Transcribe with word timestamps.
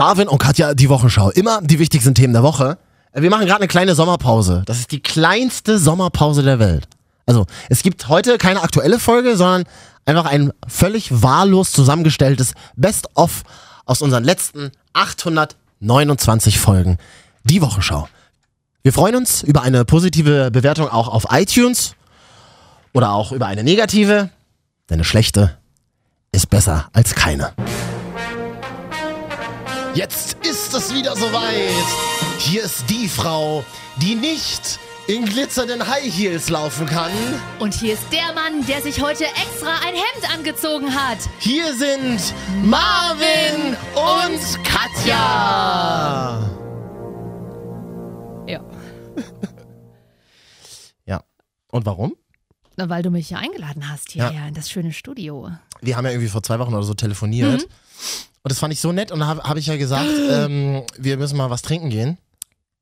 Marvin 0.00 0.28
und 0.28 0.38
Katja, 0.38 0.72
die 0.72 0.88
Wochenschau. 0.88 1.28
Immer 1.28 1.60
die 1.60 1.78
wichtigsten 1.78 2.14
Themen 2.14 2.32
der 2.32 2.42
Woche. 2.42 2.78
Äh, 3.12 3.20
Wir 3.20 3.28
machen 3.28 3.44
gerade 3.44 3.60
eine 3.60 3.68
kleine 3.68 3.94
Sommerpause. 3.94 4.62
Das 4.64 4.78
ist 4.78 4.92
die 4.92 5.00
kleinste 5.02 5.78
Sommerpause 5.78 6.42
der 6.42 6.58
Welt. 6.58 6.88
Also, 7.26 7.44
es 7.68 7.82
gibt 7.82 8.08
heute 8.08 8.38
keine 8.38 8.62
aktuelle 8.62 8.98
Folge, 8.98 9.36
sondern 9.36 9.64
einfach 10.06 10.24
ein 10.24 10.54
völlig 10.66 11.22
wahllos 11.22 11.72
zusammengestelltes 11.72 12.54
Best-of 12.76 13.42
aus 13.84 14.00
unseren 14.00 14.24
letzten 14.24 14.72
829 14.94 16.58
Folgen. 16.58 16.96
Die 17.44 17.60
Wochenschau. 17.60 18.08
Wir 18.82 18.94
freuen 18.94 19.16
uns 19.16 19.42
über 19.42 19.60
eine 19.60 19.84
positive 19.84 20.50
Bewertung 20.50 20.88
auch 20.88 21.08
auf 21.08 21.26
iTunes 21.30 21.94
oder 22.94 23.12
auch 23.12 23.32
über 23.32 23.48
eine 23.48 23.64
negative, 23.64 24.30
denn 24.88 24.94
eine 24.94 25.04
schlechte 25.04 25.58
ist 26.32 26.48
besser 26.48 26.88
als 26.94 27.14
keine. 27.14 27.52
Jetzt 29.94 30.36
ist 30.46 30.72
es 30.74 30.94
wieder 30.94 31.16
soweit. 31.16 31.84
Hier 32.38 32.62
ist 32.64 32.88
die 32.88 33.08
Frau, 33.08 33.64
die 33.96 34.14
nicht 34.14 34.78
in 35.08 35.24
glitzernden 35.24 35.88
High 35.88 36.04
Heels 36.04 36.48
laufen 36.48 36.86
kann. 36.86 37.10
Und 37.58 37.74
hier 37.74 37.94
ist 37.94 38.04
der 38.12 38.32
Mann, 38.34 38.64
der 38.66 38.80
sich 38.82 39.02
heute 39.02 39.24
extra 39.24 39.74
ein 39.84 39.94
Hemd 39.94 40.32
angezogen 40.32 40.94
hat. 40.94 41.18
Hier 41.40 41.74
sind 41.74 42.20
Marvin 42.62 43.76
und 43.96 44.64
Katja. 44.64 46.48
Ja. 48.46 48.60
Ja. 51.06 51.24
Und 51.72 51.86
warum? 51.86 52.14
Na, 52.76 52.88
weil 52.88 53.02
du 53.02 53.10
mich 53.10 53.30
ja 53.30 53.38
eingeladen 53.38 53.88
hast 53.90 54.12
hierher 54.12 54.46
in 54.46 54.54
das 54.54 54.70
schöne 54.70 54.92
Studio. 54.92 55.50
Wir 55.80 55.96
haben 55.96 56.04
ja 56.04 56.12
irgendwie 56.12 56.28
vor 56.28 56.44
zwei 56.44 56.60
Wochen 56.60 56.72
oder 56.72 56.84
so 56.84 56.94
telefoniert. 56.94 57.66
Und 58.42 58.50
das 58.50 58.58
fand 58.58 58.72
ich 58.72 58.80
so 58.80 58.92
nett. 58.92 59.12
Und 59.12 59.20
da 59.20 59.26
habe 59.26 59.42
hab 59.42 59.56
ich 59.56 59.66
ja 59.66 59.76
gesagt, 59.76 60.08
ähm, 60.30 60.82
wir 60.98 61.16
müssen 61.16 61.36
mal 61.36 61.50
was 61.50 61.62
trinken 61.62 61.90
gehen. 61.90 62.18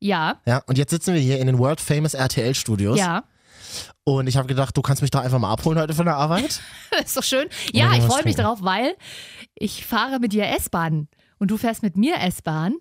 Ja, 0.01 0.41
Ja, 0.47 0.62
und 0.66 0.79
jetzt 0.79 0.91
sitzen 0.91 1.13
wir 1.15 1.21
hier 1.21 1.41
in 1.41 1.46
den 1.49 1.59
World 1.59 1.80
Famous 1.80 2.15
RTL 2.15 2.55
Studios. 2.55 2.99
ja. 2.99 3.24
Und 4.05 4.27
ich 4.27 4.38
habe 4.38 4.49
gedacht, 4.49 4.74
du 4.74 4.80
kannst 4.80 5.02
mich 5.02 5.10
da 5.10 5.21
einfach 5.21 5.38
mal 5.38 5.52
abholen 5.52 5.79
heute 5.79 5.93
von 5.93 6.07
der 6.07 6.16
Arbeit. 6.16 6.63
ist 7.05 7.16
doch 7.16 7.23
schön. 7.23 7.47
Ja, 7.73 7.93
ich 7.95 8.02
freue 8.02 8.24
mich 8.24 8.37
darauf, 8.37 8.63
weil 8.63 8.97
ich 9.55 9.85
fahre 9.85 10.19
mit 10.19 10.32
dir 10.32 10.47
S-Bahn 10.47 11.09
und 11.38 11.51
du 11.51 11.59
fährst 11.59 11.82
mit 11.82 11.97
mir 11.97 12.16
S-Bahn. 12.16 12.77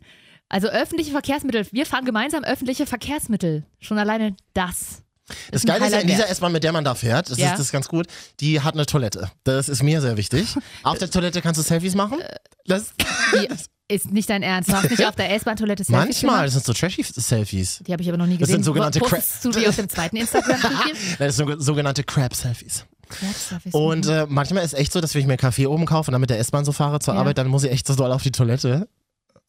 Also 0.47 0.69
öffentliche 0.69 1.11
Verkehrsmittel. 1.11 1.67
Wir 1.71 1.85
fahren 1.85 2.05
gemeinsam 2.05 2.45
öffentliche 2.45 2.85
Verkehrsmittel. 2.85 3.65
Schon 3.79 3.97
alleine 3.99 4.37
das. 4.53 5.03
Das 5.51 5.63
ist 5.63 5.65
ein 5.65 5.67
Geile 5.79 5.85
ist 5.87 5.93
ja, 5.93 5.99
in 5.99 6.07
dieser. 6.07 6.29
S-Bahn, 6.29 6.51
mit 6.51 6.63
der 6.63 6.71
man 6.71 6.83
da 6.83 6.95
fährt, 6.95 7.29
das, 7.29 7.37
Ja. 7.37 7.47
ist, 7.47 7.53
das 7.53 7.59
ist 7.67 7.71
ganz 7.71 7.87
gut, 7.87 8.07
die 8.39 8.61
hat 8.61 8.75
eine 8.75 8.85
Toilette. 8.85 9.29
Das 9.43 9.67
ist 9.69 9.83
mir 9.83 10.01
sehr 10.01 10.15
wichtig. 10.17 10.55
Auf 10.83 10.97
der 10.97 11.09
Toilette 11.11 11.41
kannst 11.41 11.59
du 11.59 11.63
Selfies 11.63 11.95
machen. 11.95 12.19
Äh, 12.21 12.35
Das, 12.65 12.93
Die 13.33 13.47
ist 13.95 14.11
nicht 14.11 14.29
dein 14.29 14.43
Ernst. 14.43 14.69
Du 14.69 14.73
hast 14.73 14.89
nicht 14.89 15.05
auf 15.07 15.15
der 15.15 15.33
S-Bahn-Toilette 15.35 15.83
Selfies 15.85 16.23
manchmal, 16.23 16.45
das 16.45 16.53
sind 16.53 16.65
so 16.65 16.73
trashy 16.73 17.03
Selfies. 17.03 17.81
Die 17.87 17.93
habe 17.93 18.01
ich 18.03 18.09
aber 18.09 18.17
noch 18.17 18.25
nie 18.25 18.33
Das 18.37 18.47
gesehen. 18.47 18.55
sind 18.55 18.63
sogenannte 18.65 18.99
Postest 18.99 19.45
du 19.45 19.51
die 19.51 19.67
auf 19.67 19.75
dem 19.77 19.87
zweiten 19.89 20.17
Instagram-Profil? 20.17 20.93
Das 21.19 21.35
sind 21.37 21.61
sogenannte 21.63 22.03
Crab-Selfies. 22.03 22.85
Crab-Selfies. 23.09 23.73
Und 23.73 24.05
äh, 24.07 24.25
manchmal 24.27 24.65
ist 24.65 24.73
echt 24.73 24.91
so, 24.91 24.99
dass 24.99 25.13
wenn 25.13 25.21
ich 25.21 25.27
mir 25.27 25.37
Kaffee 25.37 25.67
oben 25.67 25.85
kaufe 25.85 26.09
und 26.09 26.13
dann 26.13 26.21
mit 26.21 26.29
der 26.29 26.39
S-Bahn 26.39 26.65
so 26.65 26.73
fahre 26.73 26.99
zur 26.99 27.13
Ja. 27.13 27.21
Arbeit, 27.21 27.37
dann 27.37 27.47
muss 27.47 27.63
ich 27.63 27.71
echt 27.71 27.87
so 27.87 27.95
doll 27.95 28.11
auf 28.11 28.23
die 28.23 28.31
Toilette. 28.31 28.89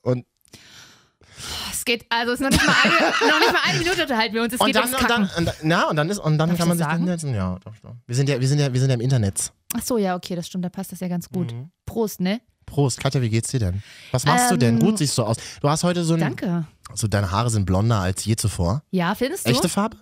Und, 0.02 0.24
geht, 1.88 2.06
also 2.10 2.32
es 2.32 2.40
ist 2.40 2.44
noch 2.44 2.50
nicht 2.50 2.64
mal 2.66 2.74
eine, 2.84 2.94
noch 3.32 3.40
nicht 3.40 3.52
mal 3.52 3.60
eine 3.64 3.78
Minute 3.78 4.02
unterhalten 4.02 4.34
wir 4.34 4.42
uns. 4.42 4.52
Es 4.54 4.60
und 4.60 4.66
geht 4.66 4.76
dann, 4.76 4.92
und 4.92 5.10
dann, 5.10 5.30
und 5.36 5.52
na, 5.62 5.88
und 5.88 5.96
dann 5.96 6.08
ist, 6.10 6.18
und 6.18 6.38
dann 6.38 6.50
Darf 6.50 6.58
kann 6.58 6.68
man 6.68 6.78
sich 6.78 6.86
sagen? 6.86 7.06
setzen. 7.06 7.34
Ja, 7.34 7.58
doch, 7.64 7.72
doch. 7.82 7.94
Wir 8.06 8.14
sind 8.14 8.28
ja, 8.28 8.38
wir 8.40 8.46
sind 8.46 8.58
ja, 8.60 8.72
wir 8.72 8.80
sind 8.80 8.90
ja 8.90 8.94
im 8.94 9.00
Internet. 9.00 9.52
Ach 9.76 9.82
so, 9.82 9.98
ja, 9.98 10.14
okay, 10.14 10.36
das 10.36 10.46
stimmt. 10.46 10.64
Da 10.64 10.68
passt 10.68 10.92
das 10.92 11.00
ja 11.00 11.08
ganz 11.08 11.28
gut. 11.28 11.52
Mhm. 11.52 11.70
Prost, 11.86 12.20
ne? 12.20 12.40
Prost, 12.66 13.00
Katja, 13.00 13.20
wie 13.22 13.30
geht's 13.30 13.50
dir 13.50 13.60
denn? 13.60 13.82
Was 14.12 14.24
machst 14.26 14.50
du 14.50 14.54
Ähm, 14.54 14.60
denn? 14.60 14.78
Gut 14.78 14.98
siehst 14.98 15.16
du 15.16 15.22
aus. 15.22 15.38
Du 15.60 15.68
hast 15.68 15.84
heute 15.84 16.04
so 16.04 16.14
ein, 16.14 16.20
Danke. 16.20 16.66
so 16.94 17.08
deine 17.08 17.30
Haare 17.30 17.48
sind 17.50 17.64
blonder 17.64 17.98
als 18.00 18.24
je 18.24 18.36
zuvor. 18.36 18.82
Ja, 18.90 19.14
findest 19.14 19.46
du? 19.46 19.50
Echte 19.50 19.68
Farbe? 19.68 19.96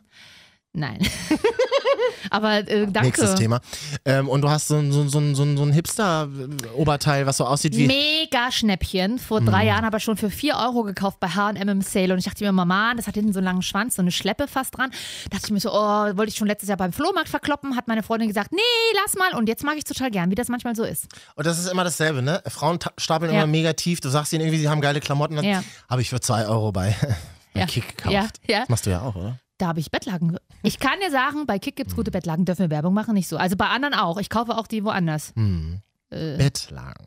Nein. 0.76 0.98
Aber 2.30 2.58
äh, 2.68 2.86
danke. 2.86 3.02
Nächstes 3.02 3.34
Thema. 3.36 3.60
Ähm, 4.04 4.28
und 4.28 4.42
du 4.42 4.50
hast 4.50 4.68
so, 4.68 4.76
ein- 4.76 4.90
so, 4.92 5.08
so, 5.08 5.20
so, 5.34 5.42
ein- 5.42 5.72
Hipster-Oberteil, 5.72 7.24
was 7.26 7.36
so 7.38 7.46
aussieht 7.46 7.76
wie. 7.76 7.86
Mega 7.86 8.50
Schnäppchen. 8.50 9.18
Vor 9.18 9.40
drei 9.40 9.62
Mhm. 9.62 9.68
Jahren 9.68 9.84
aber 9.84 10.00
schon 10.00 10.16
für 10.16 10.28
4 10.30 10.56
Euro 10.56 10.82
gekauft 10.82 11.20
bei 11.20 11.28
H&M 11.28 11.68
im 11.68 11.80
Sale. 11.82 12.12
Und 12.12 12.18
ich 12.18 12.24
dachte 12.24 12.44
mir, 12.44 12.52
Mama, 12.52 12.94
das 12.94 13.06
hat 13.06 13.14
hinten 13.14 13.32
so 13.32 13.38
einen 13.38 13.44
langen 13.46 13.62
Schwanz, 13.62 13.96
so 13.96 14.02
eine 14.02 14.10
Schleppe 14.10 14.48
fast 14.48 14.76
dran. 14.76 14.90
dachte 15.30 15.46
ich 15.46 15.50
mir 15.52 15.60
so, 15.60 15.72
oh, 15.72 15.76
wollte 16.16 16.28
ich 16.28 16.36
schon 16.36 16.48
letztes 16.48 16.68
Jahr 16.68 16.76
beim 16.78 16.92
Flohmarkt 16.92 17.28
verkloppen. 17.28 17.76
Hat 17.76 17.88
meine 17.88 18.02
Freundin 18.02 18.28
gesagt, 18.28 18.52
nee, 18.52 18.58
lass 19.02 19.14
mal. 19.14 19.38
Und 19.38 19.48
jetzt 19.48 19.64
mag 19.64 19.76
ich 19.76 19.84
total 19.84 20.10
gern, 20.10 20.30
wie 20.30 20.34
das 20.34 20.48
manchmal 20.48 20.74
so 20.76 20.84
ist. 20.84 21.06
Und 21.36 21.46
das 21.46 21.58
ist 21.58 21.68
immer 21.70 21.84
dasselbe, 21.84 22.22
ne? 22.22 22.42
Frauen 22.48 22.78
ta- 22.80 22.92
stapeln 22.98 23.32
Ja. 23.32 23.38
immer 23.38 23.46
mega 23.46 23.72
tief. 23.72 24.00
Du 24.00 24.08
sagst 24.08 24.32
ihnen 24.32 24.42
irgendwie, 24.42 24.58
sie 24.58 24.68
haben 24.68 24.80
geile 24.80 25.00
Klamotten. 25.00 25.42
Ja. 25.44 25.62
habe 25.88 26.02
ich 26.02 26.10
für 26.10 26.20
zwei 26.20 26.46
Euro 26.46 26.72
bei, 26.72 26.94
bei 27.54 27.60
Ja. 27.60 27.66
Kick 27.66 27.96
gekauft. 27.96 28.12
Ja, 28.12 28.26
ja. 28.48 28.60
Das 28.60 28.68
machst 28.68 28.86
du 28.86 28.90
ja 28.90 29.00
auch, 29.02 29.14
oder? 29.14 29.38
Da 29.58 29.68
habe 29.68 29.80
ich 29.80 29.90
Bettlaken. 29.90 30.36
Ich 30.62 30.80
kann 30.80 30.98
dir 30.98 31.12
sagen, 31.12 31.46
bei 31.46 31.60
Kick 31.60 31.76
gibt 31.76 31.90
es 31.90 31.96
gute 31.96 32.10
Bettlaken. 32.10 32.44
Dürfen 32.44 32.62
wir 32.62 32.70
Werbung 32.70 32.92
machen? 32.92 33.14
Nicht 33.14 33.28
so. 33.28 33.36
Also 33.36 33.54
bei 33.54 33.68
anderen 33.68 33.94
auch. 33.94 34.18
Ich 34.18 34.30
kaufe 34.30 34.56
auch 34.56 34.66
die 34.66 34.82
woanders. 34.82 35.32
Hm. 35.36 35.80
Äh, 36.10 36.36
Bettlaken. 36.38 37.06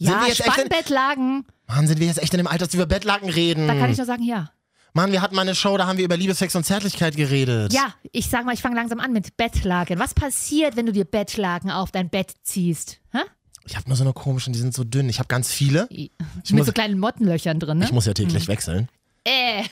Sind 0.00 0.10
ja, 0.10 0.34
Spannbettlaken. 0.34 1.46
Mann, 1.68 1.86
sind 1.86 2.00
wir 2.00 2.08
jetzt 2.08 2.20
echt 2.20 2.34
in 2.34 2.38
dem 2.38 2.48
Alter, 2.48 2.66
dass 2.66 2.72
wir 2.72 2.80
über 2.80 2.86
Bettlaken 2.92 3.28
reden? 3.30 3.68
Da 3.68 3.76
kann 3.76 3.90
ich 3.90 3.98
nur 3.98 4.06
sagen, 4.06 4.24
ja. 4.24 4.50
Mann, 4.94 5.12
wir 5.12 5.22
hatten 5.22 5.36
mal 5.36 5.42
eine 5.42 5.54
Show, 5.54 5.76
da 5.76 5.86
haben 5.86 5.96
wir 5.96 6.04
über 6.04 6.16
Liebe, 6.16 6.34
Sex 6.34 6.56
und 6.56 6.64
Zärtlichkeit 6.64 7.16
geredet. 7.16 7.72
Ja, 7.72 7.94
ich 8.10 8.28
sag 8.28 8.44
mal, 8.44 8.52
ich 8.52 8.60
fange 8.60 8.74
langsam 8.74 8.98
an 8.98 9.12
mit 9.12 9.36
Bettlaken. 9.36 10.00
Was 10.00 10.12
passiert, 10.12 10.76
wenn 10.76 10.86
du 10.86 10.92
dir 10.92 11.04
Bettlaken 11.04 11.70
auf 11.70 11.92
dein 11.92 12.10
Bett 12.10 12.32
ziehst? 12.42 12.98
Hä? 13.12 13.20
Ich 13.64 13.76
habe 13.76 13.88
nur 13.88 13.96
so 13.96 14.02
eine 14.02 14.12
komischen, 14.12 14.52
die 14.52 14.58
sind 14.58 14.74
so 14.74 14.82
dünn. 14.82 15.08
Ich 15.08 15.18
habe 15.18 15.28
ganz 15.28 15.52
viele. 15.52 15.86
Ich 15.88 16.10
mit 16.48 16.52
muss, 16.52 16.66
so 16.66 16.72
kleinen 16.72 16.98
Mottenlöchern 16.98 17.60
drin, 17.60 17.78
ne? 17.78 17.84
ich 17.84 17.92
muss 17.92 18.06
ja 18.06 18.12
täglich 18.12 18.48
wechseln. 18.48 18.88
Äh, 19.24 19.62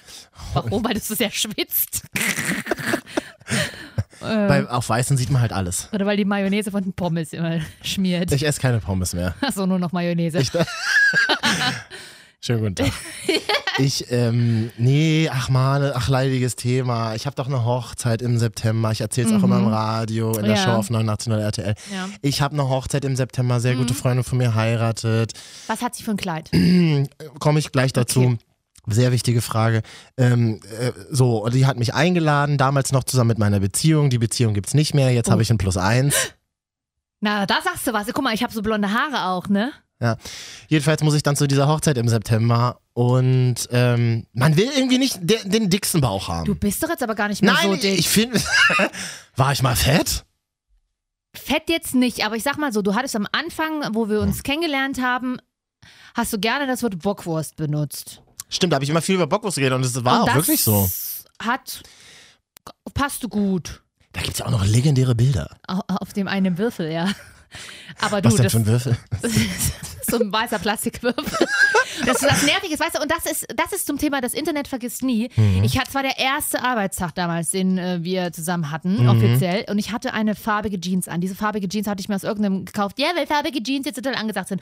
warum? 0.54 0.84
Weil 0.84 0.94
du 0.94 1.00
so 1.00 1.14
sehr 1.14 1.30
schwitzt. 1.30 2.02
Bei, 4.20 4.68
auf 4.68 4.88
Weißen 4.88 5.16
sieht 5.16 5.30
man 5.30 5.40
halt 5.40 5.52
alles. 5.52 5.88
Oder 5.92 6.04
weil 6.04 6.16
die 6.16 6.26
Mayonnaise 6.26 6.70
von 6.70 6.82
den 6.82 6.92
Pommes 6.92 7.32
immer 7.32 7.60
schmiert. 7.82 8.30
Ich 8.32 8.46
esse 8.46 8.60
keine 8.60 8.78
Pommes 8.78 9.14
mehr. 9.14 9.34
Achso, 9.40 9.66
nur 9.66 9.78
noch 9.78 9.92
Mayonnaise. 9.92 10.38
Ich, 10.38 10.50
Schönen 12.42 12.60
guten 12.60 12.74
Tag. 12.76 12.92
Ich, 13.78 14.10
ähm, 14.10 14.70
nee, 14.76 15.30
ach 15.32 15.48
mal, 15.48 15.94
ach 15.94 16.08
leidiges 16.08 16.54
Thema. 16.54 17.14
Ich 17.14 17.24
habe 17.24 17.34
doch 17.34 17.46
eine 17.46 17.64
Hochzeit 17.64 18.20
im 18.20 18.36
September. 18.36 18.92
Ich 18.92 19.00
erzähle 19.00 19.28
es 19.28 19.32
auch 19.32 19.42
immer 19.42 19.56
im 19.58 19.68
Radio, 19.68 20.36
in 20.36 20.44
der 20.44 20.56
Ja. 20.56 20.64
Show 20.64 20.70
auf 20.72 20.90
89 20.90 21.32
RTL. 21.32 21.74
Ja. 21.90 22.08
Ich 22.20 22.42
habe 22.42 22.52
eine 22.54 22.68
Hochzeit 22.68 23.06
im 23.06 23.16
September. 23.16 23.58
Sehr 23.58 23.76
gute 23.76 23.94
Freundin 23.94 24.22
von 24.24 24.36
mir 24.36 24.54
heiratet. 24.54 25.32
Was 25.66 25.80
hat 25.80 25.94
sie 25.94 26.02
für 26.02 26.10
ein 26.10 26.18
Kleid? 26.18 26.50
Komme 27.38 27.58
ich 27.58 27.72
gleich 27.72 27.94
dazu. 27.94 28.22
Okay. 28.22 28.38
Sehr 28.86 29.12
wichtige 29.12 29.40
Frage. 29.42 29.82
Ähm, 30.16 30.60
äh, 30.80 30.92
so, 31.10 31.44
und 31.44 31.54
die 31.54 31.66
hat 31.66 31.76
mich 31.78 31.94
eingeladen, 31.94 32.58
damals 32.58 32.92
noch 32.92 33.04
zusammen 33.04 33.28
mit 33.28 33.38
meiner 33.38 33.60
Beziehung. 33.60 34.10
Die 34.10 34.18
Beziehung 34.18 34.54
gibt's 34.54 34.74
nicht 34.74 34.94
mehr. 34.94 35.10
Jetzt 35.12 35.28
Oh. 35.28 35.32
habe 35.32 35.42
ich 35.42 35.50
ein 35.50 35.58
Plus 35.58 35.76
eins. 35.76 36.14
Na, 37.20 37.44
da 37.46 37.60
sagst 37.62 37.86
du 37.86 37.92
was. 37.92 38.06
Guck 38.12 38.24
mal, 38.24 38.34
ich 38.34 38.42
habe 38.42 38.52
so 38.52 38.62
blonde 38.62 38.90
Haare 38.92 39.26
auch, 39.30 39.48
ne? 39.48 39.72
Ja. 40.00 40.16
Jedenfalls 40.68 41.02
muss 41.02 41.14
ich 41.14 41.22
dann 41.22 41.36
zu 41.36 41.46
dieser 41.46 41.68
Hochzeit 41.68 41.98
im 41.98 42.08
September 42.08 42.80
und 42.94 43.56
ähm, 43.70 44.26
man 44.32 44.56
will 44.56 44.70
irgendwie 44.74 44.96
nicht 44.96 45.18
de- 45.20 45.46
den 45.46 45.68
dicksten 45.68 46.00
Bauch 46.00 46.28
haben. 46.28 46.46
Du 46.46 46.54
bist 46.54 46.82
doch 46.82 46.88
jetzt 46.88 47.02
aber 47.02 47.14
gar 47.14 47.28
nicht 47.28 47.42
mehr 47.42 47.52
Nein, 47.52 47.72
so 47.72 47.76
dick. 47.76 47.98
ich 47.98 48.08
finde. 48.08 48.40
War 49.36 49.52
ich 49.52 49.62
mal 49.62 49.76
fett? 49.76 50.24
Fett 51.34 51.68
jetzt 51.68 51.94
nicht, 51.94 52.24
aber 52.24 52.34
ich 52.36 52.42
sag 52.42 52.56
mal 52.56 52.72
so, 52.72 52.80
du 52.80 52.94
hattest 52.94 53.14
am 53.14 53.26
Anfang, 53.30 53.94
wo 53.94 54.08
wir 54.08 54.20
uns 54.20 54.42
kennengelernt 54.42 55.02
haben, 55.02 55.36
hast 56.14 56.32
du 56.32 56.38
gerne 56.40 56.66
das 56.66 56.82
Wort 56.82 56.98
Bockwurst 57.00 57.56
benutzt. 57.56 58.22
Stimmt, 58.50 58.72
da 58.72 58.74
habe 58.74 58.84
ich 58.84 58.90
immer 58.90 59.00
viel 59.02 59.14
über 59.14 59.26
Bockwurst 59.26 59.56
geredet 59.56 59.76
und 59.76 59.84
es 59.86 60.04
war 60.04 60.24
Und 60.24 60.28
auch 60.30 60.34
wirklich 60.34 60.62
so. 60.62 60.90
Hat. 61.42 61.82
Passt 62.92 63.22
du 63.24 63.28
gut. 63.28 63.80
Da 64.12 64.20
gibt 64.20 64.32
es 64.34 64.38
ja 64.40 64.46
auch 64.46 64.50
noch 64.50 64.64
legendäre 64.66 65.14
Bilder. 65.14 65.56
Au- 65.66 65.80
Auf 65.86 66.12
dem 66.12 66.28
einen 66.28 66.58
Würfel, 66.58 66.90
ja. 66.92 67.08
Aber 68.00 68.20
du, 68.20 68.28
Was 68.28 68.34
denn 68.36 68.44
das, 68.44 68.52
für 68.52 68.58
ein 68.58 68.66
Würfel? 68.66 68.96
so 70.08 70.18
ein 70.18 70.32
weißer 70.32 70.58
Plastikwürfel. 70.58 71.46
Das 72.06 72.20
ist 72.22 72.30
das 72.30 72.42
Nervige, 72.44 72.78
weißt 72.78 72.96
du, 72.96 73.02
und 73.02 73.10
das 73.10 73.26
ist, 73.30 73.46
das 73.56 73.72
ist 73.72 73.86
zum 73.86 73.98
Thema, 73.98 74.20
das 74.20 74.34
Internet 74.34 74.68
vergisst 74.68 75.02
nie. 75.02 75.30
Mhm. 75.36 75.62
Ich 75.64 75.78
hatte, 75.78 75.90
zwar 75.90 76.02
der 76.02 76.18
erste 76.18 76.62
Arbeitstag 76.62 77.14
damals, 77.14 77.50
den 77.50 77.78
äh, 77.78 77.98
wir 78.02 78.32
zusammen 78.32 78.70
hatten, 78.70 79.02
Mhm. 79.02 79.08
offiziell, 79.08 79.64
und 79.68 79.78
ich 79.78 79.92
hatte 79.92 80.12
eine 80.12 80.34
farbige 80.34 80.80
Jeans 80.80 81.08
an. 81.08 81.20
Diese 81.20 81.34
farbige 81.34 81.68
Jeans 81.68 81.86
hatte 81.88 82.00
ich 82.00 82.08
mir 82.08 82.14
aus 82.16 82.24
irgendeinem 82.24 82.64
gekauft. 82.64 82.98
Ja, 82.98 83.08
weil 83.16 83.26
farbige 83.26 83.62
Jeans 83.62 83.86
jetzt 83.86 83.96
total 83.96 84.14
angesagt 84.14 84.48
sind. 84.48 84.60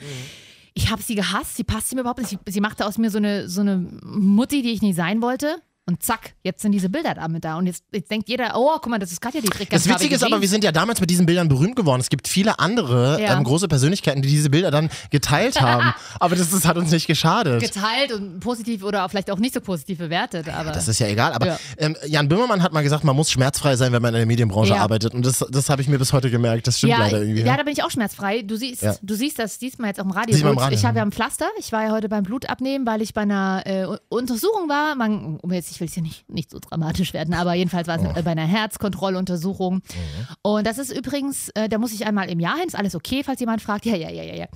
Ich 0.79 0.89
habe 0.89 1.01
sie 1.01 1.15
gehasst, 1.15 1.57
sie 1.57 1.65
passte 1.65 1.95
mir 1.95 2.01
überhaupt 2.01 2.19
nicht. 2.19 2.29
Sie, 2.29 2.39
sie 2.47 2.61
machte 2.61 2.85
aus 2.85 2.97
mir 2.97 3.11
so 3.11 3.17
eine, 3.17 3.49
so 3.49 3.59
eine 3.59 3.85
Mutti, 4.01 4.61
die 4.61 4.71
ich 4.71 4.81
nie 4.81 4.93
sein 4.93 5.21
wollte. 5.21 5.61
Und 5.89 6.03
zack, 6.03 6.33
jetzt 6.43 6.61
sind 6.61 6.71
diese 6.71 6.87
Bilder 6.87 7.15
damit 7.15 7.43
da. 7.43 7.57
Und 7.57 7.65
jetzt, 7.65 7.83
jetzt 7.91 8.11
denkt 8.11 8.29
jeder, 8.29 8.51
oh, 8.55 8.73
guck 8.75 8.87
mal, 8.89 8.99
das 8.99 9.11
ist 9.11 9.19
Katja, 9.21 9.41
die 9.41 9.47
trägt 9.49 9.71
ganz 9.71 9.83
Das 9.85 9.91
Witzige 9.93 10.13
ist 10.15 10.23
aber, 10.23 10.39
wir 10.39 10.47
sind 10.47 10.63
ja 10.63 10.71
damals 10.71 11.01
mit 11.01 11.09
diesen 11.09 11.25
Bildern 11.25 11.47
berühmt 11.49 11.75
geworden. 11.75 11.99
Es 11.99 12.09
gibt 12.09 12.27
viele 12.27 12.59
andere 12.59 13.19
Ja. 13.19 13.35
ähm, 13.35 13.43
große 13.43 13.67
Persönlichkeiten, 13.67 14.21
die 14.21 14.29
diese 14.29 14.51
Bilder 14.51 14.69
dann 14.69 14.89
geteilt 15.09 15.59
haben. 15.61 15.93
Aber 16.19 16.35
das, 16.35 16.51
das 16.51 16.65
hat 16.65 16.77
uns 16.77 16.91
nicht 16.91 17.07
geschadet. 17.07 17.59
geteilt 17.61 18.11
und 18.13 18.39
positiv 18.39 18.83
oder 18.83 19.09
vielleicht 19.09 19.31
auch 19.31 19.39
nicht 19.39 19.55
so 19.55 19.61
positiv 19.61 19.97
bewertet. 19.97 20.47
Aber 20.49 20.71
Das 20.71 20.87
ist 20.87 20.99
ja 20.99 21.07
egal. 21.07 21.33
Aber 21.33 21.47
Ja. 21.47 21.57
ähm, 21.77 21.95
Jan 22.05 22.27
Böhmermann 22.27 22.61
hat 22.61 22.71
mal 22.71 22.83
gesagt, 22.83 23.03
man 23.03 23.15
muss 23.15 23.31
schmerzfrei 23.31 23.75
sein, 23.75 23.91
wenn 23.91 24.01
man 24.03 24.13
in 24.13 24.19
der 24.19 24.25
Medienbranche 24.27 24.73
Ja. 24.75 24.81
arbeitet. 24.83 25.13
Und 25.15 25.25
das, 25.25 25.43
das 25.49 25.69
habe 25.71 25.81
ich 25.81 25.87
mir 25.87 25.97
bis 25.97 26.13
heute 26.13 26.29
gemerkt. 26.29 26.67
Das 26.67 26.77
stimmt 26.77 26.91
ja, 26.91 26.99
leider 26.99 27.21
irgendwie. 27.21 27.41
ja, 27.41 27.57
da 27.57 27.63
bin 27.63 27.73
ich 27.73 27.83
auch 27.83 27.89
schmerzfrei. 27.91 28.43
Du 28.43 28.55
siehst, 28.57 28.83
Ja. 28.83 28.95
du 29.01 29.15
siehst 29.15 29.39
das 29.39 29.57
diesmal 29.57 29.87
jetzt 29.89 29.99
auch 29.99 30.05
im 30.05 30.11
Radio. 30.11 30.35
Radio, 30.35 30.69
ich 30.71 30.85
habe 30.85 30.95
ja. 30.97 31.01
ja 31.01 31.05
ein 31.07 31.11
Pflaster. 31.11 31.47
Ich 31.57 31.71
war 31.71 31.83
ja 31.85 31.91
heute 31.91 32.09
beim 32.09 32.23
Blutabnehmen, 32.23 32.85
weil 32.85 33.01
ich 33.01 33.13
bei 33.15 33.21
einer 33.21 33.63
äh, 33.65 33.87
Untersuchung 34.09 34.69
war. 34.69 34.95
Man, 34.95 35.37
um 35.41 35.51
jetzt, 35.53 35.78
ich 35.79 35.81
will 35.81 35.87
es 35.87 35.93
hier 35.93 36.03
nicht, 36.03 36.29
nicht 36.29 36.51
so 36.51 36.59
dramatisch 36.59 37.13
werden, 37.13 37.33
aber 37.33 37.53
jedenfalls 37.53 37.87
war 37.87 37.95
es 37.97 38.03
Oh. 38.05 38.19
äh, 38.19 38.21
bei 38.21 38.31
einer 38.31 38.45
Herzkontrolluntersuchung. 38.45 39.75
Mhm. 39.75 39.81
Und 40.41 40.67
das 40.67 40.77
ist 40.77 40.91
übrigens, 40.91 41.49
äh, 41.55 41.69
da 41.69 41.77
muss 41.77 41.93
ich 41.93 42.05
einmal 42.05 42.29
im 42.29 42.39
Jahr 42.41 42.57
hin. 42.57 42.67
Ist 42.67 42.75
alles 42.77 42.95
okay, 42.95 43.23
falls 43.23 43.39
jemand 43.39 43.61
fragt? 43.61 43.85
Ja, 43.85 43.95
ja, 43.95 44.09
ja, 44.09 44.23
ja, 44.23 44.35
ja. 44.35 44.47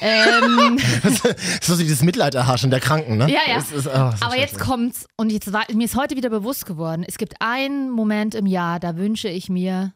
ähm, 0.00 0.78
Das 1.02 1.24
ist 1.24 1.64
so 1.64 1.76
dieses 1.76 2.02
Mitleid 2.02 2.34
erhaschen 2.34 2.70
der 2.70 2.80
Kranken, 2.80 3.16
ne? 3.16 3.30
Ja, 3.30 3.40
ja. 3.48 3.58
Ist, 3.58 3.72
oh, 3.72 3.90
das 3.90 4.14
ist 4.16 4.22
Aber 4.22 4.36
jetzt 4.36 4.50
schrecklich. 4.50 4.68
kommt's 4.68 5.06
und 5.16 5.30
jetzt 5.32 5.52
war, 5.52 5.64
mir 5.72 5.84
ist 5.84 5.96
heute 5.96 6.16
wieder 6.16 6.30
bewusst 6.30 6.66
geworden, 6.66 7.04
es 7.06 7.16
gibt 7.18 7.34
einen 7.40 7.90
Moment 7.90 8.34
im 8.34 8.46
Jahr, 8.46 8.78
da 8.80 8.96
wünsche 8.96 9.28
ich 9.28 9.48
mir 9.48 9.92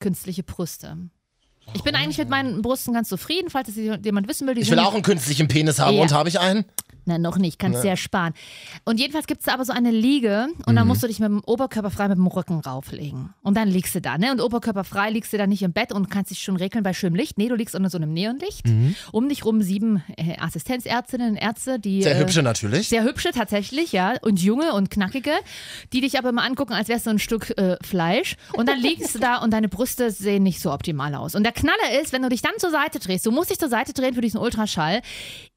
künstliche 0.00 0.42
Brüste. 0.42 0.96
Ich 1.74 1.82
bin 1.84 1.94
eigentlich 1.94 2.18
mit 2.18 2.28
meinen 2.28 2.60
Brüsten 2.60 2.92
ganz 2.92 3.08
zufrieden, 3.08 3.48
falls 3.48 3.68
es 3.68 3.76
jemand 3.76 4.28
wissen 4.28 4.46
will. 4.48 4.54
Die 4.54 4.62
Ich 4.62 4.70
will 4.70 4.78
auch 4.80 4.94
einen 4.94 5.04
künstlichen 5.04 5.46
Penis 5.46 5.78
haben. 5.78 5.94
Ja. 5.96 6.02
Und 6.02 6.12
habe 6.12 6.28
ich 6.28 6.40
einen? 6.40 6.64
Nein, 7.04 7.20
noch 7.22 7.38
nicht, 7.38 7.58
kannst 7.58 7.82
sehr 7.82 7.96
sparen. 7.96 8.32
Und 8.84 9.00
jedenfalls 9.00 9.26
gibt 9.26 9.40
es 9.40 9.46
da 9.46 9.54
aber 9.54 9.64
so 9.64 9.72
eine 9.72 9.90
Liege 9.90 10.48
und 10.66 10.76
dann 10.76 10.86
musst 10.86 11.02
du 11.02 11.06
dich 11.06 11.18
mit 11.18 11.28
dem 11.28 11.42
Oberkörper 11.44 11.90
frei 11.90 12.08
mit 12.08 12.18
dem 12.18 12.26
Rücken 12.26 12.60
rauflegen. 12.60 13.34
Und 13.42 13.56
dann 13.56 13.68
liegst 13.68 13.94
du 13.94 14.00
da, 14.00 14.18
ne? 14.18 14.32
Und 14.32 14.40
Oberkörper 14.40 14.84
frei 14.84 15.10
liegst 15.10 15.32
du 15.32 15.38
dann 15.38 15.48
nicht 15.48 15.62
im 15.62 15.72
Bett 15.72 15.92
und 15.92 16.10
kannst 16.10 16.30
dich 16.30 16.42
schon 16.42 16.56
regeln 16.56 16.84
bei 16.84 16.92
schönem 16.92 17.16
Licht. 17.16 17.38
Nee, 17.38 17.48
du 17.48 17.54
liegst 17.54 17.74
unter 17.74 17.90
so 17.90 17.98
einem 17.98 18.12
Neonlicht. 18.12 18.66
Um 19.12 19.28
dich 19.28 19.44
rum 19.44 19.62
sieben 19.62 20.02
äh, 20.16 20.38
Assistenzärztinnen 20.38 21.32
und 21.32 21.36
Ärzte, 21.36 21.78
die. 21.78 22.02
Sehr 22.02 22.16
äh, 22.16 22.20
hübsche 22.20 22.42
natürlich. 22.42 22.88
sehr 22.88 23.04
hübsche 23.04 23.30
tatsächlich, 23.32 23.92
ja, 23.92 24.14
und 24.22 24.40
junge 24.40 24.72
und 24.72 24.90
knackige, 24.90 25.32
die 25.92 26.00
dich 26.00 26.18
aber 26.18 26.30
immer 26.30 26.44
angucken, 26.44 26.72
als 26.72 26.88
wärst 26.88 27.06
du 27.06 27.10
ein 27.10 27.18
Stück 27.18 27.50
äh, 27.58 27.76
Fleisch. 27.82 28.36
Und 28.56 28.68
dann 28.68 28.78
liegst 28.78 29.14
du 29.14 29.18
da 29.18 29.38
und 29.38 29.52
deine 29.52 29.68
Brüste 29.68 30.10
sehen 30.10 30.42
nicht 30.42 30.60
so 30.60 30.72
optimal 30.72 31.14
aus. 31.14 31.34
Und 31.34 31.42
der 31.42 31.52
Knaller 31.52 32.00
ist, 32.00 32.12
wenn 32.12 32.22
du 32.22 32.28
dich 32.28 32.42
dann 32.42 32.52
zur 32.58 32.70
Seite 32.70 32.98
drehst, 32.98 33.26
du 33.26 33.30
musst 33.30 33.50
dich 33.50 33.58
zur 33.58 33.68
Seite 33.68 33.92
drehen 33.92 34.14
für 34.14 34.20
diesen 34.20 34.38
Ultraschall, 34.38 35.00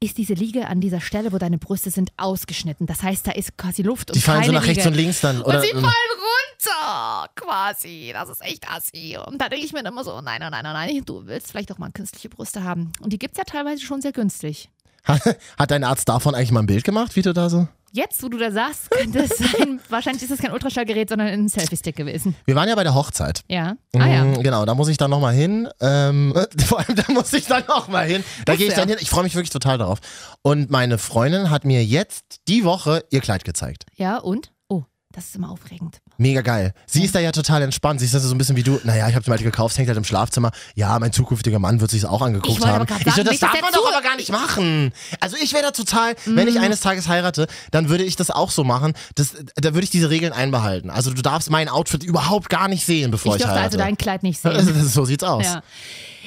ist 0.00 0.18
diese 0.18 0.34
Liege 0.34 0.66
an 0.66 0.80
dieser 0.80 1.00
Stelle, 1.00 1.32
wo 1.32 1.35
deine 1.38 1.58
Brüste 1.58 1.90
sind, 1.90 2.10
ausgeschnitten. 2.16 2.86
Das 2.86 3.02
heißt, 3.02 3.26
da 3.26 3.32
ist 3.32 3.56
quasi 3.56 3.82
Luft 3.82 4.10
und 4.10 4.16
Die 4.16 4.20
fallen 4.20 4.44
so 4.44 4.52
nach 4.52 4.62
rechts 4.66 4.84
Liege. 4.84 4.88
und 4.88 4.94
links 4.94 5.20
dann. 5.20 5.42
Oder, 5.42 5.56
und 5.56 5.62
sie 5.62 5.70
fallen 5.72 5.84
runter, 5.84 7.28
quasi. 7.34 8.10
Das 8.12 8.28
ist 8.28 8.42
echt 8.42 8.68
assi. 8.70 9.18
Und 9.24 9.40
da 9.40 9.48
denke 9.48 9.64
ich 9.64 9.72
mir 9.72 9.82
dann 9.82 9.92
immer 9.92 10.04
so, 10.04 10.20
nein, 10.20 10.40
nein, 10.40 10.50
nein, 10.50 10.62
nein, 10.62 10.74
nein, 10.94 11.02
du 11.04 11.26
willst 11.26 11.50
vielleicht 11.50 11.72
auch 11.72 11.78
mal 11.78 11.90
künstliche 11.90 12.28
Brüste 12.28 12.64
haben. 12.64 12.92
Und 13.00 13.12
die 13.12 13.18
gibt's 13.18 13.38
ja 13.38 13.44
teilweise 13.44 13.82
schon 13.82 14.00
sehr 14.02 14.12
günstig. 14.12 14.70
Hat 15.04 15.70
dein 15.70 15.84
Arzt 15.84 16.08
davon 16.08 16.34
eigentlich 16.34 16.50
mal 16.50 16.60
ein 16.60 16.66
Bild 16.66 16.84
gemacht, 16.84 17.14
wie 17.14 17.22
du 17.22 17.32
da 17.32 17.48
so? 17.48 17.68
Jetzt, 17.92 18.22
wo 18.22 18.28
du 18.28 18.36
da 18.38 18.50
sagst, 18.50 18.90
könnte 18.90 19.20
es 19.20 19.38
sein, 19.38 19.80
wahrscheinlich 19.88 20.22
ist 20.22 20.30
es 20.30 20.38
kein 20.40 20.52
Ultraschallgerät, 20.52 21.08
sondern 21.08 21.28
ein 21.28 21.48
Selfie-Stick 21.48 21.96
gewesen. 21.96 22.34
Wir 22.44 22.54
waren 22.54 22.68
ja 22.68 22.74
bei 22.74 22.82
der 22.84 22.94
Hochzeit. 22.94 23.42
Ja. 23.48 23.76
Ah 23.94 24.06
ja. 24.06 24.24
Mm, 24.24 24.42
Genau, 24.42 24.64
da 24.64 24.74
muss 24.74 24.88
ich 24.88 24.96
dann 24.96 25.10
nochmal 25.10 25.34
hin. 25.34 25.68
Ähm, 25.80 26.34
vor 26.66 26.78
allem, 26.80 26.96
da 26.96 27.12
muss 27.12 27.32
ich 27.32 27.46
dann 27.46 27.64
nochmal 27.66 28.06
hin. 28.06 28.24
Da 28.44 28.56
gehe 28.56 28.66
ich 28.66 28.72
ja. 28.72 28.78
dann 28.80 28.88
hin. 28.88 28.98
Ich 29.00 29.10
freue 29.10 29.24
mich 29.24 29.34
wirklich 29.34 29.50
total 29.50 29.78
darauf. 29.78 29.98
Und 30.42 30.70
meine 30.70 30.98
Freundin 30.98 31.50
hat 31.50 31.64
mir 31.64 31.84
jetzt 31.84 32.40
die 32.48 32.64
Woche 32.64 33.04
ihr 33.10 33.20
Kleid 33.20 33.44
gezeigt. 33.44 33.86
Ja, 33.96 34.18
und? 34.18 34.52
Oh, 34.68 34.84
das 35.12 35.26
ist 35.26 35.36
immer 35.36 35.50
aufregend. 35.50 36.00
Mega 36.18 36.40
geil. 36.40 36.72
Sie 36.86 37.04
ist 37.04 37.14
da 37.14 37.20
ja 37.20 37.30
total 37.32 37.62
entspannt. 37.62 38.00
Sie 38.00 38.06
ist 38.06 38.14
also 38.14 38.28
so 38.28 38.34
ein 38.34 38.38
bisschen 38.38 38.56
wie 38.56 38.62
du. 38.62 38.80
Naja, 38.84 39.08
ich 39.08 39.14
habe 39.14 39.24
sie 39.24 39.30
mal 39.30 39.38
gekauft, 39.38 39.76
hängt 39.76 39.88
halt 39.88 39.98
im 39.98 40.04
Schlafzimmer. 40.04 40.50
Ja, 40.74 40.98
mein 40.98 41.12
zukünftiger 41.12 41.58
Mann 41.58 41.80
wird 41.80 41.90
sich's 41.90 42.04
auch 42.06 42.22
angeguckt 42.22 42.58
Ich 42.58 42.64
haben. 42.66 42.86
grad 42.86 43.00
ich 43.00 43.04
so, 43.06 43.10
sagen, 43.12 43.28
das 43.28 43.38
darf 43.38 43.60
man 43.60 43.72
doch 43.72 43.92
aber 43.92 44.02
gar 44.02 44.16
nicht 44.16 44.30
machen. 44.30 44.92
Also 45.20 45.36
ich 45.42 45.52
wäre 45.52 45.64
da 45.64 45.70
total, 45.72 46.14
wenn 46.24 46.34
Mhm. 46.48 46.48
ich 46.56 46.60
eines 46.60 46.80
Tages 46.80 47.08
heirate, 47.08 47.46
dann 47.70 47.88
würde 47.90 48.04
ich 48.04 48.16
das 48.16 48.30
auch 48.30 48.50
so 48.50 48.64
machen. 48.64 48.94
Das, 49.14 49.34
da 49.56 49.74
würde 49.74 49.84
ich 49.84 49.90
diese 49.90 50.08
Regeln 50.10 50.32
einbehalten. 50.32 50.88
Also 50.90 51.10
du 51.12 51.20
darfst 51.20 51.50
mein 51.50 51.68
Outfit 51.68 52.02
überhaupt 52.02 52.48
gar 52.48 52.68
nicht 52.68 52.86
sehen, 52.86 53.10
bevor 53.10 53.32
ich 53.36 53.40
ich, 53.40 53.42
durfte 53.46 53.60
heirate. 53.60 53.76
also 53.76 53.78
dein 53.78 53.98
Kleid 53.98 54.22
nicht 54.22 54.40
Also, 54.44 54.72
sehen. 54.72 54.82
das- 54.82 54.92
so 54.94 55.04
sieht's 55.04 55.24
aus. 55.24 55.44
Ja. 55.44 55.62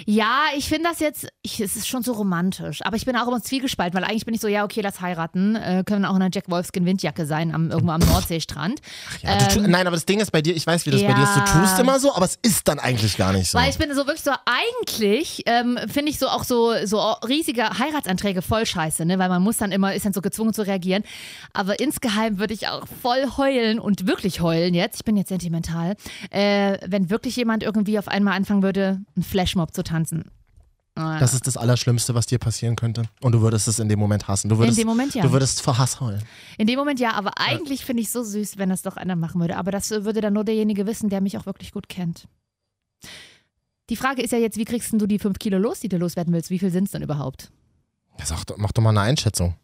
Ja, 0.06 0.46
ich 0.56 0.68
finde 0.68 0.90
das 0.90 1.00
jetzt, 1.00 1.28
ich, 1.42 1.60
es 1.60 1.75
ist 1.75 1.88
schon 1.88 2.04
so 2.04 2.13
romantisch. 2.13 2.81
Aber 2.86 2.96
ich 2.96 3.06
bin 3.06 3.16
auch 3.16 3.28
immer 3.28 3.42
zwiegespalten, 3.42 4.00
weil 4.00 4.07
eigentlich 4.07 4.25
bin 4.25 4.34
ich 4.34 4.42
so, 4.42 4.48
ja, 4.48 4.63
okay, 4.63 4.81
lass 4.81 5.01
heiraten. 5.01 5.56
Äh, 5.56 5.84
können 5.86 6.06
auch 6.06 6.16
in 6.16 6.22
einer 6.22 6.31
Jack 6.34 6.50
Wolfskin 6.50 6.86
Windjacke 6.86 7.25
sein, 7.25 7.54
am, 7.54 7.72
irgendwo 7.72 7.92
am 7.92 8.01
Nordseestrand. 8.01 8.81
Ja, 9.22 9.38
du 9.38 9.48
tu, 9.56 9.60
Ähm, 9.60 9.72
nein, 9.72 9.88
aber 9.88 9.96
das 9.96 10.06
Ding 10.06 10.19
ist 10.19 10.31
bei 10.31 10.42
dir, 10.42 10.56
ich 10.56 10.66
weiß, 10.66 10.86
wie 10.86 10.92
das 10.92 11.01
bei 11.01 11.13
dir 11.13 11.24
ist. 11.24 11.36
Du 11.36 11.40
ja. 11.40 11.62
tust 11.62 11.80
immer 11.80 12.00
so, 12.00 12.13
aber 12.13 12.25
es 12.25 12.38
ist 12.42 12.68
dann 12.68 12.80
eigentlich 12.80 13.18
gar 13.18 13.34
nicht 13.34 13.50
so. 13.50 13.57
Weil 13.57 13.69
ich 13.69 13.78
bin 13.78 13.90
so 13.94 14.07
wirklich 14.07 14.24
so, 14.24 14.31
eigentlich 14.46 15.44
ähm, 15.46 15.80
finde 15.88 16.12
ich 16.12 16.19
so 16.19 16.28
auch 16.28 16.44
so, 16.44 16.74
so 16.86 17.00
riesige 17.28 17.63
Heiratsanträge 17.63 18.42
voll 18.42 18.66
scheiße, 18.66 19.06
ne? 19.06 19.19
Weil 19.19 19.30
man 19.30 19.42
muss 19.42 19.57
dann 19.57 19.72
immer, 19.72 19.94
ist 19.94 20.06
dann 20.06 20.13
so 20.13 20.22
gezwungen 20.22 20.54
zu 20.54 20.66
reagieren. 20.66 21.04
Aber 21.54 21.80
insgeheim 21.80 22.40
würde 22.40 22.54
ich 22.54 22.68
auch 22.68 22.86
voll 23.02 23.25
heulen 23.38 23.80
und 23.80 24.07
wirklich 24.07 24.42
heulen 24.42 24.74
jetzt, 24.74 24.98
ich 24.98 25.06
bin 25.06 25.18
jetzt 25.18 25.30
sentimental, 25.30 25.95
äh, 26.31 26.78
wenn 26.86 27.10
wirklich 27.10 27.36
jemand 27.36 27.63
irgendwie 27.63 28.00
auf 28.00 28.07
einmal 28.07 28.36
anfangen 28.36 28.63
würde, 28.63 29.00
einen 29.16 29.24
Flashmob 29.24 29.74
zu 29.74 29.84
tanzen. 29.89 30.24
Das 30.95 31.33
ist 31.33 31.47
das 31.47 31.56
Allerschlimmste, 31.56 32.13
was 32.13 32.25
dir 32.25 32.39
passieren 32.39 32.75
könnte. 32.75 33.03
Und 33.21 33.31
du 33.31 33.41
würdest 33.41 33.69
es 33.69 33.80
in 33.80 33.88
dem 33.88 34.00
Moment 34.00 34.27
hassen. 34.27 34.50
Du 34.50 34.57
würdest, 34.57 34.77
dem 34.77 34.88
Moment 34.88 35.15
ja. 35.15 35.24
Du 35.24 35.31
würdest 35.31 35.62
vor 35.62 35.77
Hass 35.77 36.01
heulen. 36.01 36.21
In 36.57 36.68
dem 36.68 36.77
Moment 36.77 37.00
ja, 37.00 37.13
aber 37.13 37.38
eigentlich 37.38 37.86
finde 37.86 38.01
ich 38.01 38.07
es 38.07 38.13
so 38.13 38.21
süß, 38.24 38.57
wenn 38.57 38.69
das 38.69 38.81
doch 38.81 38.97
einer 38.97 39.15
machen 39.15 39.39
würde. 39.39 39.56
Aber 39.56 39.71
das 39.71 39.91
würde 39.91 40.19
dann 40.19 40.33
nur 40.33 40.44
derjenige 40.44 40.86
wissen, 40.88 41.09
der 41.09 41.21
mich 41.21 41.38
auch 41.38 41.45
wirklich 41.45 41.71
gut 41.71 41.88
kennt. 41.88 42.27
Die 43.89 43.95
Frage 43.95 44.21
ist 44.21 44.31
ja 44.31 44.39
jetzt, 44.39 44.57
wie 44.57 44.65
kriegst 44.65 44.91
du 44.91 45.07
die 45.07 45.19
fünf 45.19 45.39
Kilo 45.39 45.57
los, 45.57 45.80
die 45.80 45.89
du 45.89 45.97
loswerden 45.97 46.33
willst? 46.33 46.50
Wie 46.50 46.59
viel 46.59 46.71
sind 46.71 46.85
es 46.85 46.92
denn 46.92 47.01
überhaupt? 47.01 47.50
Ja, 48.18 48.25
sag 48.25 48.44
doch, 48.45 48.57
mach 48.57 48.74
doch 48.74 48.83
mal 48.83 48.89
eine 48.89 49.01
Einschätzung. 49.01 49.56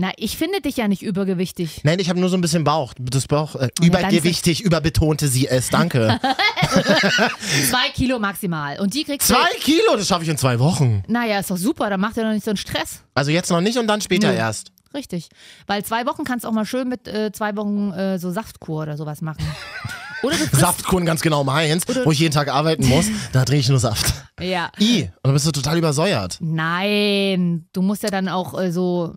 Na, 0.00 0.12
ich 0.16 0.36
finde 0.36 0.60
dich 0.60 0.76
ja 0.76 0.86
nicht 0.86 1.02
übergewichtig. 1.02 1.80
Nein, 1.82 1.98
ich 1.98 2.08
habe 2.08 2.20
nur 2.20 2.28
so 2.28 2.36
ein 2.36 2.40
bisschen 2.40 2.62
Bauch. 2.62 2.94
Das 3.00 3.26
Bauch 3.26 3.56
äh, 3.56 3.68
ja, 3.80 3.86
übergewichtig, 3.86 4.62
überbetonte 4.62 5.26
sie 5.26 5.48
es. 5.48 5.70
Danke. 5.70 6.20
Zwei 7.68 7.90
Kilo 7.94 8.20
maximal. 8.20 8.78
Und 8.78 8.94
die 8.94 9.02
kriegst 9.02 9.26
zwei 9.26 9.48
Kilo, 9.58 9.96
das 9.96 10.06
schaffe 10.06 10.22
ich 10.22 10.28
in 10.28 10.38
zwei 10.38 10.60
Wochen. 10.60 11.02
du. 11.04 11.12
Naja, 11.12 11.40
ist 11.40 11.50
doch 11.50 11.56
super, 11.56 11.90
dann 11.90 11.98
macht 11.98 12.16
ihr 12.16 12.22
doch 12.22 12.30
nicht 12.30 12.44
so 12.44 12.52
einen 12.52 12.58
Stress. 12.58 13.02
Also 13.14 13.32
jetzt 13.32 13.50
noch 13.50 13.60
nicht 13.60 13.76
und 13.76 13.88
dann 13.88 14.00
später 14.00 14.30
Nö. 14.30 14.36
erst. 14.36 14.70
Richtig. 14.94 15.30
Weil 15.66 15.84
zwei 15.84 16.06
Wochen 16.06 16.22
kannst 16.22 16.44
du 16.44 16.48
auch 16.48 16.52
mal 16.52 16.64
schön 16.64 16.88
mit 16.88 17.08
äh, 17.08 17.32
zwei 17.32 17.56
Wochen 17.56 17.90
äh, 17.92 18.20
so 18.20 18.30
Saftkur 18.30 18.82
oder 18.82 18.96
sowas 18.96 19.20
machen. 19.20 19.44
Oder 20.22 20.36
du 20.36 20.46
frisst, 20.46 20.60
Saftkuchen 20.60 21.06
ganz 21.06 21.20
genau 21.20 21.44
meins, 21.44 21.84
wo 22.04 22.10
ich 22.10 22.18
jeden 22.18 22.34
Tag 22.34 22.48
arbeiten 22.48 22.88
muss. 22.88 23.06
Da 23.32 23.44
trinke 23.44 23.60
ich 23.60 23.68
nur 23.68 23.78
Saft. 23.78 24.12
Ja. 24.40 24.70
I, 24.80 25.02
und 25.02 25.10
dann 25.22 25.32
bist 25.34 25.46
du 25.46 25.52
total 25.52 25.78
übersäuert. 25.78 26.38
Nein, 26.40 27.68
du 27.72 27.82
musst 27.82 28.02
ja 28.02 28.10
dann 28.10 28.28
auch 28.28 28.60
äh, 28.60 28.72
so. 28.72 29.14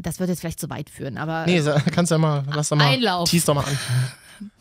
Das 0.00 0.20
wird 0.20 0.28
jetzt 0.30 0.40
vielleicht 0.40 0.60
zu 0.60 0.70
weit 0.70 0.90
führen, 0.90 1.18
aber. 1.18 1.44
Nee, 1.46 1.60
sa- 1.60 1.80
kannst 1.92 2.10
du 2.10 2.14
ja 2.14 2.18
mal, 2.18 2.44
lass 2.54 2.68
doch 2.68 2.76
mal. 2.76 2.86
Einlauf. 2.86 3.28
Tease 3.28 3.46
doch 3.46 3.54
mal 3.54 3.64
an. 3.64 3.78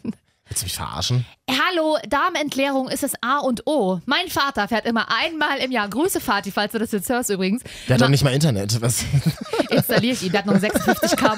Willst 0.49 0.61
du 0.61 0.65
mich 0.65 0.75
verarschen? 0.75 1.25
Hallo, 1.49 1.97
Darmentleerung 2.07 2.87
ist 2.87 3.03
das 3.03 3.11
A 3.21 3.39
und 3.39 3.67
O. 3.67 3.99
Mein 4.05 4.29
Vater 4.29 4.67
fährt 4.69 4.85
immer 4.85 5.07
einmal 5.11 5.57
im 5.57 5.71
Jahr. 5.71 5.89
Grüße 5.89 6.21
Vati, 6.25 6.51
falls 6.51 6.71
du 6.71 6.79
das 6.79 6.93
jetzt 6.93 7.09
hörst 7.09 7.29
übrigens. 7.29 7.63
Der 7.89 7.95
hat 7.95 8.01
doch 8.01 8.07
nicht 8.07 8.23
mal 8.23 8.33
Internet. 8.33 8.81
Was? 8.81 9.03
installiere 9.69 10.13
ich 10.13 10.23
ihn. 10.23 10.31
Der 10.31 10.39
hat 10.39 10.45
noch 10.47 10.53
ein 10.55 10.61
56k 10.71 11.35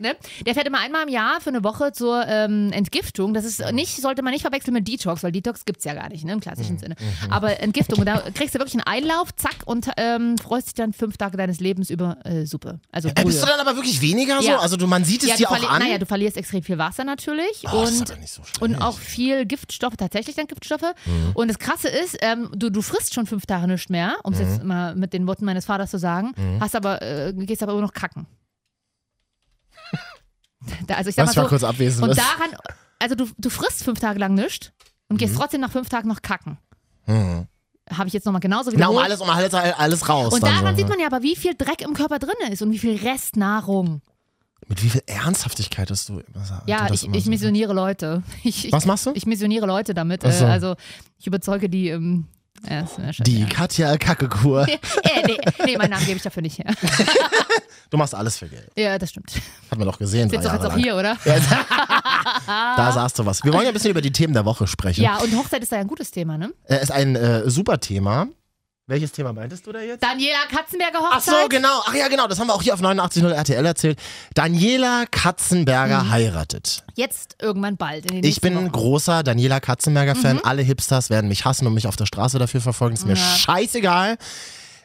Ne? 0.00 0.16
Der 0.46 0.54
fährt 0.54 0.66
immer 0.66 0.78
einmal 0.80 1.02
im 1.02 1.08
Jahr 1.10 1.40
für 1.40 1.50
eine 1.50 1.62
Woche 1.62 1.92
zur 1.92 2.26
ähm, 2.26 2.72
Entgiftung. 2.72 3.34
Das 3.34 3.44
ist 3.44 3.60
nicht, 3.72 4.00
sollte 4.00 4.22
man 4.22 4.32
nicht 4.32 4.42
verwechseln 4.42 4.74
mit 4.74 4.88
Detox, 4.88 5.22
weil 5.22 5.30
Detox 5.32 5.64
gibt 5.64 5.78
es 5.80 5.84
ja 5.84 5.94
gar 5.94 6.08
nicht, 6.08 6.24
ne, 6.24 6.32
im 6.32 6.40
klassischen 6.40 6.78
Sinne. 6.78 6.96
Aber 7.28 7.60
Entgiftung, 7.60 7.98
und 8.00 8.06
da 8.06 8.18
kriegst 8.34 8.54
du 8.54 8.58
wirklich 8.58 8.74
einen 8.74 8.84
Einlauf, 8.84 9.34
zack, 9.36 9.56
und 9.66 9.88
ähm, 9.96 10.38
freust 10.38 10.68
dich 10.68 10.74
dann 10.74 10.92
fünf 10.92 11.16
Tage 11.18 11.36
deines 11.36 11.60
Lebens 11.60 11.90
über 11.90 12.16
äh, 12.24 12.46
Suppe. 12.46 12.80
Also 12.90 13.08
Äh, 13.10 13.24
bist 13.24 13.42
du 13.42 13.46
dann 13.46 13.60
aber 13.60 13.76
wirklich 13.76 14.00
weniger 14.00 14.40
so? 14.40 14.48
Ja. 14.48 14.58
Also 14.58 14.76
du, 14.76 14.86
man 14.86 15.04
sieht 15.04 15.22
es 15.22 15.28
ja, 15.30 15.36
dir 15.36 15.50
auch 15.50 15.70
an. 15.70 15.82
Naja, 15.82 15.98
du 15.98 16.06
verlierst 16.06 16.36
extrem 16.36 16.62
viel 16.62 16.78
Wasser 16.78 17.04
natürlich. 17.04 17.64
Oh, 17.72 17.80
und 17.80 18.08
so 18.08 18.14
schlecht. 18.14 18.62
und 18.62 18.76
auch 18.76 18.98
viel 18.98 19.44
Giftstoffe, 19.46 19.96
tatsächlich 19.96 20.36
dann 20.36 20.46
Giftstoffe. 20.46 20.94
Mhm. 21.06 21.30
Und 21.34 21.48
das 21.48 21.58
Krasse 21.58 21.88
ist, 21.88 22.16
ähm, 22.22 22.50
du, 22.54 22.70
du 22.70 22.80
frisst 22.82 23.14
schon 23.14 23.26
fünf 23.26 23.44
Tage 23.46 23.66
nicht 23.66 23.90
mehr, 23.90 24.16
um 24.24 24.32
es 24.32 24.38
Mhm. 24.40 24.46
jetzt 24.46 24.64
mal 24.64 24.94
mit 24.94 25.12
den 25.12 25.26
Worten 25.26 25.44
meines 25.44 25.66
Vaters 25.66 25.90
zu 25.90 25.98
sagen, 25.98 26.32
hast 26.60 26.74
aber, 26.74 27.02
äh, 27.02 27.32
gehst 27.34 27.62
aber 27.62 27.72
immer 27.72 27.82
noch 27.82 27.92
kacken. 27.92 28.26
Da, 30.86 30.94
also 30.94 31.10
ich 31.10 31.16
sag 31.16 31.26
mal 31.26 31.32
so, 31.32 31.42
kurz 31.44 31.62
abwesend. 31.64 32.08
und 32.08 32.16
daran, 32.16 32.50
also 32.98 33.14
du, 33.14 33.26
du 33.38 33.50
frisst 33.50 33.82
fünf 33.84 33.98
Tage 34.00 34.18
lang 34.18 34.34
nichts 34.34 34.72
und 35.08 35.16
gehst 35.18 35.36
trotzdem 35.36 35.60
nach 35.60 35.70
fünf 35.72 35.88
Tagen 35.88 36.08
noch 36.08 36.22
kacken. 36.22 36.58
Mhm. 37.06 37.46
Habe 37.92 38.06
ich 38.06 38.12
jetzt 38.14 38.24
nochmal 38.24 38.40
genauso 38.40 38.70
Na, 38.74 38.86
um 38.88 38.98
alles, 38.98 39.20
um 39.20 39.28
alles, 39.28 39.52
alles 39.52 40.08
raus. 40.08 40.32
und 40.32 40.42
daran 40.44 40.74
so. 40.76 40.80
sieht 40.80 40.88
man 40.88 41.00
ja 41.00 41.06
aber, 41.06 41.22
wie 41.22 41.34
viel 41.34 41.54
Dreck 41.56 41.80
im 41.82 41.92
Körper 41.94 42.18
drin 42.20 42.34
ist 42.52 42.62
und 42.62 42.70
wie 42.70 42.78
viel 42.78 42.96
Restnahrung. 42.96 44.02
Mit 44.68 44.84
wie 44.84 44.90
viel 44.90 45.02
Ernsthaftigkeit 45.06 45.90
hast 45.90 46.08
du 46.10 46.22
Ja, 46.66 46.86
du 46.86 46.94
ich, 46.94 47.08
ich 47.12 47.24
so- 47.24 47.30
missioniere 47.30 47.72
Leute. 47.72 48.22
Ich, 48.44 48.70
Was 48.70 48.86
machst 48.86 49.06
du? 49.06 49.12
Ich 49.14 49.26
missioniere 49.26 49.66
Leute 49.66 49.94
damit. 49.94 50.22
So. 50.22 50.28
Äh, 50.44 50.48
also 50.48 50.76
ich 51.18 51.26
überzeuge 51.26 51.68
die, 51.68 51.88
ähm, 51.88 52.28
Ja, 52.68 52.86
schon, 52.86 53.24
Die 53.24 53.40
ja. 53.40 53.46
Katja 53.46 53.96
Kackekur. 53.96 54.68
äh, 54.68 54.78
nee, 55.26 55.38
nee, 55.64 55.76
meinen 55.78 55.90
Namen 55.90 56.04
gebe 56.04 56.16
ich 56.16 56.22
dafür 56.22 56.42
nicht 56.42 56.58
her. 56.58 56.74
Du 57.90 57.96
machst 57.96 58.14
alles 58.14 58.38
für 58.38 58.46
Geld. 58.48 58.70
Ja, 58.76 58.98
das 58.98 59.10
stimmt. 59.10 59.32
Hat 59.70 59.78
man 59.78 59.86
doch 59.86 59.98
gesehen. 59.98 60.28
Sitzt 60.30 60.44
doch 60.44 60.52
jetzt 60.52 60.66
auch 60.66 60.76
hier, 60.76 60.94
oder? 60.94 61.16
lang. 61.24 61.40
Da 62.46 62.92
sagst 62.92 63.18
du 63.18 63.26
was. 63.26 63.42
Wir 63.44 63.52
wollen 63.52 63.64
ja 63.64 63.68
ein 63.70 63.74
bisschen 63.74 63.90
über 63.90 64.02
die 64.02 64.12
Themen 64.12 64.34
der 64.34 64.44
Woche 64.44 64.66
sprechen. 64.66 65.02
Ja, 65.02 65.18
und 65.18 65.34
Hochzeit 65.36 65.62
ist 65.62 65.72
ja 65.72 65.78
ein 65.78 65.86
gutes 65.86 66.10
Thema, 66.10 66.38
ne? 66.38 66.52
Äh, 66.64 66.82
ist 66.82 66.92
ein 66.92 67.16
äh, 67.16 67.48
super 67.48 67.80
Thema. 67.80 68.28
Welches 68.90 69.12
Thema 69.12 69.32
meintest 69.32 69.64
du 69.66 69.70
da 69.72 69.80
jetzt? 69.80 70.02
Daniela 70.02 70.38
Katzenberger 70.50 70.98
Ach 71.00 71.16
Hochzeit. 71.18 71.34
so, 71.42 71.48
genau. 71.48 71.80
Ach 71.86 71.94
ja, 71.94 72.08
genau. 72.08 72.26
Das 72.26 72.40
haben 72.40 72.48
wir 72.48 72.54
auch 72.54 72.62
hier 72.62 72.74
auf 72.74 72.80
89.0 72.82 73.30
RTL 73.32 73.64
erzählt. 73.64 74.00
Daniela 74.34 75.04
Katzenberger 75.08 76.10
heiratet. 76.10 76.82
Jetzt 76.96 77.36
irgendwann 77.40 77.76
bald. 77.76 78.10
Ich 78.10 78.40
bin 78.40 78.56
ein 78.58 78.72
großer 78.72 79.22
Daniela 79.22 79.60
Katzenberger-Fan. 79.60 80.40
Alle 80.42 80.62
Hipsters 80.62 81.08
werden 81.08 81.28
mich 81.28 81.44
hassen 81.44 81.68
und 81.68 81.74
mich 81.74 81.86
auf 81.86 81.94
der 81.94 82.06
Straße 82.06 82.40
dafür 82.40 82.60
verfolgen. 82.60 82.94
Ist 82.94 83.06
mir 83.06 83.14
Ja. 83.14 83.16
scheißegal. 83.16 84.18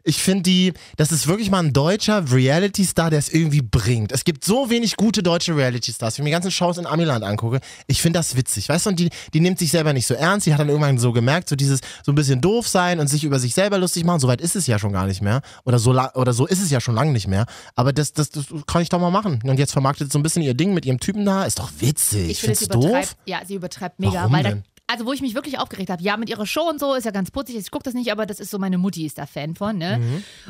Ich 0.07 0.21
finde 0.21 0.43
die, 0.43 0.73
das 0.97 1.11
ist 1.11 1.25
wirklich 1.25 1.49
mal 1.49 1.63
ein 1.63 1.73
deutscher 1.73 2.31
Reality-Star, 2.31 3.09
der 3.09 3.17
es 3.17 3.27
irgendwie 3.27 3.63
bringt. 3.63 4.11
Es 4.11 4.23
gibt 4.23 4.45
so 4.45 4.69
wenig 4.69 4.97
gute 4.97 5.23
deutsche 5.23 5.55
Reality-Stars. 5.57 6.19
Wenn 6.19 6.21
ich 6.21 6.25
mir 6.25 6.29
die 6.29 6.43
ganzen 6.43 6.51
Shows 6.51 6.77
in 6.77 6.85
Amiland 6.85 7.25
angucke, 7.25 7.59
ich 7.87 8.03
finde 8.03 8.19
das 8.19 8.35
witzig. 8.35 8.69
Weißt 8.69 8.85
du, 8.85 8.91
und 8.91 8.99
die, 8.99 9.09
die 9.33 9.39
nimmt 9.39 9.57
sich 9.57 9.71
selber 9.71 9.93
nicht 9.93 10.05
so 10.05 10.13
ernst. 10.13 10.45
Die 10.45 10.53
hat 10.53 10.59
dann 10.59 10.69
irgendwann 10.69 10.99
so 10.99 11.11
gemerkt, 11.11 11.49
so 11.49 11.55
dieses, 11.55 11.79
so 12.03 12.11
ein 12.11 12.15
bisschen 12.15 12.39
doof 12.39 12.67
sein 12.67 12.99
und 12.99 13.07
sich 13.07 13.23
über 13.23 13.39
sich 13.39 13.55
selber 13.55 13.79
lustig 13.79 14.03
machen. 14.03 14.19
Soweit 14.19 14.41
ist 14.41 14.55
es 14.55 14.67
ja 14.67 14.77
schon 14.77 14.93
gar 14.93 15.07
nicht 15.07 15.23
mehr. 15.23 15.41
Oder 15.63 15.79
so, 15.79 15.99
oder 16.13 16.33
so 16.33 16.45
ist 16.45 16.61
es 16.61 16.69
ja 16.69 16.79
schon 16.79 16.93
lange 16.93 17.11
nicht 17.11 17.27
mehr. 17.27 17.47
Aber 17.73 17.91
das, 17.91 18.13
das, 18.13 18.29
das 18.29 18.45
kann 18.67 18.83
ich 18.83 18.89
doch 18.89 18.99
mal 18.99 19.09
machen. 19.09 19.41
Und 19.43 19.57
jetzt 19.57 19.71
vermarktet 19.71 20.11
so 20.11 20.19
ein 20.19 20.23
bisschen 20.23 20.43
ihr 20.43 20.53
Ding 20.53 20.75
mit 20.75 20.85
ihrem 20.85 20.99
Typen 20.99 21.25
da. 21.25 21.45
Ist 21.45 21.57
doch 21.57 21.71
witzig. 21.79 22.29
Ich 22.29 22.41
finde, 22.41 22.63
übertreibt. 22.63 23.09
doof? 23.09 23.15
Ja, 23.25 23.41
sie 23.43 23.55
übertreibt 23.55 23.99
mega. 23.99 24.13
Warum 24.13 24.33
weil 24.33 24.43
denn? 24.43 24.63
Also, 24.87 25.05
wo 25.05 25.13
ich 25.13 25.21
mich 25.21 25.33
wirklich 25.35 25.57
aufgeregt 25.59 25.89
habe, 25.89 26.03
ja, 26.03 26.15
mit 26.17 26.29
ihrer 26.29 26.45
Show 26.45 26.69
und 26.69 26.79
so 26.79 26.93
ist 26.93 27.05
ja 27.05 27.11
ganz 27.11 27.31
putzig. 27.31 27.55
Ich 27.55 27.71
gucke 27.71 27.83
das 27.83 27.93
nicht, 27.95 28.11
aber 28.11 28.25
das 28.25 28.39
ist 28.39 28.51
so, 28.51 28.59
meine 28.59 28.77
Mutti 28.77 29.05
ist 29.05 29.17
da 29.17 29.25
Fan 29.25 29.55
von, 29.55 29.77
ne? 29.77 29.99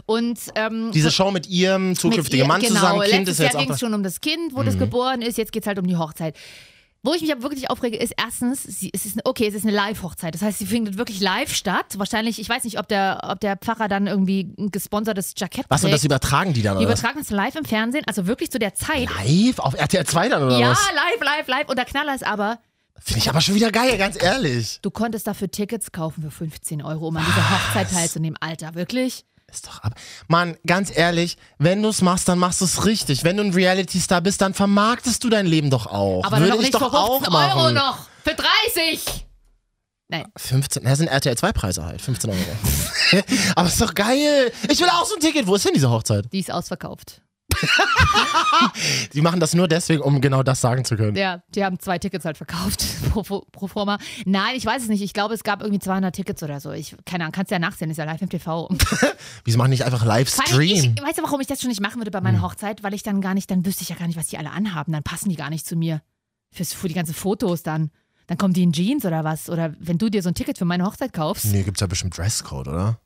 Und 0.05 0.37
ähm, 0.55 0.91
Diese 0.93 1.11
Show 1.11 1.31
mit 1.31 1.47
ihrem 1.47 1.95
zukünftigen 1.95 2.45
ihr- 2.45 2.47
Mann 2.47 2.61
genau, 2.61 2.75
zusammen, 2.75 3.01
Kind 3.03 3.27
ist 3.29 3.39
jetzt 3.39 3.53
Jahr 3.53 3.63
ging 3.63 3.71
es 3.71 3.79
schon 3.79 3.93
um 3.93 4.03
das 4.03 4.19
Kind, 4.21 4.53
wo 4.55 4.63
das 4.63 4.77
geboren 4.77 5.21
ist, 5.21 5.37
jetzt 5.37 5.51
geht 5.51 5.63
es 5.63 5.67
halt 5.67 5.79
um 5.79 5.87
die 5.87 5.95
Hochzeit. 5.97 6.35
Wo 7.03 7.13
ich 7.13 7.21
mich 7.21 7.31
aber 7.31 7.43
wirklich 7.43 7.69
aufrege, 7.69 7.97
ist 7.97 8.15
erstens, 8.17 8.63
sie, 8.63 8.89
es 8.91 9.05
ist, 9.05 9.19
okay, 9.25 9.45
es 9.47 9.53
ist 9.53 9.61
eine 9.63 9.73
Live-Hochzeit. 9.75 10.33
Das 10.33 10.41
heißt, 10.41 10.57
sie 10.57 10.65
findet 10.65 10.97
wirklich 10.97 11.19
live 11.21 11.53
statt. 11.53 11.85
Wahrscheinlich, 11.99 12.39
ich 12.39 12.49
weiß 12.49 12.63
nicht, 12.63 12.79
ob 12.79 12.87
der, 12.87 13.19
ob 13.29 13.39
der 13.39 13.57
Pfarrer 13.57 13.87
dann 13.87 14.07
irgendwie 14.07 14.51
ein 14.57 14.71
gesponsertes 14.71 15.35
Jackett 15.37 15.65
Was 15.69 15.83
und 15.83 15.91
das 15.91 16.01
trägt. 16.01 16.09
übertragen 16.11 16.53
die 16.53 16.63
dann, 16.63 16.79
Die 16.79 16.83
übertragen 16.83 17.19
das 17.19 17.29
live 17.29 17.55
im 17.57 17.63
Fernsehen, 17.65 18.03
also 18.07 18.25
wirklich 18.25 18.49
zu 18.49 18.57
der 18.57 18.73
Zeit. 18.73 19.07
Live? 19.23 19.59
Auf 19.59 19.75
RTL 19.75 20.03
2 20.03 20.29
dann, 20.29 20.43
oder 20.45 20.57
Ja, 20.57 20.71
was? 20.71 20.79
live, 20.95 21.21
live, 21.23 21.47
live. 21.47 21.69
Und 21.69 21.77
der 21.77 21.85
Knaller 21.85 22.15
ist 22.15 22.25
aber, 22.25 22.57
Finde 22.99 23.19
ich 23.19 23.29
aber 23.29 23.41
schon 23.41 23.55
wieder 23.55 23.71
geil, 23.71 23.97
ganz 23.97 24.21
ehrlich. 24.21 24.79
du 24.81 24.89
konntest 24.89 25.27
dafür 25.27 25.51
Tickets 25.51 25.91
kaufen 25.91 26.23
für 26.23 26.31
15 26.31 26.81
Euro, 26.81 27.09
um 27.09 27.17
an 27.17 27.25
dieser 27.25 27.49
Hochzeit 27.49 27.91
teilzunehmen. 27.91 28.37
Alter, 28.39 28.73
wirklich? 28.75 29.25
Ist 29.51 29.67
doch 29.67 29.79
ab. 29.81 29.93
Mann, 30.27 30.57
ganz 30.65 30.95
ehrlich, 30.95 31.37
wenn 31.59 31.81
du 31.81 31.89
es 31.89 32.01
machst, 32.01 32.27
dann 32.27 32.39
machst 32.39 32.61
du 32.61 32.65
es 32.65 32.85
richtig. 32.85 33.23
Wenn 33.23 33.37
du 33.37 33.43
ein 33.43 33.53
Reality-Star 33.53 34.21
bist, 34.21 34.41
dann 34.41 34.53
vermarktest 34.53 35.23
du 35.23 35.29
dein 35.29 35.45
Leben 35.45 35.69
doch 35.69 35.85
auch. 35.85 36.23
Aber 36.23 36.39
Würde 36.39 36.55
noch 36.55 36.61
ich 36.61 36.71
doch 36.71 36.79
für 36.91 36.97
auch 36.97 37.21
15 37.23 37.33
machen. 37.33 37.59
Euro 37.59 37.71
noch. 37.71 38.07
Für 38.23 38.33
30. 38.33 39.25
15, 40.37 40.83
das 40.83 40.97
sind 40.99 41.07
RTL 41.07 41.35
2 41.37 41.51
Preise 41.51 41.85
halt, 41.85 42.01
15 42.01 42.29
Euro. 42.29 42.39
aber 43.55 43.67
ist 43.67 43.81
doch 43.81 43.93
geil. 43.93 44.51
Ich 44.69 44.79
will 44.79 44.89
auch 44.89 45.05
so 45.05 45.15
ein 45.15 45.19
Ticket. 45.19 45.47
Wo 45.47 45.55
ist 45.55 45.65
denn 45.65 45.73
diese 45.73 45.89
Hochzeit? 45.89 46.31
Die 46.31 46.39
ist 46.39 46.51
ausverkauft. 46.51 47.21
Die 49.13 49.21
machen 49.21 49.39
das 49.39 49.53
nur 49.53 49.67
deswegen, 49.67 50.01
um 50.01 50.21
genau 50.21 50.43
das 50.43 50.61
sagen 50.61 50.85
zu 50.85 50.95
können. 50.95 51.15
Ja, 51.15 51.41
die 51.53 51.63
haben 51.63 51.79
zwei 51.79 51.97
Tickets 51.99 52.25
halt 52.25 52.37
verkauft 52.37 52.85
pro, 53.11 53.21
pro 53.23 53.67
forma. 53.67 53.97
Nein, 54.25 54.55
ich 54.55 54.65
weiß 54.65 54.83
es 54.83 54.87
nicht. 54.89 55.01
Ich 55.01 55.13
glaube, 55.13 55.33
es 55.33 55.43
gab 55.43 55.61
irgendwie 55.61 55.79
200 55.79 56.15
Tickets 56.15 56.43
oder 56.43 56.59
so. 56.59 56.71
Ich, 56.71 56.95
keine 57.05 57.23
Ahnung, 57.23 57.33
kannst 57.33 57.51
ja 57.51 57.59
nachsehen, 57.59 57.89
ist 57.91 57.97
ja 57.97 58.05
live 58.05 58.21
im 58.21 58.29
TV. 58.29 58.69
Wieso 59.45 59.57
machen 59.57 59.71
die 59.71 59.77
nicht 59.77 59.85
einfach 59.85 60.05
Livestream? 60.05 60.95
Ich, 60.97 61.03
weißt 61.03 61.17
du, 61.19 61.23
warum 61.23 61.39
ich 61.41 61.47
das 61.47 61.61
schon 61.61 61.69
nicht 61.69 61.81
machen 61.81 61.97
würde 61.99 62.11
bei 62.11 62.19
Hm. 62.19 62.23
meiner 62.23 62.41
Hochzeit? 62.41 62.83
Weil 62.83 62.93
ich 62.93 63.03
dann 63.03 63.21
gar 63.21 63.33
nicht, 63.33 63.49
dann 63.51 63.65
wüsste 63.65 63.83
ich 63.83 63.89
ja 63.89 63.95
gar 63.95 64.07
nicht, 64.07 64.17
was 64.17 64.27
die 64.27 64.37
alle 64.37 64.51
anhaben. 64.51 64.93
Dann 64.93 65.03
passen 65.03 65.29
die 65.29 65.35
gar 65.35 65.49
nicht 65.49 65.65
zu 65.65 65.75
mir. 65.75 66.01
Fürs, 66.51 66.73
für 66.73 66.87
die 66.87 66.93
ganzen 66.93 67.13
Fotos 67.13 67.63
dann. 67.63 67.91
Dann 68.27 68.37
kommen 68.37 68.53
die 68.53 68.63
in 68.63 68.71
Jeans 68.73 69.05
oder 69.05 69.23
was. 69.23 69.49
Oder 69.49 69.73
wenn 69.79 69.97
du 69.97 70.09
dir 70.09 70.23
so 70.23 70.29
ein 70.29 70.35
Ticket 70.35 70.57
für 70.57 70.65
meine 70.65 70.85
Hochzeit 70.85 71.13
kaufst, 71.13 71.45
Nee, 71.45 71.63
gibt's 71.63 71.81
ja 71.81 71.87
bestimmt 71.87 72.17
Dresscode, 72.17 72.67
oder? 72.69 72.99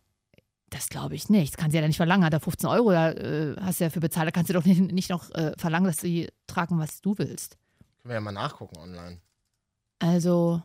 Das 0.70 0.90
glaube 0.90 1.16
ich 1.16 1.30
nicht. 1.30 1.54
Das 1.54 1.58
kann 1.58 1.72
sie 1.72 1.78
ja 1.78 1.88
nicht 1.88 1.98
verlangen. 1.98 2.26
Hat 2.26 2.34
er 2.34 2.40
15 2.40 2.70
Euro, 2.70 2.92
da 2.92 3.12
äh, 3.12 3.56
hast 3.60 3.80
du 3.80 3.86
ja 3.86 3.90
für 3.90 4.00
bezahlt. 4.00 4.28
Da 4.28 4.32
kannst 4.32 4.50
du 4.50 4.54
doch 4.54 4.66
nicht, 4.66 4.80
nicht 4.80 5.10
noch 5.10 5.30
äh, 5.32 5.54
verlangen, 5.58 5.88
dass 5.88 5.98
sie 5.98 6.30
tragen, 6.48 6.80
was 6.80 7.02
du 7.02 7.18
willst. 7.18 7.58
Können 8.02 8.12
wir 8.12 8.16
ja 8.16 8.22
mal 8.22 8.32
nachgucken 8.32 8.78
online. 8.78 9.20
Also, 10.00 10.62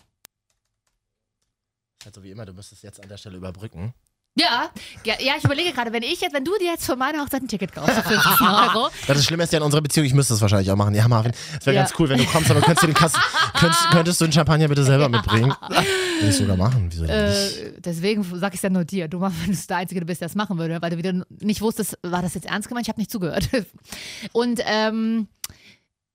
Halt 2.05 2.15
so 2.15 2.23
wie 2.23 2.31
immer, 2.31 2.45
du 2.45 2.53
müsstest 2.53 2.83
jetzt 2.83 3.03
an 3.03 3.09
der 3.09 3.17
Stelle 3.17 3.37
überbrücken. 3.39 3.95
Ja, 4.37 4.69
ja, 5.05 5.15
ja 5.21 5.35
ich 5.39 5.45
überlege 5.45 5.73
gerade, 5.73 5.93
wenn 5.93 6.03
ich 6.03 6.21
jetzt, 6.21 6.33
wenn 6.35 6.45
du 6.45 6.53
dir 6.59 6.67
jetzt 6.73 6.87
für 6.87 6.97
meine 6.97 7.21
Hochzeit 7.21 7.43
ein 7.43 7.49
Ticket 7.49 7.73
kaufst 7.73 7.95
für 7.95 8.03
15 8.03 8.47
Euro, 8.49 8.89
Das 9.07 9.25
Schlimme 9.25 9.45
ist 9.45 9.53
ja 9.53 9.59
in 9.59 9.63
unserer 9.65 9.81
Beziehung, 9.81 10.07
ich 10.07 10.15
müsste 10.15 10.35
das 10.35 10.41
wahrscheinlich 10.41 10.71
auch 10.71 10.77
machen. 10.77 10.95
Ja, 10.95 11.07
Marvin, 11.09 11.33
es 11.61 11.65
wäre 11.67 11.77
Ja. 11.77 11.83
ganz 11.83 11.95
cool, 11.99 12.09
wenn 12.09 12.19
du 12.19 12.25
kommst, 12.27 12.51
aber 12.51 12.61
du 12.61 12.67
könntest, 12.67 12.87
den 12.87 12.95
Kasten, 12.95 13.21
könntest, 13.59 13.91
könntest 13.91 14.21
du 14.21 14.25
den 14.27 14.33
Champagner 14.33 14.69
bitte 14.69 14.83
selber 14.85 15.09
mitbringen? 15.09 15.55
Würde 15.69 16.29
ich 16.29 16.35
sogar 16.37 16.57
machen. 16.57 16.89
Wieso 16.91 17.07
denn 17.07 17.29
nicht? 17.29 17.59
äh, 17.61 17.73
deswegen 17.81 18.25
sag 18.25 18.53
ich 18.55 18.59
es 18.59 18.63
ja 18.63 18.71
nur 18.71 18.85
dir. 18.85 19.09
Du 19.09 19.19
machst, 19.19 19.37
wenn 19.47 19.53
du 19.53 19.59
der 19.69 19.77
Einzige 19.77 20.05
bist, 20.05 20.21
der 20.21 20.29
das 20.29 20.35
machen 20.35 20.59
würde, 20.59 20.81
weil 20.83 20.91
du 20.91 20.97
wieder 20.97 21.13
nicht 21.41 21.61
wusstest, 21.61 21.99
war 22.03 22.23
das 22.23 22.35
jetzt 22.35 22.47
ernst 22.47 22.69
gemeint? 22.69 22.87
Ich 22.87 22.89
habe 22.89 23.01
nicht 23.01 23.11
zugehört. 23.11 23.49
Und 24.33 24.61
ähm, 24.65 25.29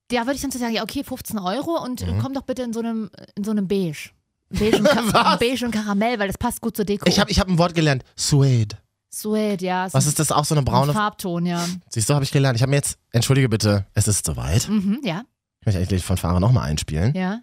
da 0.10 0.22
würde 0.22 0.34
ich 0.34 0.42
dann 0.42 0.52
so 0.52 0.58
sagen, 0.60 0.74
ja, 0.74 0.84
okay, 0.84 1.04
15 1.04 1.38
Euro 1.38 1.82
und 1.84 2.02
Mhm. 2.06 2.20
komm 2.20 2.34
doch 2.34 2.42
bitte 2.42 2.64
in 2.64 2.74
so 2.74 2.80
einem, 2.80 3.12
in 3.36 3.44
so 3.44 3.52
einem 3.52 3.68
Beige. 3.68 4.10
Beige 4.50 4.78
und, 4.78 4.86
Ka? 4.86 5.36
Beige 5.40 5.66
und 5.66 5.72
Karamell, 5.72 6.20
weil 6.20 6.28
das 6.28 6.38
passt 6.38 6.62
gut 6.62 6.76
zur 6.76 6.86
Deko. 6.86 7.06
Ich 7.08 7.20
habe 7.20 7.30
ich 7.32 7.40
hab 7.40 7.48
ein 7.48 7.58
Wort 7.58 7.74
gelernt. 7.76 8.04
Suede. 8.16 8.78
Suede, 9.12 9.66
ja. 9.66 9.88
Was 9.92 10.06
ist 10.06 10.20
das? 10.20 10.32
Auch 10.32 10.46
so 10.46 10.54
eine 10.54 10.62
ein 10.62 10.66
braune. 10.66 10.94
Farbton, 10.94 11.46
ja. 11.46 11.66
Siehst 11.90 12.10
du, 12.10 12.14
habe 12.14 12.24
ich 12.24 12.32
gelernt. 12.32 12.56
Ich 12.58 12.62
habe 12.62 12.70
mir 12.70 12.76
jetzt, 12.78 12.98
entschuldige 13.12 13.50
bitte, 13.50 13.86
es 13.94 14.08
ist 14.08 14.26
soweit. 14.26 14.68
Mhm, 14.70 15.00
ja, 15.04 15.24
Ich 15.62 15.66
möchte 15.66 15.80
eigentlich 15.82 16.04
von 16.04 16.18
Fahrer 16.18 16.40
nochmal 16.40 16.70
einspielen. 16.70 17.14
ja. 17.16 17.40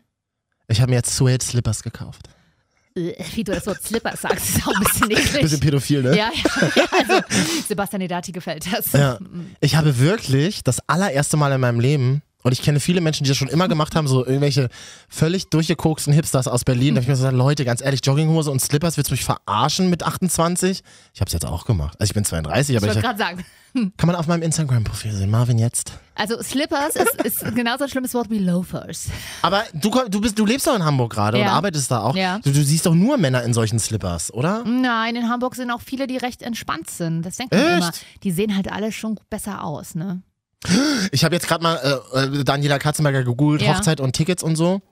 Ich 0.69 0.81
habe 0.81 0.91
mir 0.91 0.97
jetzt 0.97 1.15
Suede 1.17 1.45
Slippers 1.45 1.85
gekauft. 1.85 2.29
Äh, 2.97 3.13
Wie 3.35 3.45
du 3.45 3.53
das 3.53 3.67
Wort 3.69 3.81
Slippers 3.85 4.23
sagst, 4.23 4.49
ist 4.57 4.67
auch 4.67 4.75
ein 4.75 4.83
bisschen 4.83 5.11
eklig. 5.13 5.43
Bisschen 5.43 5.61
pädophil, 5.61 6.03
ne? 6.03 6.17
ja, 6.17 6.31
ja, 6.35 6.71
ja, 6.75 6.85
also 6.99 7.21
Sebastian 7.69 8.03
Edati 8.03 8.33
gefällt 8.33 8.67
das. 8.73 8.91
Ja. 8.93 9.17
Ich 9.61 9.77
habe 9.77 9.97
wirklich 10.01 10.65
das 10.65 10.81
allererste 10.89 11.37
Mal 11.37 11.53
in 11.53 11.61
meinem 11.61 11.79
Leben, 11.79 12.23
und 12.47 12.53
ich 12.53 12.62
kenne 12.62 12.79
viele 12.79 13.00
Menschen, 13.00 13.25
die 13.25 13.29
das 13.29 13.37
schon 13.37 13.49
immer 13.49 13.67
gemacht 13.67 13.97
haben, 13.97 14.07
so 14.07 14.25
irgendwelche 14.25 14.69
völlig 15.09 15.49
durchgekoksten 15.50 16.12
Hipsters 16.12 16.47
aus 16.47 16.62
Berlin. 16.62 16.95
Da 16.95 16.99
habe 17.00 17.03
ich 17.03 17.09
mir 17.09 17.17
so 17.17 17.23
gesagt, 17.25 17.37
Leute, 17.37 17.65
ganz 17.65 17.81
ehrlich, 17.83 18.00
Jogginghose 18.05 18.53
und 18.53 18.61
Slippers, 18.61 18.97
willst 18.97 19.11
du 19.11 19.15
mich 19.15 19.25
verarschen 19.25 19.91
mit 19.91 20.05
28? 20.05 20.83
Ich 21.12 21.21
habe 21.21 21.26
es 21.26 21.33
jetzt 21.33 21.45
auch 21.45 21.65
gemacht. 21.65 21.97
Also 21.99 22.09
ich 22.11 22.15
bin 22.15 22.25
32, 22.25 22.71
Ich 22.71 22.76
aber 22.76 22.87
wollte 22.87 23.00
ich, 23.00 23.05
gerade 23.05 23.19
sagen. 23.19 23.45
kann 23.97 24.07
man 24.07 24.15
auf 24.15 24.29
meinem 24.29 24.43
Instagram-Profil 24.43 25.12
sehen, 25.12 25.29
Marvin 25.31 25.59
jetzt. 25.59 25.93
Also 26.15 26.41
Slippers 26.41 26.95
ist, 26.97 27.23
ist 27.25 27.55
genauso 27.57 27.83
ein 27.85 27.91
schlimmes 27.91 28.15
Wort 28.15 28.31
wie 28.31 28.38
Loafers. 28.38 29.09
Aber 29.43 29.65
du, 29.75 29.91
du, 30.09 30.21
bist, 30.21 30.38
du 30.38 30.47
lebst 30.47 30.69
doch 30.69 30.76
in 30.76 30.85
Hamburg 30.85 31.12
gerade 31.12 31.38
und 31.38 31.45
Ja. 31.45 31.53
arbeitest 31.53 31.91
da 31.91 32.03
auch. 32.03 32.15
Ja. 32.15 32.38
Du, 32.38 32.53
du 32.53 32.62
siehst 32.62 32.87
doch 32.87 32.95
nur 32.95 33.19
Männer 33.19 33.43
in 33.43 33.53
solchen 33.55 33.81
Slippers, 33.81 34.33
oder? 34.33 34.62
Nein, 34.65 35.17
in 35.17 35.29
Hamburg 35.29 35.57
sind 35.57 35.71
auch 35.73 35.81
viele, 35.83 36.07
die 36.07 36.17
recht 36.17 36.43
entspannt 36.43 36.91
sind. 36.91 37.23
Das 37.23 37.37
denkt 37.38 37.53
man 37.53 37.61
Echt? 37.61 37.76
immer. 37.79 37.91
Die 38.23 38.31
sehen 38.31 38.55
halt 38.57 38.71
alle 38.73 38.93
schon 38.93 39.19
besser 39.31 39.65
aus, 39.65 39.95
ne? 39.97 40.23
Ich 41.13 41.25
habe 41.25 41.35
jetzt 41.35 41.47
gerade 41.49 41.63
mal 41.63 42.01
äh, 42.15 42.25
äh, 42.41 42.45
Daniela 42.45 42.79
Katzenberger 42.79 43.23
gegoogelt, 43.25 43.63
Ja. 43.63 43.75
Hochzeit 43.77 44.01
und 44.01 44.13
Tickets 44.15 44.43
und 44.43 44.57
so. 44.57 44.83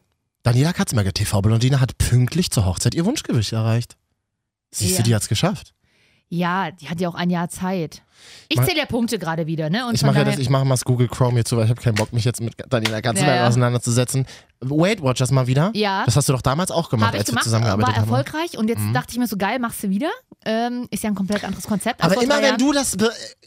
Daniela 0.43 0.73
Katzenberger, 0.73 1.13
TV-Blondine, 1.13 1.81
hat 1.81 1.99
pünktlich 1.99 2.51
zur 2.51 2.67
Hochzeit 2.67 2.95
ihr 2.95 3.05
Wunschgewicht 3.05 3.53
erreicht. 3.53 3.97
Siehst 4.71 4.93
Ja. 4.93 4.97
du, 4.99 5.03
die 5.05 5.15
hat's 5.15 5.29
geschafft. 5.29 5.73
Ja, 6.29 6.71
die 6.71 6.89
hat 6.89 7.01
ja 7.01 7.09
auch 7.09 7.15
ein 7.15 7.31
Jahr 7.31 7.49
Zeit. 7.49 8.03
Ich 8.49 8.61
zähle 8.61 8.79
ja 8.79 8.87
Punkte 8.87 9.19
gerade 9.19 9.47
wieder, 9.47 9.71
ne? 9.71 9.87
Und 9.87 9.95
Ich 9.95 10.03
mache 10.03 10.19
ja 10.19 10.25
das, 10.25 10.39
ich 10.39 10.51
mache 10.51 10.65
mal 10.65 10.75
das 10.75 10.85
Google 10.85 11.09
Chrome 11.09 11.35
hier 11.35 11.45
zu, 11.45 11.57
weil 11.57 11.65
ich 11.65 11.71
habe 11.71 11.81
keinen 11.81 11.95
Bock, 11.95 12.13
mich 12.13 12.25
jetzt 12.25 12.41
mit 12.41 12.55
Daniela 12.69 13.01
Katzenberger 13.01 13.37
Ja, 13.37 13.43
ja. 13.43 13.49
auseinanderzusetzen. 13.49 14.27
Weight 14.61 15.03
Watchers 15.03 15.31
mal 15.31 15.47
wieder. 15.47 15.71
Ja. 15.75 16.05
Das 16.07 16.17
hast 16.17 16.29
du 16.29 16.33
doch 16.33 16.41
damals 16.43 16.71
auch 16.71 16.89
gemacht, 16.89 17.13
ich 17.15 17.21
als 17.21 17.29
wir 17.29 17.33
gemacht, 17.33 17.41
war 17.41 17.45
zusammengearbeitet 17.45 17.97
haben. 17.97 18.03
erfolgreich 18.11 18.57
und 18.59 18.69
jetzt 18.69 18.83
dachte 18.95 19.13
ich 19.13 19.19
mir 19.19 19.27
so, 19.27 19.37
geil, 19.37 19.59
machst 19.59 19.83
du 19.83 19.91
wieder. 19.91 20.11
Ähm, 20.47 20.87
ist 20.91 21.03
ja 21.03 21.11
ein 21.11 21.15
komplett 21.15 21.43
anderes 21.45 21.65
Konzept. 21.67 22.03
Aber 22.05 22.21
immer 22.23 22.41
wenn 22.43 22.57
du 22.59 22.73
das, 22.73 22.97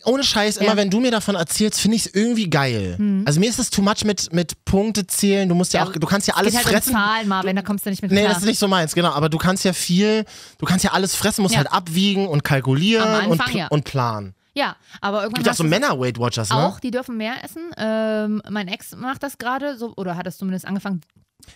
ohne 0.05 0.23
Scheiß, 0.23 0.57
immer 0.57 0.69
Ja. 0.69 0.75
Wenn 0.77 0.89
du 0.89 0.99
mir 0.99 1.11
davon 1.11 1.35
erzählst, 1.35 1.79
finde 1.79 1.95
ich 1.97 2.07
es 2.07 2.13
irgendwie 2.15 2.49
geil. 2.49 3.23
Also 3.25 3.39
mir 3.39 3.49
ist 3.49 3.59
das 3.59 3.69
too 3.69 3.81
much 3.83 4.03
mit, 4.03 4.33
mit 4.33 4.63
Punkte 4.65 5.05
zählen. 5.07 5.47
Du 5.47 5.53
musst 5.55 5.73
ja, 5.73 5.83
auch, 5.85 5.91
du 5.91 6.07
kannst 6.07 6.27
ja 6.27 6.33
Es 6.33 6.39
alles 6.39 6.53
geht 6.53 6.65
halt 6.65 6.75
fressen. 6.75 6.89
um 6.89 6.95
Zahlen, 6.95 7.27
Marvin, 7.27 7.55
da 7.55 7.61
kommst 7.61 7.85
du 7.85 7.89
nicht 7.91 8.01
mit 8.01 8.11
Nee, 8.11 8.21
klar. 8.21 8.29
das 8.33 8.39
ist 8.39 8.45
nicht 8.47 8.59
so 8.59 8.67
meins, 8.67 8.93
genau. 8.95 9.11
Aber 9.11 9.29
du 9.29 9.37
kannst 9.37 9.63
ja 9.63 9.73
viel, 9.73 10.25
du 10.57 10.65
kannst 10.65 10.83
ja 10.85 10.91
alles 10.93 11.15
fressen, 11.15 11.41
musst 11.43 11.55
halt 11.57 11.71
abwiegen 11.71 12.27
und 12.27 12.43
kalkulieren 12.43 13.07
Am 13.07 13.27
und, 13.31 13.39
Anfang, 13.41 13.55
pl- 13.55 13.67
und 13.69 13.83
planen. 13.85 14.33
Ja, 14.57 14.75
aber 15.01 15.21
irgendwann 15.23 15.43
Gibt 15.43 15.53
auch 15.53 15.57
so 15.57 15.63
du- 15.63 15.69
Männer-Weight 15.69 16.17
Watchers, 16.19 16.49
ne? 16.49 16.55
auch, 16.55 16.79
die 16.79 16.91
dürfen 16.91 17.15
mehr 17.17 17.43
essen. 17.43 17.61
Ähm, 17.77 18.41
mein 18.49 18.67
Ex 18.67 18.95
macht 18.95 19.21
das 19.23 19.37
gerade, 19.37 19.77
so, 19.77 19.93
oder 19.95 20.15
hat 20.17 20.25
es 20.27 20.37
zumindest 20.37 20.65
angefangen. 20.65 21.01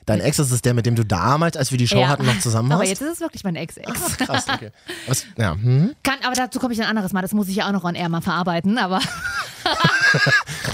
Dein 0.05 0.21
Ex 0.21 0.39
ist 0.39 0.51
es 0.51 0.61
der, 0.61 0.73
mit 0.73 0.85
dem 0.85 0.95
du 0.95 1.03
damals, 1.03 1.57
als 1.57 1.71
wir 1.71 1.77
die 1.77 1.87
Show 1.87 1.99
Ja. 1.99 2.07
hatten, 2.07 2.25
noch 2.25 2.39
zusammen 2.39 2.71
Aber 2.71 2.85
jetzt 2.85 3.01
ist 3.01 3.11
es 3.13 3.19
wirklich 3.19 3.43
mein 3.43 3.55
Ex-Ex. 3.57 4.17
Krass, 4.19 4.45
okay. 4.47 4.71
Was, 5.07 5.25
ja, 5.37 5.53
hm? 5.53 5.93
Kann, 6.03 6.15
aber 6.23 6.33
dazu 6.35 6.59
komme 6.59 6.73
ich 6.73 6.81
ein 6.81 6.87
anderes 6.87 7.11
Mal. 7.11 7.21
Das 7.21 7.33
muss 7.33 7.49
ich 7.49 7.57
ja 7.57 7.67
auch 7.67 7.71
noch 7.73 7.83
on 7.83 7.95
air 7.95 8.07
mal 8.07 8.21
verarbeiten. 8.21 8.77
Aber 8.77 8.99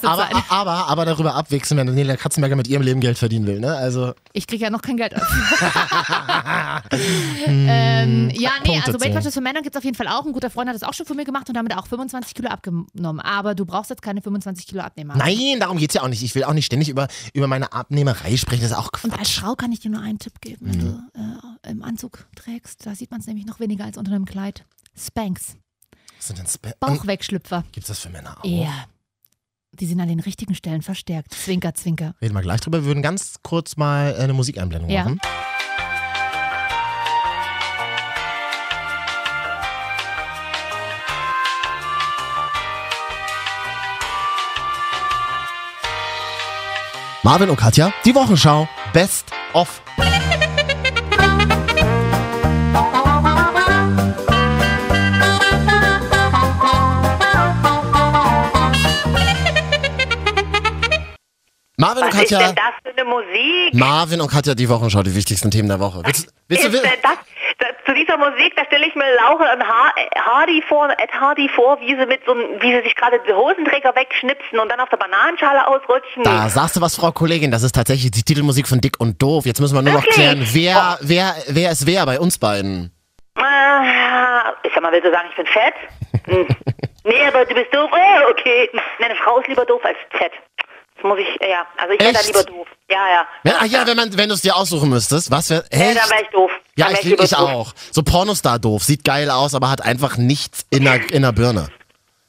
krasse 0.00 0.08
aber, 0.08 0.28
Zeit. 0.30 0.44
aber, 0.50 0.88
aber 0.88 1.04
darüber 1.04 1.34
abwechseln, 1.34 1.78
wenn 1.78 1.86
Daniela 1.86 2.16
Katzenberger 2.16 2.56
mit 2.56 2.68
ihrem 2.68 2.82
Leben 2.82 3.00
Geld 3.00 3.18
verdienen 3.18 3.46
will, 3.46 3.60
ne? 3.60 3.76
Also, 3.76 4.12
Ich 4.32 4.46
kriege 4.46 4.64
ja 4.64 4.70
noch 4.70 4.82
kein 4.82 4.96
Geld 4.96 5.12
dafür. 5.12 6.82
ähm, 7.46 8.30
ja, 8.34 8.50
nee, 8.62 8.72
Punkte 8.72 8.86
also 8.86 9.00
Weight. 9.00 9.14
Watchers 9.14 9.34
für 9.34 9.40
Männer 9.40 9.62
gibt 9.62 9.74
es 9.74 9.78
auf 9.78 9.84
jeden 9.84 9.96
Fall 9.96 10.08
auch. 10.08 10.24
Ein 10.26 10.32
guter 10.32 10.50
Freund 10.50 10.68
hat 10.68 10.74
das 10.74 10.82
auch 10.82 10.94
schon 10.94 11.06
von 11.06 11.16
mir 11.16 11.24
gemacht 11.24 11.48
und 11.48 11.54
damit 11.56 11.76
auch 11.76 11.86
25 11.86 12.34
Kilo 12.34 12.48
abgenommen. 12.48 13.20
Aber 13.20 13.54
du 13.54 13.64
brauchst 13.64 13.90
jetzt 13.90 14.02
keine 14.02 14.22
25 14.22 14.66
Kilo 14.66 14.82
abnehmen. 14.82 15.12
nein, 15.16 15.58
darum 15.60 15.78
geht's 15.78 15.94
ja 15.94 16.02
auch 16.02 16.08
nicht. 16.08 16.22
Ich 16.22 16.34
will 16.34 16.44
auch 16.44 16.52
nicht 16.54 16.66
ständig 16.66 16.88
über, 16.88 17.08
über 17.32 17.46
meine 17.46 17.72
Abnehmerei 17.72 18.36
sprechen. 18.36 18.62
Das 18.62 18.72
ist 18.72 18.76
auch 18.76 18.90
Und 19.02 19.12
als 19.12 19.28
Quatsch. 19.28 19.40
Frau 19.40 19.54
kann 19.54 19.72
ich 19.72 19.80
dir 19.80 19.90
nur 19.90 20.00
einen 20.00 20.18
Tipp 20.18 20.40
geben, 20.40 20.66
wenn 20.66 20.78
Mhm. 20.78 21.02
du 21.12 21.68
äh, 21.68 21.70
im 21.70 21.82
Anzug 21.82 22.26
trägst. 22.34 22.86
Da 22.86 22.94
sieht 22.94 23.10
man 23.10 23.20
es 23.20 23.26
nämlich 23.26 23.46
noch 23.46 23.60
weniger 23.60 23.84
als 23.84 23.96
unter 23.96 24.12
einem 24.12 24.24
Kleid. 24.24 24.64
Spanks, 24.98 25.56
Was 26.18 26.26
sind 26.28 26.38
denn 26.38 26.46
Spe 26.46 26.74
Bauchwegschlüpfer. 26.80 27.64
Gibt's 27.72 27.88
das 27.88 27.98
für 28.00 28.10
Männer 28.10 28.36
auch? 28.40 28.44
Ja. 28.44 28.84
Die 29.80 29.86
sind 29.86 30.00
an 30.00 30.08
den 30.08 30.20
richtigen 30.20 30.54
Stellen 30.54 30.82
verstärkt. 30.82 31.32
Zwinker, 31.32 31.74
zwinker. 31.74 32.14
Reden 32.20 32.34
wir 32.34 32.42
gleich 32.42 32.60
drüber. 32.60 32.80
Wir 32.80 32.86
würden 32.86 33.02
ganz 33.02 33.36
kurz 33.42 33.76
mal 33.76 34.14
eine 34.16 34.34
Musikeinblendung 34.34 34.90
Ja. 34.90 35.04
machen. 35.04 35.20
Marvin 47.22 47.50
und 47.50 47.56
Katja, 47.56 47.92
die 48.04 48.14
Wochenschau. 48.14 48.68
Best 48.92 49.32
of. 49.52 49.80
Marvin 61.82 62.04
und 62.04 62.14
Was 62.14 62.22
ist 62.22 62.30
Katja. 62.30 62.46
denn 62.46 62.54
das 62.54 62.74
für 62.82 63.00
eine 63.00 63.10
Musik? 63.10 63.74
Marvin 63.74 64.20
und 64.20 64.30
Katja, 64.30 64.54
die 64.54 64.68
Wochenschau, 64.68 65.02
die 65.02 65.14
wichtigsten 65.14 65.50
Themen 65.50 65.68
der 65.68 65.80
Woche. 65.80 66.00
Willst, 66.04 66.32
willst 66.46 66.64
du 66.64 66.68
ist 66.68 66.84
denn 66.84 66.90
das, 67.02 67.18
da, 67.58 67.66
zu 67.84 67.92
dieser 67.92 68.16
Musik, 68.16 68.54
da 68.54 68.64
stelle 68.66 68.86
ich 68.86 68.94
mir 68.94 69.04
Laura 69.16 69.52
und 69.52 69.62
ha 69.62 69.92
Hardy 70.24 70.62
vor, 70.68 70.88
Ed 70.90 71.10
Hardy 71.12 71.48
vor, 71.48 71.80
wie 71.80 71.96
sie 71.96 72.06
mit 72.06 72.20
so 72.24 72.34
wie 72.34 72.72
sie 72.72 72.82
sich 72.82 72.94
gerade 72.94 73.20
die 73.26 73.32
Hosenträger 73.32 73.94
wegschnipsen 73.96 74.60
und 74.60 74.70
dann 74.70 74.78
auf 74.78 74.90
der 74.90 74.96
Bananenschale 74.96 75.66
ausrutschen. 75.66 76.22
Da 76.22 76.48
sagst 76.48 76.76
du 76.76 76.80
was, 76.80 76.94
Frau 76.94 77.10
Kollegin, 77.10 77.50
das 77.50 77.64
ist 77.64 77.74
tatsächlich 77.74 78.12
die 78.12 78.22
Titelmusik 78.22 78.68
von 78.68 78.80
Dick 78.80 79.00
und 79.00 79.20
Doof. 79.20 79.44
Jetzt 79.44 79.60
müssen 79.60 79.74
wir 79.74 79.82
nur 79.82 79.94
noch 79.94 80.04
Wirklich? 80.04 80.14
klären, 80.14 80.46
wer, 80.52 80.98
wer, 81.00 81.34
wer 81.48 81.72
ist 81.72 81.86
wer 81.86 82.06
bei 82.06 82.20
uns 82.20 82.38
beiden? 82.38 82.92
Äh, 83.36 83.42
ich 84.62 84.72
sag 84.72 84.82
mal, 84.82 84.92
willst 84.92 85.06
du 85.06 85.10
sagen, 85.12 85.28
ich 85.30 85.36
bin 85.36 85.46
fett? 85.46 85.74
Hm. 86.26 86.46
nee, 87.04 87.26
aber 87.26 87.44
du 87.44 87.54
bist 87.54 87.74
doof. 87.74 87.90
Oh, 87.92 88.30
okay. 88.30 88.70
Eine 89.02 89.16
Frau 89.16 89.38
ist 89.40 89.48
lieber 89.48 89.64
doof 89.64 89.80
als 89.84 89.96
fett. 90.10 90.32
Das 91.02 91.08
muss 91.08 91.18
ich, 91.18 91.48
ja. 91.48 91.66
Also 91.76 91.94
ich 91.94 92.00
wäre 92.00 92.12
da 92.12 92.20
lieber 92.20 92.44
doof. 92.44 92.66
Ja, 92.90 92.96
ja. 93.08 93.26
Ja, 93.44 93.52
ach 93.60 93.66
ja, 93.66 93.86
wenn, 93.86 93.96
man, 93.96 94.16
wenn 94.16 94.28
du 94.28 94.34
es 94.34 94.42
dir 94.42 94.54
aussuchen 94.54 94.88
müsstest. 94.88 95.30
Was 95.30 95.50
wär, 95.50 95.64
Ja, 95.72 95.94
dann 95.94 96.10
wäre 96.10 96.22
ich 96.22 96.28
doof. 96.28 96.50
Ja, 96.76 96.90
ich, 96.92 97.04
ich 97.04 97.16
doof. 97.16 97.32
auch. 97.38 97.72
So 97.90 98.02
Pornostar 98.02 98.58
doof. 98.58 98.84
Sieht 98.84 99.04
geil 99.04 99.30
aus, 99.30 99.54
aber 99.54 99.70
hat 99.70 99.82
einfach 99.82 100.16
nichts 100.16 100.64
in 100.70 100.84
der, 100.84 101.10
in 101.10 101.22
der 101.22 101.32
Birne. 101.32 101.68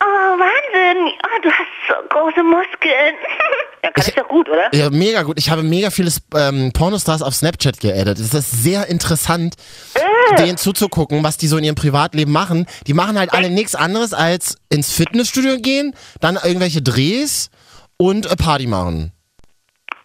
Oh, 0.01 0.05
Wahnsinn. 0.05 1.13
Oh, 1.23 1.41
du 1.43 1.49
hast 1.49 1.67
so 1.87 1.93
große 2.09 2.43
Muskeln. 2.43 3.15
ja, 3.83 3.91
kann 3.91 4.05
ich 4.07 4.15
doch 4.15 4.27
gut, 4.27 4.49
oder? 4.49 4.73
Ja, 4.73 4.89
mega 4.89 5.21
gut. 5.21 5.37
Ich 5.37 5.49
habe 5.49 5.61
mega 5.63 5.91
viele 5.91 6.11
ähm, 6.35 6.71
Pornostars 6.73 7.21
auf 7.21 7.35
Snapchat 7.35 7.79
geaddet. 7.79 8.19
Es 8.19 8.33
ist 8.33 8.63
sehr 8.63 8.87
interessant, 8.87 9.55
Äh. 9.93 10.35
denen 10.37 10.57
zuzugucken, 10.57 11.23
was 11.23 11.37
die 11.37 11.47
so 11.47 11.57
in 11.57 11.63
ihrem 11.63 11.75
Privatleben 11.75 12.31
machen. 12.31 12.65
Die 12.87 12.93
machen 12.93 13.19
halt 13.19 13.33
alle 13.33 13.49
nichts 13.49 13.75
anderes 13.75 14.13
als 14.13 14.57
ins 14.69 14.91
Fitnessstudio 14.91 15.57
gehen, 15.59 15.95
dann 16.19 16.35
irgendwelche 16.41 16.81
Drehs 16.81 17.49
und 17.97 18.25
äh, 18.31 18.35
Party 18.35 18.67
machen. 18.67 19.11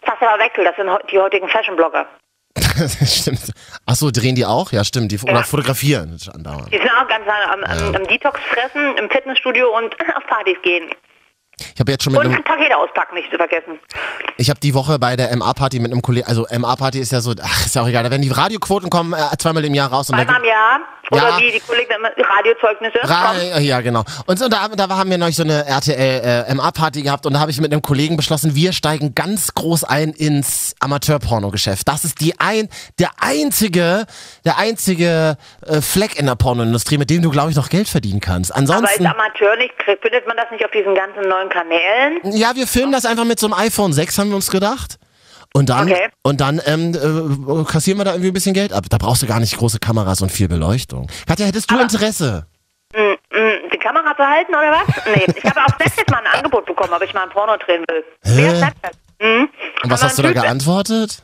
Du 0.01 0.27
aber 0.27 0.43
wechselt, 0.43 0.67
das 0.67 0.75
sind 0.75 0.89
die 1.11 1.19
heutigen 1.19 1.47
Fashion-Blogger. 1.47 2.05
stimmt. 3.05 3.51
Achso, 3.85 4.11
drehen 4.11 4.35
die 4.35 4.45
auch? 4.45 4.71
Ja, 4.71 4.83
stimmt. 4.83 5.11
Die, 5.11 5.19
Oder 5.19 5.33
Ja. 5.33 5.43
fotografieren 5.43 6.17
andauernd. 6.33 6.73
Die 6.73 6.77
sind 6.77 6.89
auch 6.91 7.07
ganz 7.07 7.25
am, 7.27 7.63
am, 7.63 7.95
am 7.95 8.07
Detox 8.07 8.39
fressen, 8.51 8.97
im 8.97 9.09
Fitnessstudio 9.09 9.75
und 9.77 9.95
auf 10.15 10.25
Partys 10.27 10.57
gehen. 10.63 10.89
Ich 11.73 11.79
habe 11.79 11.91
jetzt 11.91 12.03
schon 12.03 12.13
mit 12.13 12.21
Und 12.21 12.27
einem, 12.33 12.43
Pakete 12.43 12.75
auspacken, 12.77 13.15
nicht 13.15 13.29
zu 13.31 13.37
vergessen. 13.37 13.79
ich 14.37 14.49
habe 14.49 14.59
die 14.59 14.73
Woche 14.73 14.99
bei 14.99 15.15
der 15.15 15.35
MA-Party 15.35 15.79
mit 15.79 15.91
einem 15.91 16.01
Kollegen, 16.01 16.27
also 16.27 16.45
MA-Party 16.51 16.99
ist 16.99 17.11
ja 17.11 17.21
so, 17.21 17.33
ach, 17.41 17.65
ist 17.65 17.75
ja 17.75 17.81
auch 17.83 17.87
egal, 17.87 18.03
da 18.03 18.11
werden 18.11 18.21
die 18.21 18.29
Radioquoten 18.29 18.89
kommen 18.89 19.13
äh, 19.13 19.37
zweimal 19.37 19.63
im 19.65 19.73
Jahr 19.73 19.89
raus. 19.91 20.09
Und 20.09 20.15
Zweimal 20.15 20.39
im 20.41 20.45
Jahr. 20.47 20.79
Oder 21.11 21.29
Ja. 21.29 21.39
wie 21.39 21.51
die 21.51 21.59
Kollegen 21.59 21.89
Radiozeugnisse. 22.05 22.99
Ra 23.03 23.33
kommen. 23.33 23.63
ja, 23.63 23.81
genau. 23.81 24.03
Und 24.27 24.37
so, 24.37 24.47
da, 24.47 24.67
da 24.67 24.87
haben 24.89 25.09
wir 25.09 25.17
neulich 25.17 25.35
so 25.35 25.43
eine 25.43 25.65
RTL-MA-Party 25.65 27.01
gehabt 27.01 27.25
und 27.25 27.33
da 27.33 27.39
habe 27.39 27.49
ich 27.51 27.59
mit 27.59 27.71
einem 27.71 27.81
Kollegen 27.81 28.15
beschlossen, 28.17 28.55
wir 28.55 28.73
steigen 28.73 29.15
ganz 29.15 29.53
groß 29.55 29.83
ein 29.85 30.09
ins 30.11 30.75
Amateur-Porno-Geschäft. 30.79 31.87
Das 31.87 32.03
ist 32.05 32.21
die 32.21 32.39
ein, 32.39 32.69
der 32.99 33.09
einzige, 33.19 34.05
der 34.45 34.57
einzige 34.59 35.37
äh, 35.65 35.81
Fleck 35.81 36.19
in 36.19 36.27
der 36.27 36.35
Pornoindustrie, 36.35 36.97
mit 36.97 37.09
dem 37.09 37.21
du, 37.23 37.29
glaube 37.31 37.49
ich, 37.49 37.55
noch 37.55 37.69
Geld 37.69 37.87
verdienen 37.89 38.19
kannst. 38.19 38.51
Aber 38.51 38.61
ist 38.63 38.69
Ansonsten, 38.71 39.07
Amateur 39.07 39.55
nicht, 39.57 39.73
findet 39.83 40.27
man 40.27 40.37
das 40.37 40.51
nicht 40.51 40.63
auf 40.63 40.71
diesen 40.71 40.93
ganzen 40.95 41.27
neuen 41.27 41.48
Kanälen? 41.49 42.19
ja, 42.37 42.55
wir 42.55 42.67
filmen 42.67 42.91
das 42.91 43.05
einfach 43.05 43.25
mit 43.25 43.39
so 43.39 43.47
einem 43.47 43.53
iPhone 43.55 43.93
6, 43.93 44.17
haben 44.17 44.29
wir 44.29 44.35
uns 44.35 44.49
gedacht. 44.51 44.97
Und 45.53 45.69
dann, 45.69 45.91
Okay. 45.91 46.09
und 46.21 46.41
dann 46.41 46.61
ähm, 46.65 46.93
äh, 46.93 47.63
kassieren 47.71 47.99
wir 47.99 48.05
da 48.05 48.11
irgendwie 48.11 48.29
ein 48.29 48.33
bisschen 48.33 48.53
Geld 48.53 48.71
ab. 48.71 48.85
Da 48.89 48.97
brauchst 48.97 49.23
du 49.23 49.27
gar 49.27 49.39
nicht 49.39 49.57
große 49.57 49.79
Kameras 49.79 50.21
und 50.21 50.31
viel 50.31 50.47
Beleuchtung. 50.47 51.07
Katja, 51.27 51.47
hättest 51.47 51.71
du 51.71 51.79
Interesse? 51.79 52.45
Mm, 52.93 52.99
mm, 53.35 53.69
die 53.73 53.77
Kamera 53.79 54.15
zu 54.15 54.23
halten 54.23 54.51
oder 54.53 54.71
was? 54.71 55.05
Nee, 55.15 55.25
ich 55.35 55.43
habe 55.43 55.59
auf 55.65 55.73
Snapchat 55.75 56.09
mal 56.11 56.19
ein 56.19 56.27
Angebot 56.37 56.65
bekommen, 56.67 56.93
ob 56.93 57.01
ich 57.01 57.13
mal 57.15 57.23
ein 57.23 57.29
Porno 57.31 57.57
drehen 57.57 57.83
will. 57.89 58.03
Snapchat? 58.23 58.93
Mhm. 59.21 59.49
Und 59.83 59.91
was 59.91 60.01
Aber 60.01 60.09
hast 60.09 60.17
du 60.19 60.21
da 60.23 60.31
geantwortet? 60.33 61.23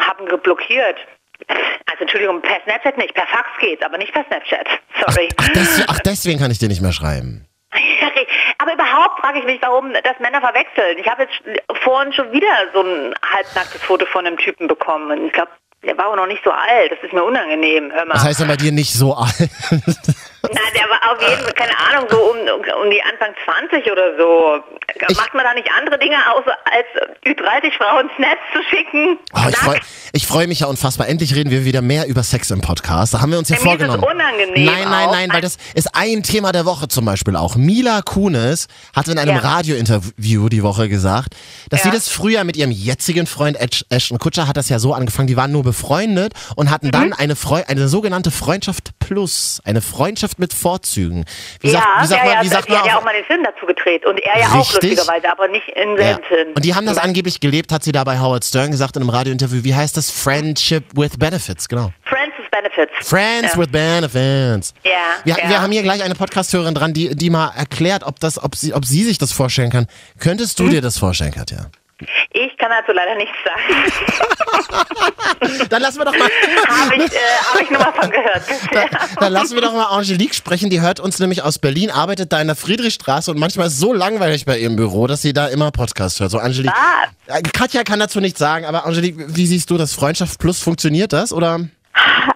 Haben 0.00 0.26
geblockiert. 0.26 0.96
Also 1.90 2.02
Entschuldigung, 2.02 2.40
per 2.42 2.60
Snapchat 2.64 2.98
nicht, 2.98 3.14
per 3.14 3.26
Fax 3.26 3.48
geht's, 3.60 3.82
aber 3.84 3.98
nicht 3.98 4.12
per 4.12 4.24
Snapchat. 4.26 4.66
Sorry. 5.06 5.28
Ach, 5.38 5.48
deswegen, 5.54 5.86
ach, 5.88 5.98
deswegen 6.00 6.38
kann 6.38 6.50
ich 6.52 6.58
dir 6.58 6.68
nicht 6.68 6.82
mehr 6.82 6.92
schreiben. 6.92 7.47
Aber 8.58 8.74
überhaupt 8.74 9.20
frage 9.20 9.38
ich 9.38 9.44
mich, 9.44 9.62
warum 9.62 9.92
das 9.92 10.18
Männer 10.18 10.40
verwechseln. 10.40 10.98
Ich 10.98 11.08
habe 11.08 11.22
jetzt 11.22 11.80
vorhin 11.82 12.12
schon 12.12 12.32
wieder 12.32 12.48
so 12.74 12.82
ein 12.82 13.14
halbnacktes 13.32 13.82
Foto 13.82 14.04
von 14.06 14.26
einem 14.26 14.36
Typen 14.36 14.66
bekommen. 14.66 15.10
Und 15.12 15.26
ich 15.26 15.32
glaube, 15.32 15.52
der 15.84 15.96
war 15.96 16.08
auch 16.08 16.16
noch 16.16 16.26
nicht 16.26 16.42
so 16.42 16.50
alt. 16.50 16.90
Das 16.90 16.98
ist 17.02 17.12
mir 17.12 17.22
unangenehm. 17.22 17.92
Hör 17.92 18.04
mal. 18.04 18.14
Das 18.14 18.24
heißt 18.24 18.40
ja 18.40 18.46
bei 18.46 18.56
dir 18.56 18.72
nicht 18.72 18.92
so 18.92 19.14
alt. 19.14 19.48
Na, 19.70 20.60
der 20.74 20.88
war 20.90 21.12
auf 21.12 21.22
jeden 21.22 21.42
Fall, 21.42 21.52
keine 21.52 21.78
Ahnung, 21.78 22.08
so 22.10 22.18
um, 22.18 22.36
um 22.82 22.90
die 22.90 23.02
Anfang 23.02 23.32
20 23.44 23.90
oder 23.92 24.16
so. 24.18 24.60
Ich- 25.08 25.16
Macht 25.18 25.34
man 25.34 25.44
da 25.44 25.52
nicht 25.54 25.68
andere 25.78 25.98
Dinge 25.98 26.16
außer 26.34 26.56
als 26.64 26.86
Ü30-Frauen 27.26 28.10
Snaps 28.16 28.40
zu 28.52 28.62
schicken? 28.70 29.18
Oh, 29.34 29.40
ich 29.48 29.56
freue 29.56 29.80
freu 30.22 30.46
mich 30.46 30.60
ja 30.60 30.66
unfassbar. 30.66 31.08
Endlich 31.08 31.34
reden 31.34 31.50
wir 31.50 31.64
wieder 31.64 31.82
mehr 31.82 32.06
über 32.06 32.22
Sex 32.22 32.50
im 32.50 32.60
Podcast. 32.62 33.12
Da 33.14 33.20
haben 33.20 33.30
wir 33.30 33.38
uns 33.38 33.48
ja 33.50 33.56
Mir 33.56 33.60
ist 33.60 33.64
vorgenommen. 33.66 34.02
unangenehm 34.02 34.64
Nein, 34.64 34.84
nein, 34.88 35.08
auch. 35.08 35.12
nein, 35.12 35.32
weil 35.32 35.40
das 35.42 35.56
ist 35.74 35.94
ein 35.94 36.22
Thema 36.22 36.52
der 36.52 36.64
Woche 36.64 36.88
zum 36.88 37.04
Beispiel 37.04 37.36
auch. 37.36 37.56
Mila 37.56 38.00
Kunis 38.02 38.66
hat 38.96 39.08
in 39.08 39.18
einem 39.18 39.36
Ja. 39.36 39.42
Radiointerview 39.42 40.48
die 40.48 40.62
Woche 40.62 40.88
gesagt, 40.88 41.34
dass 41.70 41.82
sie 41.82 41.88
Ja. 41.88 41.94
das 41.94 42.08
früher 42.08 42.44
mit 42.44 42.56
ihrem 42.56 42.70
jetzigen 42.70 43.26
Freund 43.26 43.58
Ash- 43.60 43.84
Ashton 43.90 44.18
Kutscher 44.18 44.48
hat 44.48 44.56
das 44.56 44.68
ja 44.70 44.78
so 44.78 44.94
angefangen, 44.94 45.28
die 45.28 45.36
waren 45.36 45.52
nur 45.52 45.62
befreundet 45.64 46.32
und 46.56 46.70
hatten 46.70 46.88
Mhm. 46.88 46.92
dann 46.92 47.12
eine, 47.12 47.36
Freu 47.36 47.62
eine 47.68 47.88
sogenannte 47.88 48.30
Freundschaft 48.30 48.90
plus, 49.00 49.60
eine 49.64 49.80
Freundschaft 49.82 50.38
mit 50.38 50.52
Vorzügen. 50.54 51.24
Wie 51.60 51.70
sagt, 51.70 51.84
ja, 51.84 52.02
wie 52.02 52.06
sagt 52.06 52.20
ja, 52.20 52.24
man, 52.26 52.34
ja, 52.38 52.42
wie 52.42 52.48
sagt 52.48 52.68
man 52.68 52.78
hat 52.78 52.86
ja 52.86 52.98
auch 52.98 53.04
mal 53.04 53.14
den 53.14 53.24
Film 53.24 53.44
dazu 53.44 53.66
gedreht. 53.66 54.04
Und 54.06 54.18
er 54.20 54.40
ja 54.40 54.46
auch 54.48 54.77
Richtig. 54.82 55.30
aber 55.30 55.48
nicht 55.48 55.68
im 55.74 55.96
Ja. 55.96 56.04
selben 56.04 56.24
Film. 56.24 56.48
Und 56.54 56.64
die 56.64 56.74
haben 56.74 56.86
das 56.86 56.98
angeblich 56.98 57.40
gelebt, 57.40 57.72
hat 57.72 57.82
sie 57.84 57.92
da 57.92 58.04
bei 58.04 58.18
Howard 58.18 58.44
Stern 58.44 58.70
gesagt 58.70 58.96
in 58.96 59.02
einem 59.02 59.10
Radiointerview. 59.10 59.64
Wie 59.64 59.74
heißt 59.74 59.96
das? 59.96 60.10
Friendship 60.10 60.84
with 60.96 61.16
Benefits, 61.18 61.68
genau. 61.68 61.92
Friends 62.04 62.34
with 62.38 62.50
Benefits. 62.50 63.08
Friends 63.08 63.52
ja. 63.54 63.58
with 63.60 63.68
Benefits. 63.70 64.74
Ja, 64.84 64.90
Wir, 65.24 65.36
ja. 65.38 65.48
wir 65.48 65.62
haben 65.62 65.72
hier 65.72 65.82
gleich 65.82 66.02
eine 66.02 66.14
Podcasthörerin 66.14 66.74
dran, 66.74 66.92
die, 66.92 67.14
die 67.14 67.30
mal 67.30 67.50
erklärt, 67.56 68.02
ob, 68.04 68.18
das, 68.20 68.42
ob, 68.42 68.54
sie, 68.56 68.74
ob 68.74 68.84
sie 68.84 69.04
sich 69.04 69.18
das 69.18 69.32
vorstellen 69.32 69.70
kann. 69.70 69.86
Könntest 70.18 70.58
du 70.58 70.64
Hm? 70.64 70.70
dir 70.70 70.80
das 70.80 70.98
vorstellen, 70.98 71.32
Katja? 71.32 71.66
Ich 72.32 72.56
kann 72.58 72.70
dazu 72.70 72.92
leider 72.92 73.16
nichts 73.16 73.36
sagen. 73.44 73.58
Dann 75.70 75.82
lassen 75.82 75.98
wir 75.98 76.04
doch 76.04 76.16
mal, 76.16 76.28
Habe 76.68 76.94
ich, 76.96 77.12
äh, 77.12 77.16
hab 77.52 77.60
ich 77.60 77.70
nur 77.70 77.80
mal 77.80 77.92
von 77.92 78.10
gehört. 78.10 78.42
dann, 78.72 78.88
dann 79.18 79.32
lassen 79.32 79.54
wir 79.54 79.62
doch 79.62 79.72
mal 79.72 79.86
Angelique 79.86 80.34
sprechen. 80.34 80.70
Die 80.70 80.80
hört 80.80 81.00
uns 81.00 81.18
nämlich 81.18 81.42
aus 81.42 81.58
Berlin, 81.58 81.90
arbeitet 81.90 82.32
da 82.32 82.40
in 82.40 82.46
der 82.46 82.56
Friedrichstraße 82.56 83.30
und 83.30 83.38
manchmal 83.38 83.66
ist 83.66 83.74
es 83.74 83.80
so 83.80 83.92
langweilig 83.92 84.44
bei 84.44 84.58
ihrem 84.58 84.76
Büro, 84.76 85.06
dass 85.06 85.22
sie 85.22 85.32
da 85.32 85.48
immer 85.48 85.70
Podcast 85.72 86.20
hört. 86.20 86.30
So, 86.30 86.38
Angelique. 86.38 86.72
Was? 87.26 87.38
Äh, 87.38 87.42
Katja 87.42 87.82
kann 87.82 87.98
dazu 87.98 88.20
nichts 88.20 88.38
sagen, 88.38 88.64
aber 88.64 88.86
Angelique, 88.86 89.16
wie 89.36 89.46
siehst 89.46 89.70
du 89.70 89.76
das? 89.76 89.92
Freundschaft 89.94 90.38
Plus 90.38 90.60
funktioniert 90.62 91.12
das 91.12 91.32
oder? 91.32 91.60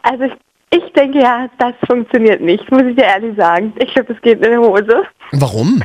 Also 0.02 0.24
ich, 0.24 0.32
ich 0.70 0.92
denke 0.94 1.20
ja, 1.20 1.48
das 1.58 1.74
funktioniert 1.88 2.40
nicht, 2.40 2.70
muss 2.72 2.82
ich 2.82 2.96
dir 2.96 3.04
ehrlich 3.04 3.36
sagen. 3.36 3.72
Ich 3.78 3.92
glaube, 3.94 4.12
das 4.12 4.22
geht 4.22 4.44
in 4.44 4.50
die 4.50 4.58
Hose. 4.58 5.04
Warum? 5.32 5.82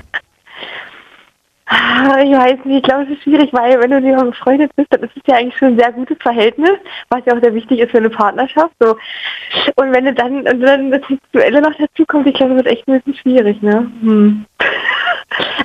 Ah, 1.70 2.20
Ich 2.24 2.32
weiß 2.32 2.60
nicht, 2.64 2.78
ich 2.78 2.84
glaube, 2.84 3.04
es 3.04 3.10
ist 3.10 3.24
schwierig, 3.24 3.52
weil 3.52 3.80
wenn 3.82 3.92
du 3.92 4.02
dir 4.02 4.16
befreundet 4.16 4.72
bist, 4.76 4.88
dann 4.92 5.04
ist 5.04 5.12
es 5.16 5.22
ja 5.28 5.36
eigentlich 5.36 5.58
schon 5.58 5.70
ein 5.70 5.80
sehr 5.80 5.92
gutes 5.92 6.18
Verhältnis, 6.22 6.72
was 7.10 7.22
ja 7.26 7.36
auch 7.36 7.42
sehr 7.42 7.54
wichtig 7.54 7.80
ist 7.80 7.92
für 7.92 7.98
eine 7.98 8.10
Partnerschaft. 8.10 8.72
So. 8.80 8.96
Und 9.76 9.92
wenn 9.94 10.06
du 10.06 10.14
dann, 10.14 10.48
und 10.48 10.62
dann 10.62 10.92
das 10.92 11.02
Sexuelle 11.08 11.62
noch 11.62 11.74
dazu 11.78 12.06
kommt, 12.08 12.28
ich 12.28 12.36
glaube, 12.36 12.56
das 12.56 12.64
wird 12.64 12.74
echt 12.74 12.88
ein 12.88 13.02
bisschen 13.02 13.16
schwierig, 13.22 13.62
ne? 13.62 13.92
Hm. 14.02 14.46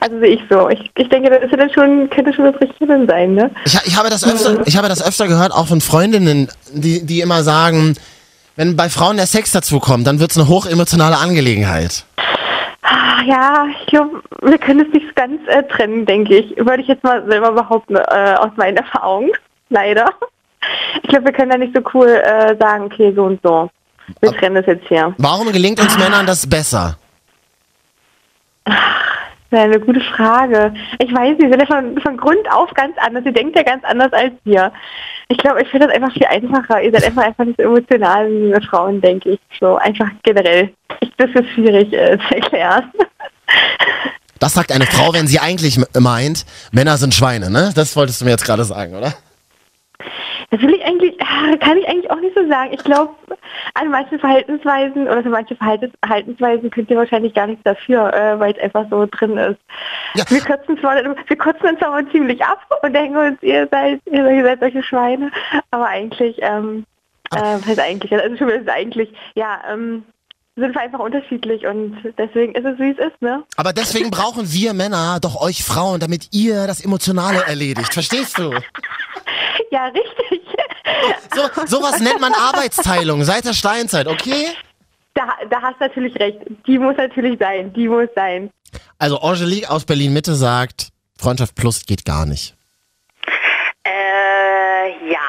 Also 0.01 0.19
sehe 0.19 0.31
ich 0.35 0.41
so. 0.51 0.69
Ich, 0.69 0.91
ich 0.97 1.09
denke, 1.09 1.31
das 1.31 1.45
ist 1.45 1.53
ja 1.53 1.57
dann 1.57 1.71
schon, 1.71 2.11
könnte 2.11 2.33
schon 2.35 2.51
das 2.51 2.61
Richtige 2.61 3.07
sein, 3.07 3.35
ne? 3.35 3.51
Ich, 3.65 3.79
ich, 3.85 3.97
habe 3.97 4.11
das 4.11 4.25
öfter, 4.25 4.67
ich 4.67 4.77
habe 4.77 4.89
das 4.89 5.07
öfter 5.07 5.29
gehört, 5.29 5.53
auch 5.53 5.69
von 5.69 5.81
Freundinnen, 5.81 6.49
die, 6.73 7.07
die 7.07 7.21
immer 7.21 7.45
sagen, 7.45 7.95
wenn 8.57 8.77
bei 8.77 8.89
Frauen 8.89 9.17
der 9.17 9.27
Sex 9.27 9.53
dazu 9.53 9.79
kommt, 9.79 10.09
dann 10.09 10.19
wird 10.19 10.33
es 10.33 10.37
eine 10.37 10.49
hochemotionale 10.49 11.17
Angelegenheit. 11.17 12.05
Ah, 12.83 13.23
Ja, 13.25 13.67
ich 13.81 13.87
glaube, 13.87 14.23
wir 14.43 14.59
können 14.59 14.87
es 14.87 14.93
nicht 14.93 15.15
ganz 15.15 15.41
äh, 15.47 15.63
trennen, 15.65 16.05
denke 16.05 16.37
ich. 16.37 16.57
Würde 16.57 16.83
ich 16.83 16.89
jetzt 16.89 17.05
mal 17.05 17.25
selber 17.27 17.53
behaupten, 17.53 17.97
äh, 17.97 18.35
aus 18.39 18.51
meinen 18.57 18.77
Erfahrungen. 18.77 19.31
Leider. 19.69 20.11
Ich 21.03 21.09
glaube, 21.09 21.27
wir 21.27 21.33
können 21.33 21.51
da 21.51 21.59
nicht 21.59 21.75
so 21.75 21.83
cool 21.95 22.09
äh, 22.09 22.57
sagen, 22.59 22.85
okay, 22.85 23.13
so 23.15 23.25
und 23.25 23.41
so. 23.43 23.71
Wir 24.21 24.33
trennen 24.33 24.57
das 24.57 24.67
jetzt 24.67 24.87
hier. 24.89 25.15
Warum 25.19 25.51
gelingt 25.53 25.81
uns 25.81 25.97
Männern 25.97 26.27
das 26.27 26.47
besser? 26.49 26.97
Das 28.65 28.75
eine 29.59 29.81
gute 29.81 30.01
Frage. 30.01 30.73
Ich 30.99 31.13
weiß 31.13 31.39
wir 31.39 31.51
sind 31.51 31.61
ja 31.61 31.67
von, 31.67 32.01
von 32.01 32.17
Grund 32.17 32.51
auf 32.51 32.73
ganz 32.75 32.97
anders. 32.99 33.25
Ihr 33.25 33.33
denkt 33.33 33.57
ja 33.57 33.63
ganz 33.63 33.85
anders 33.85 34.13
als 34.13 34.33
wir. 34.45 34.73
Ich 35.29 35.39
glaube, 35.39 35.63
ich 35.63 35.69
finde 35.69 35.87
das 35.87 35.97
einfach 35.97 36.13
viel 36.13 36.27
einfacher. 36.27 36.83
Ihr 36.83 36.93
seid 36.93 37.05
einfach, 37.05 37.23
einfach 37.23 37.45
nicht 37.45 37.59
so 37.59 37.65
emotional 37.65 38.31
wie 38.31 38.53
wir 38.53 38.63
Frauen, 38.63 39.01
denke 39.01 39.31
ich. 39.31 39.41
So 39.59 39.77
einfach 39.77 40.09
generell. 40.23 40.73
Ich, 41.01 41.11
das 41.17 41.31
ist 41.31 41.51
schwierig 41.51 41.93
äh, 41.93 42.19
zu 42.29 42.35
erklären. 42.35 42.91
Das 44.39 44.55
sagt 44.55 44.73
eine 44.73 44.87
Frau, 44.87 45.13
wenn 45.13 45.29
sie 45.29 45.39
eigentlich 45.39 45.81
meint, 45.99 46.45
Männer 46.73 46.97
sind 46.97 47.15
Schweine, 47.15 47.49
ne? 47.49 47.71
Das 47.75 47.95
wolltest 47.95 48.21
du 48.21 48.25
mir 48.25 48.33
jetzt 48.33 48.45
gerade 48.45 48.65
sagen, 48.65 48.95
oder? 48.95 49.15
Das 50.53 50.61
will 50.61 50.75
ich 50.75 50.85
eigentlich, 50.85 51.17
ah, 51.23 51.57
kann 51.57 51.79
ich 51.79 51.89
eigentlich 51.89 52.11
auch 52.11 52.21
nicht 52.21 52.37
so 52.37 52.47
sagen. 52.47 52.75
Ich 52.75 52.85
glaube, 52.85 53.15
an 53.73 53.89
manchen 53.89 54.19
Verhaltensweisen 54.19 55.05
oder 55.09 55.23
für 55.23 55.31
manche 55.31 55.57
Verhaltens 55.57 55.95
Verhaltensweisen 56.05 56.71
könnt 56.71 56.91
ihr 56.91 56.99
wahrscheinlich 56.99 57.33
gar 57.33 57.47
nichts 57.47 57.65
dafür, 57.65 58.13
äh, 58.13 58.39
weil 58.39 58.53
es 58.53 58.63
einfach 58.63 58.85
so 58.91 59.07
drin 59.11 59.39
ist. 59.39 59.59
Ja. 60.13 60.25
Wir 60.29 60.43
kotzen 60.43 60.77
zwar, 60.79 60.97
wir 60.97 61.39
kotzen 61.39 61.71
uns 61.71 61.83
aber 61.83 62.07
ziemlich 62.11 62.45
ab 62.45 62.61
und 62.83 62.93
denken 62.93 63.17
uns, 63.17 63.43
ihr 63.43 63.67
seid, 63.71 64.03
ihr 64.05 64.25
seid, 64.25 64.37
ihr 64.37 64.45
seid 64.45 64.61
solche 64.61 64.83
Schweine, 64.83 65.31
aber 65.71 65.87
eigentlich, 65.87 66.37
ähm, 66.43 66.85
äh, 67.35 67.39
was 67.41 67.67
heißt 67.67 67.81
eigentlich, 67.81 68.13
also 68.13 68.37
schon 68.37 68.49
wieder 68.49 68.75
eigentlich, 68.75 69.11
ja, 69.35 69.59
ähm, 69.73 70.05
sind 70.57 70.75
wir 70.75 70.81
einfach 70.81 70.99
unterschiedlich 70.99 71.67
und 71.67 71.97
deswegen 72.19 72.55
ist 72.55 72.65
es, 72.65 72.79
wie 72.79 72.91
es 72.91 72.99
ist, 72.99 73.23
ne? 73.23 73.43
Aber 73.57 73.73
deswegen 73.73 74.11
brauchen 74.13 74.53
wir 74.53 74.75
Männer 74.75 75.19
doch 75.21 75.41
euch 75.41 75.65
Frauen, 75.65 76.01
damit 76.01 76.29
ihr 76.33 76.67
das 76.67 76.85
Emotionale 76.85 77.43
erledigt. 77.47 77.93
Verstehst 77.93 78.39
du? 78.39 78.51
Ja, 79.71 79.87
richtig. 79.87 80.41
So, 81.35 81.43
sowas 81.67 82.01
nennt 82.01 82.21
man 82.21 82.35
Arbeitsteilung 82.35 83.25
seit 83.25 83.47
der 83.47 83.55
Steinzeit, 83.55 84.07
okay? 84.07 84.49
Da, 85.15 85.29
da 85.49 85.63
hast 85.63 85.81
du 85.81 85.85
natürlich 85.87 86.15
recht. 86.19 86.39
Die 86.67 86.79
muss 86.79 86.97
natürlich 86.97 87.39
sein. 87.39 87.73
Die 87.73 87.89
muss 87.89 88.09
sein. 88.15 88.51
Also 88.99 89.21
Angelique 89.21 89.69
aus 89.71 89.85
Berlin-Mitte 89.85 90.35
sagt, 90.35 90.89
Freundschaft 91.19 91.55
plus 91.55 91.87
geht 91.87 92.05
gar 92.05 92.27
nicht. 92.27 92.55
Äh, 93.85 95.11
ja, 95.11 95.22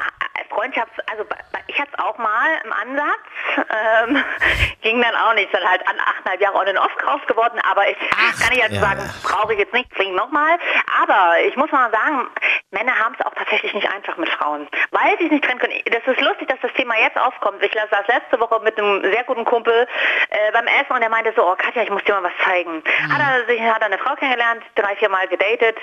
Freundschafts-, 0.63 0.99
also 1.11 1.25
bei- 1.25 1.35
bei- 1.51 1.59
ich 1.67 1.79
hatte 1.79 1.91
es 1.93 1.99
auch 1.99 2.17
mal 2.17 2.49
im 2.63 2.71
Ansatz, 2.73 3.19
ähm, 3.57 4.23
ging 4.81 5.01
dann 5.01 5.15
auch 5.15 5.33
nicht, 5.33 5.53
dann 5.53 5.63
halt 5.69 5.85
an 5.87 5.95
achteinhalb 5.99 6.41
Jahre 6.41 6.57
on 6.57 6.67
and 6.67 6.79
off 6.79 6.93
draus 7.03 7.21
geworden, 7.27 7.59
aber 7.69 7.89
ich 7.89 7.97
kann 8.09 8.51
ich 8.51 8.57
jetzt 8.59 8.73
ja, 8.73 8.79
sagen, 8.81 9.09
brauche 9.23 9.53
ich 9.53 9.59
jetzt 9.59 9.73
nicht 9.73 9.93
zwingend 9.95 10.15
nochmal, 10.15 10.57
aber 11.01 11.39
ich 11.45 11.55
muss 11.57 11.71
mal 11.71 11.91
sagen, 11.91 12.27
Männer 12.71 12.97
haben 12.97 13.15
es 13.19 13.25
auch 13.25 13.33
tatsächlich 13.35 13.73
nicht 13.73 13.89
einfach 13.91 14.17
mit 14.17 14.29
Frauen, 14.29 14.67
weil 14.91 15.17
sie 15.19 15.25
es 15.25 15.31
nicht 15.31 15.43
trennen 15.43 15.59
können. 15.59 15.73
Das 15.85 16.01
ist 16.05 16.21
lustig, 16.21 16.47
dass 16.47 16.59
das 16.61 16.71
Thema 16.73 16.95
jetzt 16.97 17.17
aufkommt. 17.17 17.61
Ich 17.63 17.73
saß 17.73 18.07
letzte 18.07 18.39
Woche 18.39 18.59
mit 18.61 18.77
einem 18.79 19.01
sehr 19.03 19.23
guten 19.25 19.45
Kumpel 19.45 19.87
äh, 20.29 20.51
beim 20.53 20.65
Essen. 20.67 20.93
Und 20.93 21.01
er 21.01 21.09
meinte 21.09 21.33
so, 21.35 21.45
oh 21.47 21.55
Katja, 21.55 21.83
ich 21.83 21.89
muss 21.89 22.03
dir 22.05 22.13
mal 22.13 22.23
was 22.23 22.45
zeigen. 22.45 22.83
Hat 23.11 23.19
er 23.21 23.45
sich 23.45 23.61
hat 23.61 23.81
er 23.81 23.87
eine 23.87 23.97
Frau 23.99 24.15
kennengelernt, 24.15 24.63
drei, 24.75 24.95
vier 24.95 25.09
Mal 25.09 25.27
gedatet, 25.27 25.77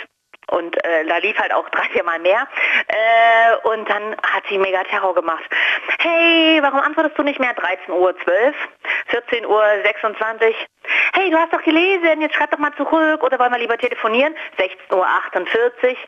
und 0.50 0.76
äh, 0.84 1.04
da 1.06 1.18
lief 1.18 1.38
halt 1.38 1.52
auch 1.52 1.68
drei, 1.70 1.84
vier 1.92 2.04
Mal 2.04 2.18
mehr. 2.18 2.46
Äh, 2.88 3.68
und 3.68 3.88
dann 3.88 4.16
hat 4.22 4.44
sie 4.48 4.58
mega 4.58 4.82
Terror 4.84 5.14
gemacht. 5.14 5.44
Hey, 5.98 6.58
warum 6.62 6.80
antwortest 6.80 7.18
du 7.18 7.22
nicht 7.22 7.40
mehr? 7.40 7.54
13 7.54 7.92
Uhr 7.94 8.16
12, 8.24 8.56
14 9.08 9.46
Uhr 9.46 9.62
26. 9.84 10.54
Hey, 11.12 11.30
du 11.30 11.38
hast 11.38 11.52
doch 11.52 11.62
gelesen, 11.62 12.20
jetzt 12.20 12.34
schreib 12.34 12.50
doch 12.50 12.58
mal 12.58 12.74
zurück 12.76 13.22
oder 13.22 13.38
wollen 13.38 13.52
wir 13.52 13.58
lieber 13.58 13.78
telefonieren? 13.78 14.34
16 14.58 14.96
Uhr 14.96 15.06
48. 15.06 15.98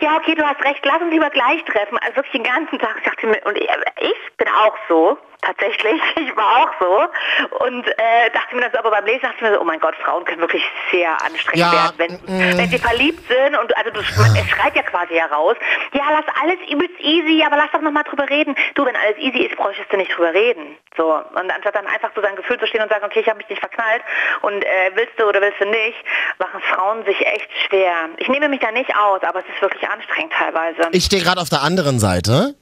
Ja, 0.00 0.16
okay, 0.16 0.34
du 0.34 0.46
hast 0.46 0.62
recht, 0.64 0.84
lass 0.84 1.00
uns 1.00 1.12
lieber 1.12 1.30
gleich 1.30 1.64
treffen. 1.64 1.98
Also 1.98 2.16
wirklich 2.16 2.32
den 2.32 2.44
ganzen 2.44 2.78
Tag. 2.78 2.96
Ich 2.98 3.04
dachte 3.04 3.26
mir, 3.26 3.40
und 3.44 3.56
ich 3.58 4.36
bin 4.36 4.48
auch 4.48 4.76
so, 4.88 5.18
tatsächlich. 5.42 6.00
Ich 6.22 6.36
war 6.36 6.62
auch 6.62 6.70
so. 6.80 7.64
Und 7.64 7.86
äh, 7.88 8.30
dachte 8.32 8.54
mir 8.54 8.62
das 8.62 8.74
aber 8.74 8.90
beim 8.90 9.04
Lesen, 9.04 9.22
dachte 9.22 9.36
ich 9.36 9.42
mir 9.42 9.54
so, 9.54 9.60
oh 9.60 9.64
mein 9.64 9.80
Gott, 9.80 9.94
Frauen 9.96 10.24
können 10.24 10.40
wirklich 10.40 10.62
sehr 10.90 11.10
anstrengend 11.22 11.58
Ja, 11.58 11.92
werden, 11.96 12.20
wenn, 12.26 12.58
wenn 12.58 12.70
sie 12.70 12.78
verliebt 12.78 13.26
sind 13.28 13.56
und 13.58 13.76
also 13.76 13.90
du, 13.90 14.00
es 14.00 14.48
schreit 14.48 14.76
ja 14.76 14.82
quasi 14.82 15.14
heraus, 15.14 15.56
ja, 15.92 16.04
lass 16.10 16.24
alles 16.40 16.58
übelst 16.70 16.98
easy, 17.00 17.42
aber 17.44 17.56
lass 17.56 17.70
doch 17.72 17.80
nochmal 17.80 18.04
drüber 18.04 18.28
reden. 18.30 18.54
Du, 18.74 18.84
wenn 18.86 18.94
alles 18.94 19.18
easy 19.18 19.40
ist, 19.46 19.56
bräuchtest 19.56 19.92
du 19.92 19.96
nicht 19.96 20.16
drüber 20.16 20.32
reden. 20.32 20.76
So, 20.96 21.12
und 21.12 21.50
anstatt 21.50 21.74
dann 21.74 21.86
einfach 21.86 22.10
so 22.14 22.22
sein 22.22 22.36
Gefühl 22.36 22.58
zu 22.60 22.66
stehen 22.66 22.82
und 22.82 22.88
sagen, 22.88 23.04
okay, 23.04 23.20
ich 23.20 23.28
habe 23.28 23.38
mich 23.38 23.48
nicht 23.48 23.60
verknallt 23.60 24.02
und 24.42 24.64
äh, 24.64 24.90
willst 24.94 25.18
du 25.18 25.24
oder 25.24 25.40
willst 25.40 25.60
du 25.60 25.66
nicht, 25.66 25.98
machen 26.38 26.60
Frauen 26.72 27.04
sich 27.04 27.18
echt 27.26 27.48
schwer. 27.66 27.92
Ich 28.18 28.28
nehme 28.28 28.48
mich 28.48 28.60
da 28.60 28.70
nicht 28.70 28.94
aus, 28.96 29.22
aber 29.22 29.40
es 29.40 29.46
ist 29.52 29.60
wirklich 29.60 29.88
anstrengend 29.88 30.32
teilweise. 30.32 30.88
Ich 30.92 31.04
stehe 31.04 31.22
gerade 31.22 31.40
auf 31.40 31.48
der 31.48 31.62
anderen 31.62 31.98
Seite. 31.98 32.54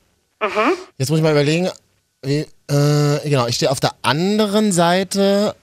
Jetzt 0.96 1.10
muss 1.10 1.18
ich 1.18 1.22
mal 1.22 1.32
überlegen. 1.32 1.70
Wie, 2.22 2.46
äh, 2.70 3.28
genau, 3.28 3.46
ich 3.46 3.56
stehe 3.56 3.70
auf 3.70 3.80
der 3.80 3.92
anderen 4.02 4.72
Seite 4.72 5.54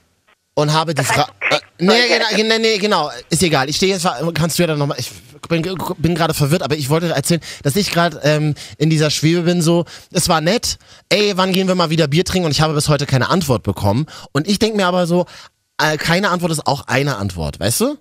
und 0.54 0.72
habe 0.72 0.94
die 0.94 1.04
Frage. 1.04 1.30
du 1.50 1.56
Äh, 1.56 1.60
nee, 1.78 1.88
solche- 1.92 2.36
genau, 2.36 2.48
nee, 2.54 2.58
nee, 2.58 2.78
genau, 2.78 3.10
ist 3.30 3.42
egal. 3.42 3.68
Ich 3.68 3.76
stehe 3.76 3.92
jetzt, 3.94 4.06
kannst 4.34 4.58
du 4.58 4.62
ja 4.62 4.66
dann 4.66 4.78
nochmal. 4.78 4.98
Ich 4.98 5.10
bin, 5.48 5.62
bin 5.98 6.14
gerade 6.14 6.34
verwirrt, 6.34 6.62
aber 6.62 6.76
ich 6.76 6.90
wollte 6.90 7.08
erzählen, 7.10 7.40
dass 7.62 7.76
ich 7.76 7.90
gerade 7.90 8.20
ähm, 8.24 8.54
in 8.76 8.90
dieser 8.90 9.10
Schwebe 9.10 9.42
bin. 9.42 9.62
So, 9.62 9.84
es 10.12 10.28
war 10.28 10.40
nett. 10.40 10.78
Ey, 11.08 11.32
wann 11.36 11.52
gehen 11.52 11.68
wir 11.68 11.74
mal 11.76 11.90
wieder 11.90 12.08
Bier 12.08 12.24
trinken? 12.24 12.46
Und 12.46 12.52
ich 12.52 12.60
habe 12.60 12.74
bis 12.74 12.88
heute 12.88 13.06
keine 13.06 13.28
Antwort 13.30 13.62
bekommen. 13.62 14.06
Und 14.32 14.48
ich 14.48 14.58
denke 14.58 14.76
mir 14.76 14.86
aber 14.86 15.06
so, 15.06 15.26
äh, 15.80 15.96
keine 15.96 16.30
Antwort 16.30 16.50
ist 16.52 16.66
auch 16.66 16.86
eine 16.88 17.16
Antwort, 17.16 17.60
weißt 17.60 17.80
du? 17.80 17.96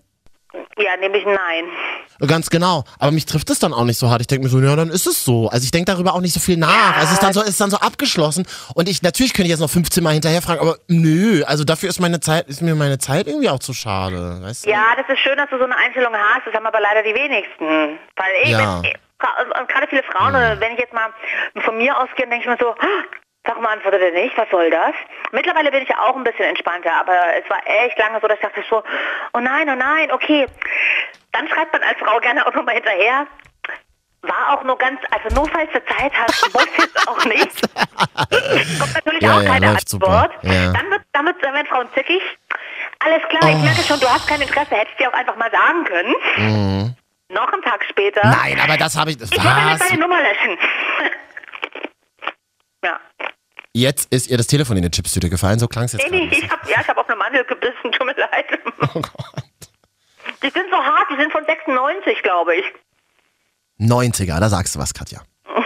Ja, 0.77 0.97
nämlich 0.97 1.25
nein. 1.25 1.65
Ganz 2.27 2.49
genau. 2.49 2.83
Aber 2.99 3.11
mich 3.11 3.25
trifft 3.25 3.49
es 3.49 3.59
dann 3.59 3.73
auch 3.73 3.83
nicht 3.83 3.97
so 3.99 4.09
hart. 4.09 4.21
Ich 4.21 4.27
denke 4.27 4.45
mir 4.45 4.49
so, 4.49 4.59
ja, 4.59 4.75
dann 4.75 4.89
ist 4.89 5.05
es 5.07 5.23
so. 5.23 5.49
Also 5.49 5.63
ich 5.65 5.71
denke 5.71 5.91
darüber 5.91 6.13
auch 6.15 6.21
nicht 6.21 6.33
so 6.33 6.39
viel 6.39 6.57
nach. 6.57 6.95
Also 6.97 7.07
es 7.07 7.13
ist 7.13 7.23
dann 7.23 7.33
so, 7.33 7.41
es 7.41 7.49
ist 7.49 7.61
dann 7.61 7.69
so 7.69 7.77
abgeschlossen. 7.77 8.45
Und 8.73 8.89
ich, 8.89 9.01
natürlich 9.03 9.33
könnte 9.33 9.43
ich 9.47 9.51
jetzt 9.51 9.59
noch 9.59 9.69
15 9.69 10.03
Mal 10.03 10.13
hinterher 10.13 10.41
fragen, 10.41 10.59
aber 10.61 10.77
nö, 10.87 11.43
also 11.45 11.63
dafür 11.63 11.89
ist 11.89 11.99
meine 11.99 12.19
Zeit, 12.19 12.47
ist 12.47 12.61
mir 12.61 12.75
meine 12.75 12.97
Zeit 12.97 13.27
irgendwie 13.27 13.49
auch 13.49 13.59
zu 13.59 13.73
schade. 13.73 14.39
Weißt 14.41 14.65
du? 14.65 14.69
Ja, 14.69 14.95
das 14.97 15.07
ist 15.09 15.19
schön, 15.21 15.37
dass 15.37 15.49
du 15.49 15.57
so 15.57 15.65
eine 15.65 15.75
Einstellung 15.77 16.13
hast. 16.15 16.47
Das 16.47 16.53
haben 16.53 16.65
aber 16.65 16.79
leider 16.81 17.03
die 17.03 17.13
wenigsten. 17.13 17.99
Weil 18.15 18.31
ich, 18.43 18.49
Ja. 18.49 18.81
wenn, 18.81 18.91
gerade 19.67 19.87
viele 19.89 20.03
Frauen, 20.03 20.29
oder 20.29 20.59
wenn 20.59 20.73
ich 20.73 20.79
jetzt 20.79 20.93
mal 20.93 21.09
von 21.65 21.77
mir 21.77 21.97
ausgehe, 21.99 22.27
denke 22.27 22.41
ich 22.41 22.45
mir 22.47 22.57
so, 22.59 22.73
"Ah, 23.47 23.51
warum 23.51 23.65
antwortet 23.65 24.01
er 24.01 24.11
nicht? 24.11 24.37
Was 24.37 24.49
soll 24.49 24.69
das? 24.69 24.93
Mittlerweile 25.31 25.71
bin 25.71 25.83
ich 25.83 25.89
ja 25.89 25.99
auch 25.99 26.15
ein 26.15 26.23
bisschen 26.23 26.45
entspannter, 26.45 26.93
aber 26.93 27.15
es 27.41 27.49
war 27.49 27.59
echt 27.65 27.97
lange 27.97 28.19
so, 28.21 28.27
dass 28.27 28.37
ich 28.37 28.43
dachte 28.43 28.63
so, 28.69 28.83
oh 29.33 29.39
nein, 29.39 29.69
oh 29.69 29.75
nein, 29.75 30.11
okay. 30.11 30.45
Dann 31.31 31.47
schreibt 31.47 31.73
man 31.73 31.83
als 31.83 31.97
Frau 31.99 32.19
gerne 32.19 32.45
auch 32.45 32.53
nochmal 32.53 32.75
hinterher. 32.75 33.27
War 34.23 34.53
auch 34.57 34.63
nur 34.63 34.77
ganz, 34.77 34.99
also 35.11 35.33
nur 35.35 35.47
falls 35.49 35.71
du 35.71 35.83
Zeit 35.85 36.11
hast, 36.13 36.53
muss 36.53 36.67
jetzt 36.77 37.07
auch 37.07 37.23
nicht. 37.25 37.61
Kommt 38.79 38.95
natürlich 38.95 39.21
Ja, 39.23 39.37
auch 39.37 39.41
ja, 39.41 39.51
keine 39.51 39.77
super. 39.85 40.07
Antwort. 40.07 40.43
Ja. 40.43 40.73
Dann 40.73 40.89
wird, 40.89 41.01
damit 41.13 41.35
dann 41.43 41.53
werden 41.53 41.67
Frauen 41.67 41.87
zickig. 41.93 42.21
Alles 42.99 43.21
klar, 43.29 43.49
ich 43.51 43.57
merke 43.63 43.81
schon, 43.83 43.99
du 43.99 44.09
hast 44.09 44.27
kein 44.27 44.41
Interesse, 44.41 44.75
hättest 44.75 44.99
dir 44.99 45.09
auch 45.09 45.13
einfach 45.13 45.35
mal 45.35 45.51
sagen 45.51 45.83
können. 45.85 46.95
Noch 47.29 47.51
einen 47.53 47.61
Tag 47.61 47.85
später. 47.89 48.25
Mhm. 48.25 48.31
Nein, 48.31 48.59
aber 48.63 48.77
das 48.77 48.97
habe 48.97 49.11
ich. 49.11 49.21
Ich 49.21 49.31
würde 49.31 49.69
jetzt 49.69 49.81
Was? 49.81 49.87
deine 49.89 50.01
Nummer 50.01 50.19
löschen. 50.21 50.57
ja. 52.83 52.99
Jetzt 53.77 54.11
ist 54.11 54.27
ihr 54.27 54.37
das 54.37 54.47
Telefon 54.47 54.75
in 54.77 54.81
die 54.81 54.89
Chipstüte 54.89 55.29
gefallen, 55.29 55.59
so 55.59 55.67
klang 55.67 55.83
es 55.85 55.93
jetzt. 55.93 56.09
Nee, 56.09 56.17
nee, 56.17 56.23
ich 56.23 56.29
bisschen. 56.31 56.49
hab, 56.49 56.67
ja, 56.67 56.81
ich 56.81 56.87
habe 56.87 56.99
auf 56.99 57.07
eine 57.07 57.15
Mandel 57.15 57.45
gebissen, 57.45 57.91
tut 57.91 58.07
mir 58.07 58.15
leid. 58.17 58.47
Oh 58.81 59.01
Gott. 59.01 59.43
Die 60.41 60.49
sind 60.49 60.65
so 60.71 60.77
hart, 60.77 61.05
die 61.11 61.15
sind 61.21 61.31
von 61.31 61.45
96, 61.45 62.23
glaube 62.23 62.55
ich. 62.55 62.65
90er, 63.79 64.39
da 64.39 64.49
sagst 64.49 64.73
du 64.73 64.79
was, 64.79 64.95
Katja. 64.95 65.21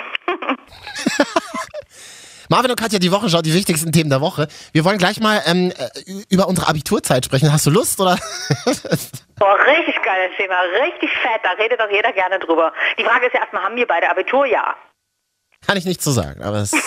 Marvin 2.49 2.71
und 2.71 2.77
Katja, 2.77 2.99
die 2.99 3.13
Wochenschau, 3.13 3.41
die 3.41 3.53
wichtigsten 3.53 3.93
Themen 3.93 4.09
der 4.09 4.19
Woche. 4.19 4.49
Wir 4.73 4.83
wollen 4.83 4.97
gleich 4.97 5.21
mal 5.21 5.41
ähm, 5.45 5.71
äh, 5.71 5.87
über 6.29 6.49
unsere 6.49 6.67
Abiturzeit 6.67 7.23
sprechen. 7.23 7.53
Hast 7.53 7.65
du 7.65 7.69
Lust 7.69 7.97
oder? 8.01 8.17
Boah, 9.39 9.57
richtig 9.67 10.01
geiles 10.03 10.35
Thema, 10.35 10.59
richtig 10.83 11.09
fett, 11.11 11.39
da 11.43 11.51
redet 11.51 11.79
doch 11.79 11.89
jeder 11.89 12.11
gerne 12.11 12.39
drüber. 12.39 12.73
Die 12.99 13.05
Frage 13.05 13.27
ist 13.27 13.33
ja 13.33 13.39
erstmal, 13.39 13.63
haben 13.63 13.77
wir 13.77 13.87
beide 13.87 14.09
Abitur? 14.09 14.45
Kann 15.65 15.77
ich 15.77 15.85
nicht 15.85 16.01
so 16.01 16.11
sagen, 16.11 16.41
aber 16.41 16.57
es. 16.57 16.71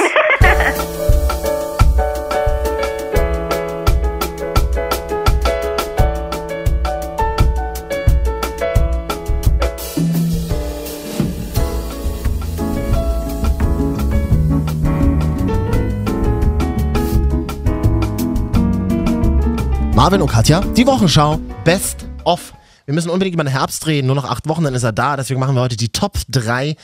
Marvin 19.95 20.21
und 20.21 20.31
Katja, 20.31 20.61
die 20.61 20.87
Wochenschau. 20.87 21.39
Best 21.65 22.07
of. 22.25 22.53
wir 22.85 22.93
müssen 22.93 23.09
unbedingt 23.09 23.35
über 23.35 23.45
den 23.45 23.53
Herbst 23.53 23.87
reden. 23.87 24.07
Nur 24.09 24.17
noch 24.17 24.29
acht 24.29 24.47
Wochen, 24.49 24.65
dann 24.65 24.75
ist 24.75 24.83
er 24.83 24.93
da. 24.93 25.17
Deswegen 25.17 25.41
machen 25.41 25.55
wir 25.55 25.63
heute 25.63 25.79
die 25.79 25.89
Top 25.89 26.19
3 26.29 26.77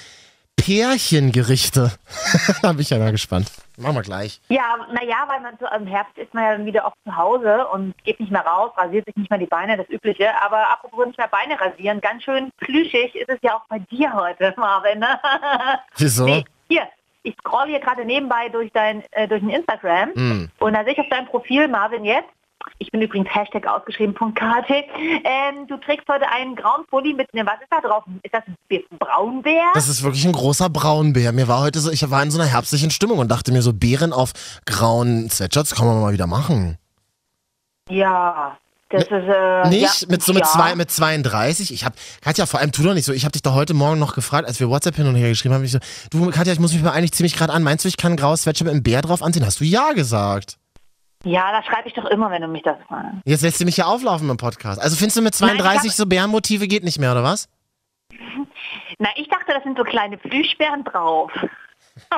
Pärchengerichte. 0.60 1.90
da 2.62 2.72
bin 2.72 2.80
ich 2.80 2.90
ja 2.90 2.98
mal 2.98 3.10
gespannt. 3.12 3.50
Machen 3.76 3.94
wir 3.96 4.02
gleich. 4.02 4.40
Ja, 4.48 4.76
naja, 4.92 5.24
weil 5.26 5.40
man 5.40 5.54
so 5.58 5.66
im 5.74 5.86
Herbst 5.86 6.16
ist 6.18 6.34
man 6.34 6.44
ja 6.60 6.64
wieder 6.66 6.86
oft 6.86 6.96
zu 7.06 7.16
Hause 7.16 7.66
und 7.68 7.94
geht 8.04 8.20
nicht 8.20 8.30
mehr 8.30 8.44
raus, 8.44 8.70
rasiert 8.76 9.06
sich 9.06 9.16
nicht 9.16 9.30
mehr 9.30 9.38
die 9.38 9.46
Beine, 9.46 9.76
das 9.76 9.88
Übliche. 9.88 10.28
Aber 10.42 10.68
apropos 10.70 11.06
nicht 11.06 11.18
mehr 11.18 11.28
Beine 11.28 11.58
rasieren, 11.58 12.00
ganz 12.00 12.24
schön 12.24 12.50
plüschig 12.58 13.14
ist 13.14 13.28
es 13.30 13.38
ja 13.42 13.56
auch 13.56 13.64
bei 13.68 13.78
dir 13.78 14.12
heute, 14.12 14.52
Marvin. 14.58 14.98
Ne? 14.98 15.18
Wieso? 15.96 16.24
Nee, 16.26 16.44
hier, 16.68 16.82
ich 17.22 17.34
scroll 17.38 17.68
hier 17.68 17.80
gerade 17.80 18.04
nebenbei 18.04 18.48
durch 18.50 18.70
dein 18.72 19.02
äh, 19.12 19.26
durch 19.26 19.40
den 19.40 19.50
Instagram 19.50 20.10
Hm. 20.14 20.50
und 20.58 20.72
da 20.74 20.84
sehe 20.84 20.92
ich 20.92 20.98
auf 21.00 21.08
deinem 21.08 21.26
Profil 21.26 21.68
Marvin 21.68 22.04
jetzt. 22.04 22.28
Ich 22.78 22.90
bin 22.90 23.02
übrigens 23.02 23.28
Hashtag 23.34 23.66
ausgeschrieben. 23.66 24.14
Ähm, 24.20 25.66
du 25.66 25.76
trägst 25.76 26.08
heute 26.08 26.28
einen 26.28 26.56
grauen 26.56 26.86
Pulli 26.86 27.14
mit 27.14 27.32
einem, 27.32 27.46
was 27.46 27.60
ist 27.60 27.70
da 27.70 27.80
drauf? 27.80 28.04
Ist 28.22 28.34
das 28.34 28.42
ein 28.46 28.98
Braunbär? 28.98 29.70
Das 29.74 29.88
ist 29.88 30.02
wirklich 30.02 30.26
ein 30.26 30.32
großer 30.32 30.68
Braunbär. 30.70 31.32
Mir 31.32 31.48
war 31.48 31.60
heute 31.60 31.78
so, 31.80 31.90
ich 31.90 32.08
war 32.10 32.22
in 32.22 32.30
so 32.30 32.40
einer 32.40 32.48
herbstlichen 32.50 32.90
Stimmung 32.90 33.18
und 33.18 33.30
dachte 33.30 33.52
mir 33.52 33.62
so, 33.62 33.72
Bären 33.72 34.12
auf 34.12 34.32
grauen 34.66 35.30
Sweatshirts 35.30 35.74
kann 35.74 35.86
man 35.86 36.00
mal 36.00 36.12
wieder 36.12 36.26
machen. 36.26 36.78
ja, 37.88 38.56
das 38.90 39.04
ist 39.04 39.10
äh, 39.12 39.68
Nicht 39.68 40.02
ja, 40.02 40.08
mit 40.08 40.22
so 40.22 40.32
mit, 40.32 40.42
ja. 40.42 40.48
zwei, 40.48 40.74
mit 40.74 40.90
32. 40.90 41.72
Ich 41.72 41.84
hab, 41.84 41.94
Katja, 42.22 42.44
vor 42.46 42.58
allem 42.58 42.72
tu 42.72 42.82
doch 42.82 42.92
nicht 42.92 43.04
so. 43.04 43.12
Ich 43.12 43.24
habe 43.24 43.32
dich 43.32 43.42
doch 43.42 43.54
heute 43.54 43.72
Morgen 43.72 44.00
noch 44.00 44.14
gefragt, 44.16 44.48
als 44.48 44.58
wir 44.58 44.68
WhatsApp 44.68 44.96
hin 44.96 45.06
und 45.06 45.14
her 45.14 45.28
geschrieben 45.28 45.54
haben. 45.54 45.64
Ich 45.64 45.70
so, 45.72 45.78
du, 46.10 46.30
Katja, 46.30 46.52
ich 46.52 46.58
muss 46.58 46.72
mich 46.72 46.82
mal 46.82 46.90
eigentlich 46.90 47.12
ziemlich 47.12 47.36
gerade 47.36 47.52
an. 47.52 47.62
Meinst 47.62 47.84
du, 47.84 47.88
ich 47.88 47.96
kann 47.96 48.14
ein 48.14 48.16
graues 48.16 48.42
Sweatshirt 48.42 48.66
mit 48.66 48.74
einem 48.74 48.82
Bär 48.82 49.00
drauf 49.00 49.22
anziehen? 49.22 49.46
Hast 49.46 49.60
du 49.60 49.64
ja 49.64 49.92
gesagt. 49.92 50.59
Ja, 51.24 51.52
das 51.52 51.66
schreibe 51.66 51.86
ich 51.88 51.94
doch 51.94 52.06
immer, 52.06 52.30
wenn 52.30 52.40
du 52.42 52.48
mich 52.48 52.62
das 52.62 52.76
fragst. 52.88 53.12
Jetzt 53.24 53.42
lässt 53.42 53.60
du 53.60 53.64
mich 53.66 53.76
ja 53.76 53.84
auflaufen 53.86 54.28
im 54.30 54.36
Podcast. 54.38 54.80
Also 54.80 54.96
findest 54.96 55.18
du 55.18 55.22
mit 55.22 55.38
Nein, 55.40 55.56
ich 55.56 55.60
32 55.62 55.90
hab- 55.90 55.96
so 55.96 56.06
Bärenmotive 56.06 56.66
geht 56.66 56.82
nicht 56.84 56.98
mehr, 56.98 57.12
oder 57.12 57.22
was? 57.22 57.48
Na, 58.98 59.08
ich 59.16 59.28
dachte, 59.28 59.52
das 59.52 59.62
sind 59.62 59.76
so 59.76 59.84
kleine 59.84 60.16
Plüschbären 60.16 60.84
drauf. 60.84 61.30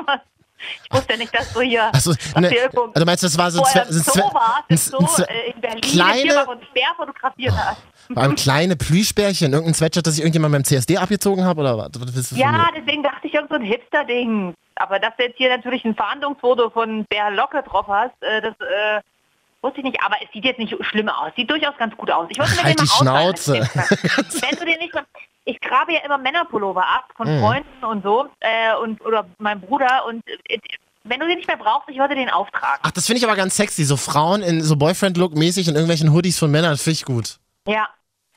ich 0.85 0.93
wusste 0.93 1.17
nicht, 1.19 1.35
dass 1.37 1.53
du 1.53 1.61
hier, 1.61 1.91
dass 1.93 2.07
ne, 2.07 2.15
also 2.95 3.05
meinst 3.05 3.23
du, 3.23 3.27
das 3.27 3.39
war 3.39 3.51
so 3.51 3.63
Zoo 3.65 3.81
ein 4.69 4.77
Zoo, 4.77 4.99
ein 4.99 5.07
Zwe- 5.07 5.29
äh, 5.29 5.51
in 5.51 5.61
Berlin, 5.61 5.81
kleine- 5.81 6.21
hier 6.23 6.35
mal 6.35 6.49
und 6.49 6.73
Bär 6.73 6.89
fotografiert 6.97 7.55
hast. 7.57 7.83
Allem 8.17 8.35
kleine 8.37 8.77
Plüschbärchen, 8.77 9.53
irgendein 9.53 9.75
Sweatshirt, 9.75 10.07
das 10.07 10.15
ich 10.15 10.21
irgendjemand 10.21 10.53
beim 10.53 10.65
CSD 10.65 10.99
abgezogen 10.99 11.45
habe, 11.45 11.61
oder 11.61 11.79
was? 11.79 12.31
Ja, 12.33 12.69
deswegen 12.77 13.03
dachte 13.03 13.27
ich, 13.27 13.35
irgend 13.35 13.51
so 13.51 13.57
ein 13.57 13.63
Hipster-Ding. 13.63 14.55
Aber 14.77 14.99
dass 14.99 15.13
du 15.17 15.25
jetzt 15.25 15.37
hier 15.37 15.55
natürlich 15.55 15.85
ein 15.85 15.95
Verhandlungsfoto 15.95 16.71
von 16.71 17.05
Bär 17.07 17.31
Locke 17.31 17.63
drauf 17.63 17.87
hast, 17.89 18.15
äh, 18.23 18.41
das 18.41 18.55
äh, 18.61 19.01
wusste 19.61 19.79
ich 19.79 19.85
nicht. 19.85 19.99
Aber 20.05 20.17
es 20.23 20.29
sieht 20.33 20.45
jetzt 20.45 20.59
nicht 20.59 20.75
schlimm 20.87 21.09
aus. 21.09 21.31
Sieht 21.37 21.51
durchaus 21.51 21.77
ganz 21.79 21.97
gut 21.97 22.11
aus. 22.11 22.27
Ich 22.31 22.39
wollte 22.39 22.53
mir 22.57 22.65
Halt 22.65 22.79
den 22.81 22.87
die 22.87 22.91
mal 22.91 22.99
Schnauze. 22.99 23.61
ausleihen. 23.63 23.69
Wenn 24.49 24.59
du 24.59 24.65
dir 24.65 24.79
nicht 24.79 24.95
mal... 24.95 25.05
Ich 25.45 25.61
grabe 25.61 25.93
ja 25.93 25.99
immer 26.05 26.19
Männerpullover 26.19 26.83
ab 26.87 27.09
von 27.17 27.27
Mhm. 27.27 27.41
Freunden 27.41 27.85
und 27.85 28.03
so 28.05 28.27
äh, 28.41 28.77
und 28.81 29.05
oder 29.05 29.27
meinem 29.39 29.61
Bruder 29.61 30.05
und 30.07 30.23
äh, 30.49 30.59
wenn 31.05 31.19
du 31.19 31.27
den 31.27 31.37
nicht 31.39 31.49
mehr 31.49 31.57
brauchst, 31.57 31.89
ich 31.89 31.99
wollte 31.99 32.15
den 32.15 32.31
auftragen. 32.31 32.79
Ach, 32.81 32.93
das 32.93 33.07
finde 33.07 33.19
ich 33.19 33.25
aber 33.25 33.35
ganz 33.35 33.57
sexy. 33.57 33.83
So 33.83 33.97
Frauen 33.97 34.41
in 34.43 34.63
so 34.63 34.77
Boyfriend-Look-mäßig 34.77 35.67
in 35.67 35.75
irgendwelchen 35.75 36.13
Hoodies 36.13 36.39
von 36.39 36.49
Männern, 36.53 36.71
das 36.71 36.83
finde 36.85 36.95
ich 36.95 37.05
gut. 37.05 37.39
Ja, 37.67 37.89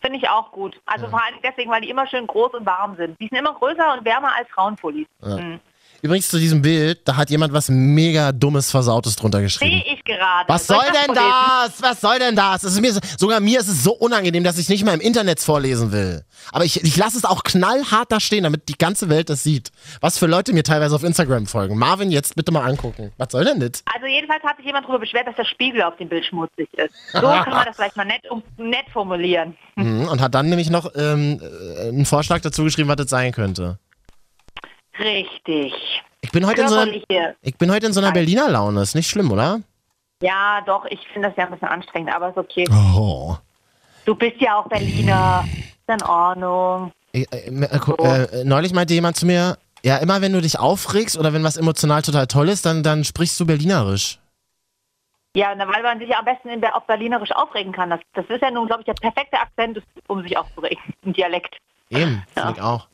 finde 0.05 0.19
ich 0.19 0.29
auch 0.29 0.51
gut. 0.51 0.79
Also 0.85 1.07
vor 1.07 1.23
allem 1.23 1.35
deswegen, 1.43 1.71
weil 1.71 1.81
die 1.81 1.89
immer 1.89 2.05
schön 2.05 2.27
groß 2.27 2.53
und 2.53 2.65
warm 2.65 2.95
sind. 2.95 3.19
Die 3.19 3.27
sind 3.27 3.39
immer 3.39 3.53
größer 3.55 3.93
und 3.93 4.05
wärmer 4.05 4.35
als 4.35 4.47
Frauenpullis. 4.49 5.07
Mhm. 5.23 5.59
Übrigens 6.01 6.27
zu 6.29 6.38
diesem 6.38 6.62
Bild, 6.62 6.99
da 7.05 7.15
hat 7.17 7.29
jemand 7.29 7.53
was 7.53 7.69
mega 7.69 8.31
dummes, 8.31 8.69
versautes 8.71 9.15
drunter 9.15 9.41
geschrieben. 9.41 9.81
Sehe 9.84 9.93
ich 9.95 10.03
gerade. 10.03 10.47
Was 10.47 10.67
Soll 10.67 10.77
soll 10.77 10.86
denn 10.91 11.15
das? 11.15 11.81
Was 11.81 12.01
soll 12.01 12.19
denn 12.19 12.36
das? 12.36 12.63
Es 12.63 12.73
ist 12.73 12.81
mir, 12.81 12.93
so- 12.93 12.99
sogar 13.17 13.39
mir 13.39 13.60
ist 13.60 13.67
es 13.67 13.84
so 13.84 13.93
unangenehm, 13.93 14.43
dass 14.43 14.58
ich 14.58 14.69
nicht 14.69 14.86
mal 14.86 14.93
im 14.93 15.01
Internet 15.01 15.39
vorlesen 15.39 15.91
will. 15.91 16.23
Aber 16.51 16.63
ich, 16.65 16.84
ich 16.84 16.95
lasse 16.97 17.17
es 17.17 17.25
auch 17.25 17.43
knallhart 17.43 18.12
da 18.12 18.19
stehen, 18.19 18.43
damit 18.43 18.69
die 18.69 18.77
ganze 18.77 19.10
Welt 19.10 19.29
das 19.29 19.43
sieht. 19.43 19.71
Was 20.01 20.17
für 20.17 20.27
Leute 20.27 20.53
mir 20.53 20.63
teilweise 20.63 20.95
auf 20.95 21.03
Instagram 21.03 21.47
folgen. 21.47 21.77
Marvin, 21.77 22.12
jetzt 22.12 22.36
bitte 22.36 22.51
mal 22.51 22.62
angucken. 22.69 23.12
Was 23.17 23.31
soll 23.31 23.45
denn 23.45 23.60
das? 23.60 23.84
Also 23.93 24.05
jedenfalls 24.05 24.43
hat 24.43 24.58
sich 24.58 24.65
jemand 24.65 24.86
darüber 24.86 24.99
beschwert, 24.99 25.27
dass 25.27 25.36
der 25.36 25.45
Spiegel 25.45 25.81
auf 25.81 25.95
dem 25.97 26.10
Bild 26.10 26.25
schmutzig 26.25 26.67
ist. 26.73 26.93
So 27.13 27.21
kann 27.21 27.49
man 27.49 27.65
das 27.65 27.75
vielleicht 27.77 27.95
mal 27.97 28.05
nett, 28.05 28.29
um, 28.29 28.43
nett 28.58 28.86
formulieren. 28.93 29.55
Mhm, 29.75 30.08
Und 30.10 30.21
hat 30.21 30.36
dann 30.36 30.49
nämlich 30.49 30.69
noch 30.69 30.91
ähm, 30.95 31.41
äh, 31.41 31.88
einen 31.88 32.05
Vorschlag 32.05 32.41
dazu 32.41 32.63
geschrieben, 32.63 32.89
was 32.89 32.97
das 32.97 33.10
sein 33.10 33.31
könnte. 33.31 33.79
Richtig. 34.99 36.01
Ich 36.21 36.31
bin 36.31 36.45
heute 36.45 36.62
in 36.62 36.67
so 36.69 36.75
einer, 36.75 36.91
ich 37.41 37.58
bin 37.58 37.71
heute 37.71 37.86
in 37.88 37.93
so 37.93 37.99
einer 37.99 38.12
Berliner 38.12 38.49
Laune. 38.49 38.81
Ist 38.81 38.95
nicht 38.95 39.10
schlimm, 39.10 39.31
oder? 39.31 39.62
Ja, 40.21 40.62
doch, 40.65 40.86
ich 40.86 40.99
finde 41.13 41.27
das 41.29 41.38
ja 41.38 41.45
ein 41.45 41.51
bisschen 41.51 41.67
anstrengend, 41.67 42.13
aber 42.13 42.29
ist 42.29 42.38
okay. 42.38 42.65
Oh. 42.71 43.36
Du 44.05 44.15
bist 44.15 44.39
ja 44.39 44.60
auch 44.60 44.67
Berliner. 44.67 45.45
Ist 45.88 46.01
in 46.01 46.01
Ordnung. 46.03 46.91
Ich, 47.12 47.31
äh, 47.31 47.47
äh, 47.49 48.41
äh, 48.41 48.43
neulich 48.43 48.73
meinte 48.73 48.93
jemand 48.93 49.17
zu 49.17 49.25
mir, 49.25 49.58
ja, 49.84 49.97
immer 49.97 50.21
wenn 50.21 50.34
du 50.34 50.41
dich 50.41 50.58
aufregst 50.60 51.17
oder 51.17 51.31
wenn 51.34 51.43
was 51.43 51.58
emotional 51.58 52.01
total 52.01 52.27
toll 52.27 52.49
ist, 52.49 52.65
dann, 52.65 52.81
dann 52.81 53.03
sprichst 53.03 53.39
du 53.39 53.45
Berlinerisch. 53.45 54.19
Ja, 55.36 55.53
weil 55.58 55.84
man 55.84 55.99
sich 55.99 56.15
am 56.15 56.25
besten 56.25 56.49
in 56.49 56.63
auf 56.63 56.88
Berlinerisch 56.88 57.31
aufregen 57.34 57.73
kann. 57.73 57.89
Das, 57.89 57.99
das 58.13 58.25
ist 58.29 58.41
ja 58.41 58.49
nun, 58.49 58.67
glaube 58.67 58.81
ich, 58.81 58.86
der 58.86 58.93
perfekte 58.93 59.38
Akzent, 59.38 59.81
um 60.08 60.23
sich 60.23 60.36
aufzuregen. 60.38 60.81
Ein 61.05 61.13
Dialekt. 61.13 61.58
Eben, 61.89 62.23
Ja. 62.36 62.41
finde 62.41 62.53
ich 62.58 62.62
auch. 62.63 62.88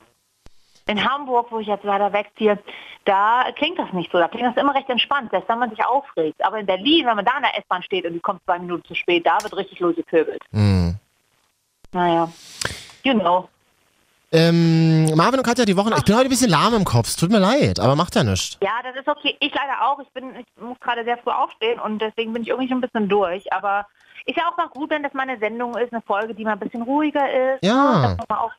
In 0.87 1.03
Hamburg, 1.03 1.47
wo 1.51 1.59
ich 1.59 1.67
jetzt 1.67 1.83
leider 1.83 2.11
wegziehe, 2.11 2.57
da 3.05 3.45
klingt 3.55 3.79
das 3.79 3.91
nicht 3.93 4.11
so. 4.11 4.17
Da 4.17 4.27
klingt 4.27 4.47
das 4.47 4.61
immer 4.61 4.75
recht 4.75 4.89
entspannt, 4.89 5.31
selbst 5.31 5.49
wenn 5.49 5.59
man 5.59 5.69
sich 5.69 5.83
aufregt. 5.85 6.43
Aber 6.43 6.59
in 6.59 6.65
Berlin, 6.65 7.05
wenn 7.05 7.15
man 7.15 7.25
da 7.25 7.37
in 7.37 7.43
der 7.43 7.57
S-Bahn 7.57 7.83
steht 7.83 8.05
und 8.05 8.13
die 8.13 8.19
kommt 8.19 8.43
zwei 8.45 8.59
Minuten 8.59 8.83
zu 8.85 8.95
spät, 8.95 9.25
da 9.25 9.37
wird 9.41 9.55
richtig 9.55 9.79
losgepöbelt. 9.79 10.41
Hm. 10.51 10.95
Naja, 11.93 12.31
you 13.03 13.13
know. 13.13 13.49
Ähm, 14.33 15.13
Marvin 15.15 15.39
und 15.39 15.45
Katja, 15.45 15.65
die 15.65 15.75
Woche, 15.75 15.93
ich 15.97 16.05
bin 16.05 16.15
heute 16.15 16.27
ein 16.27 16.29
bisschen 16.29 16.49
lahm 16.49 16.73
im 16.73 16.85
Kopf. 16.85 17.09
Es 17.09 17.17
Tut 17.17 17.31
mir 17.31 17.39
leid, 17.39 17.81
aber 17.81 17.97
macht 17.97 18.15
ja 18.15 18.23
nichts. 18.23 18.57
Ja, 18.61 18.79
das 18.81 18.95
ist 18.95 19.07
okay. 19.07 19.35
Ich 19.41 19.53
leider 19.53 19.85
auch. 19.85 19.99
Ich 19.99 20.07
bin, 20.13 20.33
ich 20.35 20.45
muss 20.61 20.79
gerade 20.79 21.03
sehr 21.03 21.17
früh 21.17 21.31
aufstehen 21.31 21.79
und 21.81 21.99
deswegen 21.99 22.31
bin 22.31 22.43
ich 22.43 22.47
irgendwie 22.47 22.69
schon 22.69 22.77
ein 22.77 22.81
bisschen 22.81 23.09
durch. 23.09 23.51
Aber 23.51 23.87
ist 24.25 24.37
ja 24.37 24.49
auch 24.49 24.57
mal 24.57 24.67
gut, 24.67 24.89
wenn 24.89 25.03
das 25.03 25.13
mal 25.13 25.23
eine 25.23 25.39
Sendung 25.39 25.75
ist, 25.77 25.91
eine 25.91 26.01
Folge, 26.01 26.33
die 26.33 26.43
mal 26.43 26.53
ein 26.53 26.59
bisschen 26.59 26.81
ruhiger 26.81 27.53
ist. 27.53 27.63
Ja. 27.63 28.17
Auch, 28.29 28.51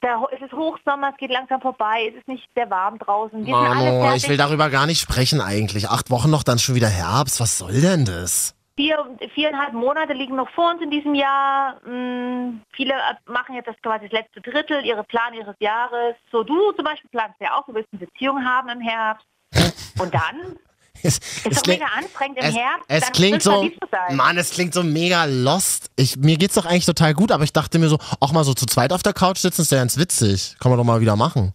da, 0.00 0.22
es 0.32 0.40
ist 0.40 0.52
Hochsommer, 0.52 1.10
es 1.10 1.16
geht 1.16 1.30
langsam 1.30 1.60
vorbei, 1.60 2.08
es 2.10 2.18
ist 2.18 2.28
nicht 2.28 2.48
sehr 2.54 2.68
warm 2.70 2.98
draußen. 2.98 3.46
Wir 3.46 3.54
Mamo, 3.54 4.14
ich 4.14 4.28
will 4.28 4.36
darüber 4.36 4.70
gar 4.70 4.86
nicht 4.86 5.00
sprechen 5.00 5.40
eigentlich. 5.40 5.88
Acht 5.88 6.10
Wochen 6.10 6.30
noch, 6.30 6.42
dann 6.42 6.58
schon 6.58 6.74
wieder 6.74 6.88
Herbst. 6.88 7.40
Was 7.40 7.58
soll 7.58 7.80
denn 7.80 8.04
das? 8.04 8.54
Vier, 8.74 9.04
viereinhalb 9.34 9.74
Monate 9.74 10.14
liegen 10.14 10.34
noch 10.34 10.48
vor 10.50 10.70
uns 10.70 10.82
in 10.82 10.90
diesem 10.90 11.14
Jahr. 11.14 11.76
Hm, 11.84 12.62
viele 12.72 12.94
machen 13.26 13.54
jetzt 13.54 13.68
das 13.68 13.76
quasi 13.82 14.08
das 14.08 14.12
letzte 14.12 14.40
Drittel, 14.40 14.84
ihre 14.84 15.04
Plan 15.04 15.34
ihres 15.34 15.56
Jahres. 15.60 16.16
So 16.30 16.42
du 16.42 16.72
zum 16.72 16.84
Beispiel 16.84 17.10
planst 17.10 17.38
ja 17.40 17.54
auch, 17.54 17.66
du 17.66 17.74
willst 17.74 17.90
eine 17.92 18.06
Beziehung 18.06 18.42
haben 18.44 18.70
im 18.70 18.80
Herbst. 18.80 19.26
Und 20.00 20.14
dann? 20.14 20.56
Es, 21.02 21.18
Ist 21.44 21.66
mega 21.66 21.86
anstrengend 21.96 22.38
im 22.38 22.44
es, 22.44 22.56
Herbst. 22.56 22.84
es 22.88 23.12
klingt 23.12 23.42
so. 23.42 23.68
Mann, 24.10 24.38
es 24.38 24.50
klingt 24.50 24.72
so 24.74 24.82
mega 24.82 25.24
lost. 25.24 25.90
Ich, 25.96 26.16
mir 26.16 26.36
geht's 26.36 26.54
doch 26.54 26.64
eigentlich 26.66 26.86
total 26.86 27.14
gut, 27.14 27.32
aber 27.32 27.44
ich 27.44 27.52
dachte 27.52 27.78
mir 27.78 27.88
so, 27.88 27.98
auch 28.20 28.32
mal 28.32 28.44
so 28.44 28.54
zu 28.54 28.66
zweit 28.66 28.92
auf 28.92 29.02
der 29.02 29.12
Couch 29.12 29.38
sitzen, 29.38 29.62
ist 29.62 29.72
ja 29.72 29.78
ganz 29.78 29.98
witzig. 29.98 30.56
Kann 30.60 30.70
man 30.70 30.78
doch 30.78 30.84
mal 30.84 31.00
wieder 31.00 31.16
machen. 31.16 31.52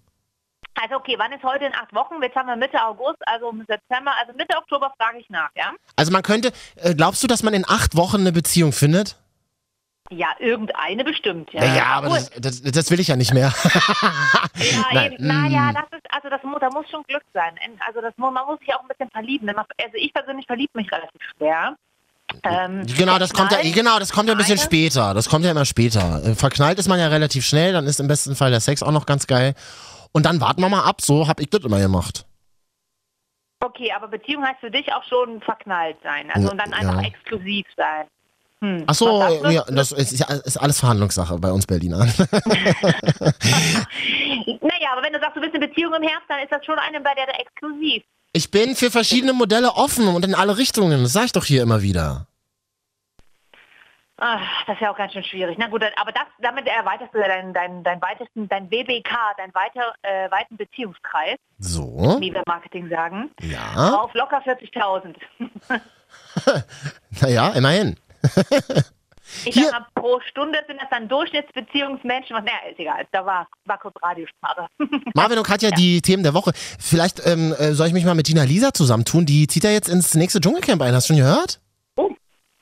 Also 0.80 0.96
okay, 0.96 1.16
wann 1.18 1.32
ist 1.32 1.44
heute 1.44 1.66
in 1.66 1.74
acht 1.74 1.94
Wochen? 1.94 2.16
Jetzt 2.22 2.36
haben 2.36 2.48
wir 2.48 2.56
Mitte 2.56 2.80
August, 2.84 3.18
also 3.26 3.52
September, 3.68 4.12
also 4.20 4.34
Mitte 4.38 4.56
Oktober 4.58 4.94
frage 4.98 5.18
ich 5.20 5.30
nach, 5.30 5.50
ja? 5.56 5.72
Also 5.96 6.12
man 6.12 6.22
könnte, 6.22 6.52
äh, 6.76 6.94
glaubst 6.94 7.24
du, 7.24 7.28
dass 7.28 7.42
man 7.42 7.56
in 7.56 7.66
acht 7.68 7.96
Wochen 7.96 8.18
eine 8.18 8.32
Beziehung 8.32 8.72
findet? 8.74 9.16
Ja, 10.10 10.28
irgendeine 10.40 11.04
bestimmt, 11.04 11.52
ja. 11.52 11.64
Ja, 11.76 11.86
aber 11.86 12.10
das, 12.10 12.32
das, 12.32 12.62
das 12.62 12.92
will 12.92 13.00
ich 13.00 13.10
ja 13.10 13.16
nicht 13.16 13.34
mehr. 13.34 13.54
Ja, 14.58 14.86
Nein, 14.94 15.14
eben. 15.14 15.28
Naja, 15.28 15.72
mm. 15.72 15.76
das 15.76 16.00
ist, 16.00 16.08
also 16.12 16.30
das 16.30 16.42
da 16.60 16.70
muss 16.70 16.90
schon 16.90 17.04
Glück 17.04 17.24
sein. 17.34 17.54
Also 17.86 18.02
das, 18.02 18.14
man 18.18 18.34
muss 18.34 18.60
sich 18.60 18.74
auch 18.74 18.82
ein 18.82 18.88
bisschen 18.88 19.10
verlieben. 19.12 19.50
Also 19.50 19.68
ich 19.94 20.14
persönlich 20.14 20.48
verliebe 20.48 20.72
mich 20.76 20.92
relativ 20.92 21.22
schwer. 21.38 21.76
Ähm, 22.44 22.86
Genau, 22.98 23.20
das 23.20 23.34
kommt 23.34 23.52
ja, 23.52 23.60
genau, 23.62 24.00
das 24.00 24.12
kommt 24.12 24.28
ja 24.28 24.34
ein 24.34 24.38
bisschen 24.38 24.58
später. 24.58 25.14
Das 25.14 25.30
kommt 25.30 25.46
ja 25.46 25.52
immer 25.52 25.66
später. 25.66 26.24
Äh, 26.24 26.36
Verknallt 26.36 26.80
ist 26.80 26.88
man 26.88 27.00
ja 27.00 27.08
relativ 27.08 27.46
schnell, 27.46 27.74
dann 27.74 27.86
ist 27.86 28.00
im 28.00 28.08
besten 28.08 28.36
Fall 28.36 28.52
der 28.52 28.62
Sex 28.62 28.84
auch 28.84 28.92
noch 28.92 29.06
ganz 29.06 29.28
geil. 29.28 29.54
Und 30.12 30.26
dann 30.26 30.42
warten 30.42 30.62
wir 30.62 30.70
mal 30.70 30.84
ab, 30.84 31.02
so 31.02 31.28
hab 31.28 31.40
ich 31.40 31.50
das 31.50 31.64
immer 31.64 31.80
gemacht. 31.80 32.26
Okay, 33.60 33.92
aber 33.92 34.08
Beziehung 34.08 34.46
heißt 34.46 34.60
für 34.60 34.72
dich 34.72 34.92
auch 34.94 35.04
schon 35.04 35.42
verknallt 35.42 35.98
sein. 36.04 36.30
Also 36.32 36.52
und 36.52 36.58
dann 36.58 36.74
einfach 36.74 37.02
ja. 37.02 37.08
exklusiv 37.08 37.66
sein. 37.76 38.08
Hm. 38.62 38.84
Ach 38.88 38.94
so, 38.96 39.22
du? 39.44 39.50
ja, 39.50 39.64
das 39.68 39.92
ist, 39.92 40.14
ist 40.14 40.58
alles 40.58 40.80
Verhandlungssache 40.80 41.38
bei 41.38 41.52
uns 41.52 41.66
Berlinern. 41.66 42.12
Naja, 44.48 44.90
aber 44.94 45.04
wenn 45.04 45.14
du 45.14 45.20
sagst, 45.20 45.36
du 45.36 45.42
bist 45.42 45.54
in 45.54 45.62
Beziehung 45.62 45.94
im 45.94 46.04
Herbst, 46.04 46.30
dann 46.30 46.40
ist 46.40 46.52
das 46.52 46.64
schon 46.66 46.78
eine, 46.80 47.02
bei 47.02 47.14
der 47.16 47.26
du 47.26 47.34
exklusiv. 47.34 48.04
Ich 48.34 48.52
bin 48.52 48.76
für 48.76 48.92
verschiedene 48.92 49.34
Modelle 49.34 49.74
offen 49.74 50.08
und 50.08 50.24
in 50.24 50.36
alle 50.36 50.58
Richtungen. 50.58 51.04
Das 51.04 51.14
sag 51.14 51.26
ich 51.26 51.32
doch 51.32 51.44
hier 51.44 51.64
immer 51.64 51.82
wieder. 51.82 52.28
Ach, 54.20 54.66
das 54.66 54.76
ist 54.76 54.82
ja 54.82 54.92
auch 54.92 54.98
ganz 54.98 55.14
schön 55.14 55.24
schwierig. 55.24 55.58
Na 55.60 55.68
gut, 55.68 55.84
aber 55.96 56.12
das, 56.12 56.24
damit 56.40 56.68
erweiterst 56.68 57.14
du 57.14 57.20
ja 57.20 57.28
deinen 57.28 57.54
dein, 57.54 57.84
dein 57.84 58.02
weitesten, 58.02 58.50
dein 58.50 58.70
WBK, 58.72 59.16
deinen 59.38 59.54
weiter, 59.54 59.94
äh, 60.02 60.32
weiten 60.32 60.58
Beziehungskreis, 60.58 61.38
So, 61.60 62.18
wie 62.20 62.34
wir 62.34 62.42
Marketing 62.48 62.90
sagen, 62.90 63.30
ja, 63.42 63.96
auf 63.96 64.14
locker 64.16 64.42
40.000. 64.42 65.16
naja, 67.22 67.50
immerhin. 67.50 67.98
Ich 69.46 69.56
Hier, 69.56 69.66
sag 69.66 69.82
mal, 69.82 69.88
pro 69.94 70.20
Stunde 70.30 70.60
sind 70.68 70.82
das 70.82 70.90
dann 70.90 71.08
Durchschnittsbeziehungsmenschen. 71.10 72.36
Was, 72.36 72.44
naja, 72.44 72.72
ist 72.72 72.80
egal. 72.80 73.06
Da 73.12 73.26
war, 73.26 73.48
war 73.66 73.78
kurz 73.78 73.96
Radiosprache. 74.02 74.68
Marvin 75.14 75.38
und 75.38 75.46
Katja, 75.46 75.70
die 75.72 76.02
Themen 76.02 76.24
der 76.24 76.34
Woche. 76.34 76.52
Vielleicht 76.80 77.26
ähm, 77.26 77.54
äh, 77.54 77.74
soll 77.74 77.88
ich 77.88 77.94
mich 77.94 78.06
mal 78.06 78.16
mit 78.16 78.28
Gina 78.28 78.44
Lisa 78.44 78.74
zusammentun. 78.74 79.26
Die 79.26 79.48
zieht 79.48 79.64
ja 79.64 79.72
jetzt 79.72 79.90
ins 79.90 80.16
nächste 80.16 80.40
Dschungelcamp 80.40 80.82
ein. 80.82 80.94
Hast 80.94 81.10
du 81.10 81.14
schon 81.14 81.22
gehört? 81.22 81.60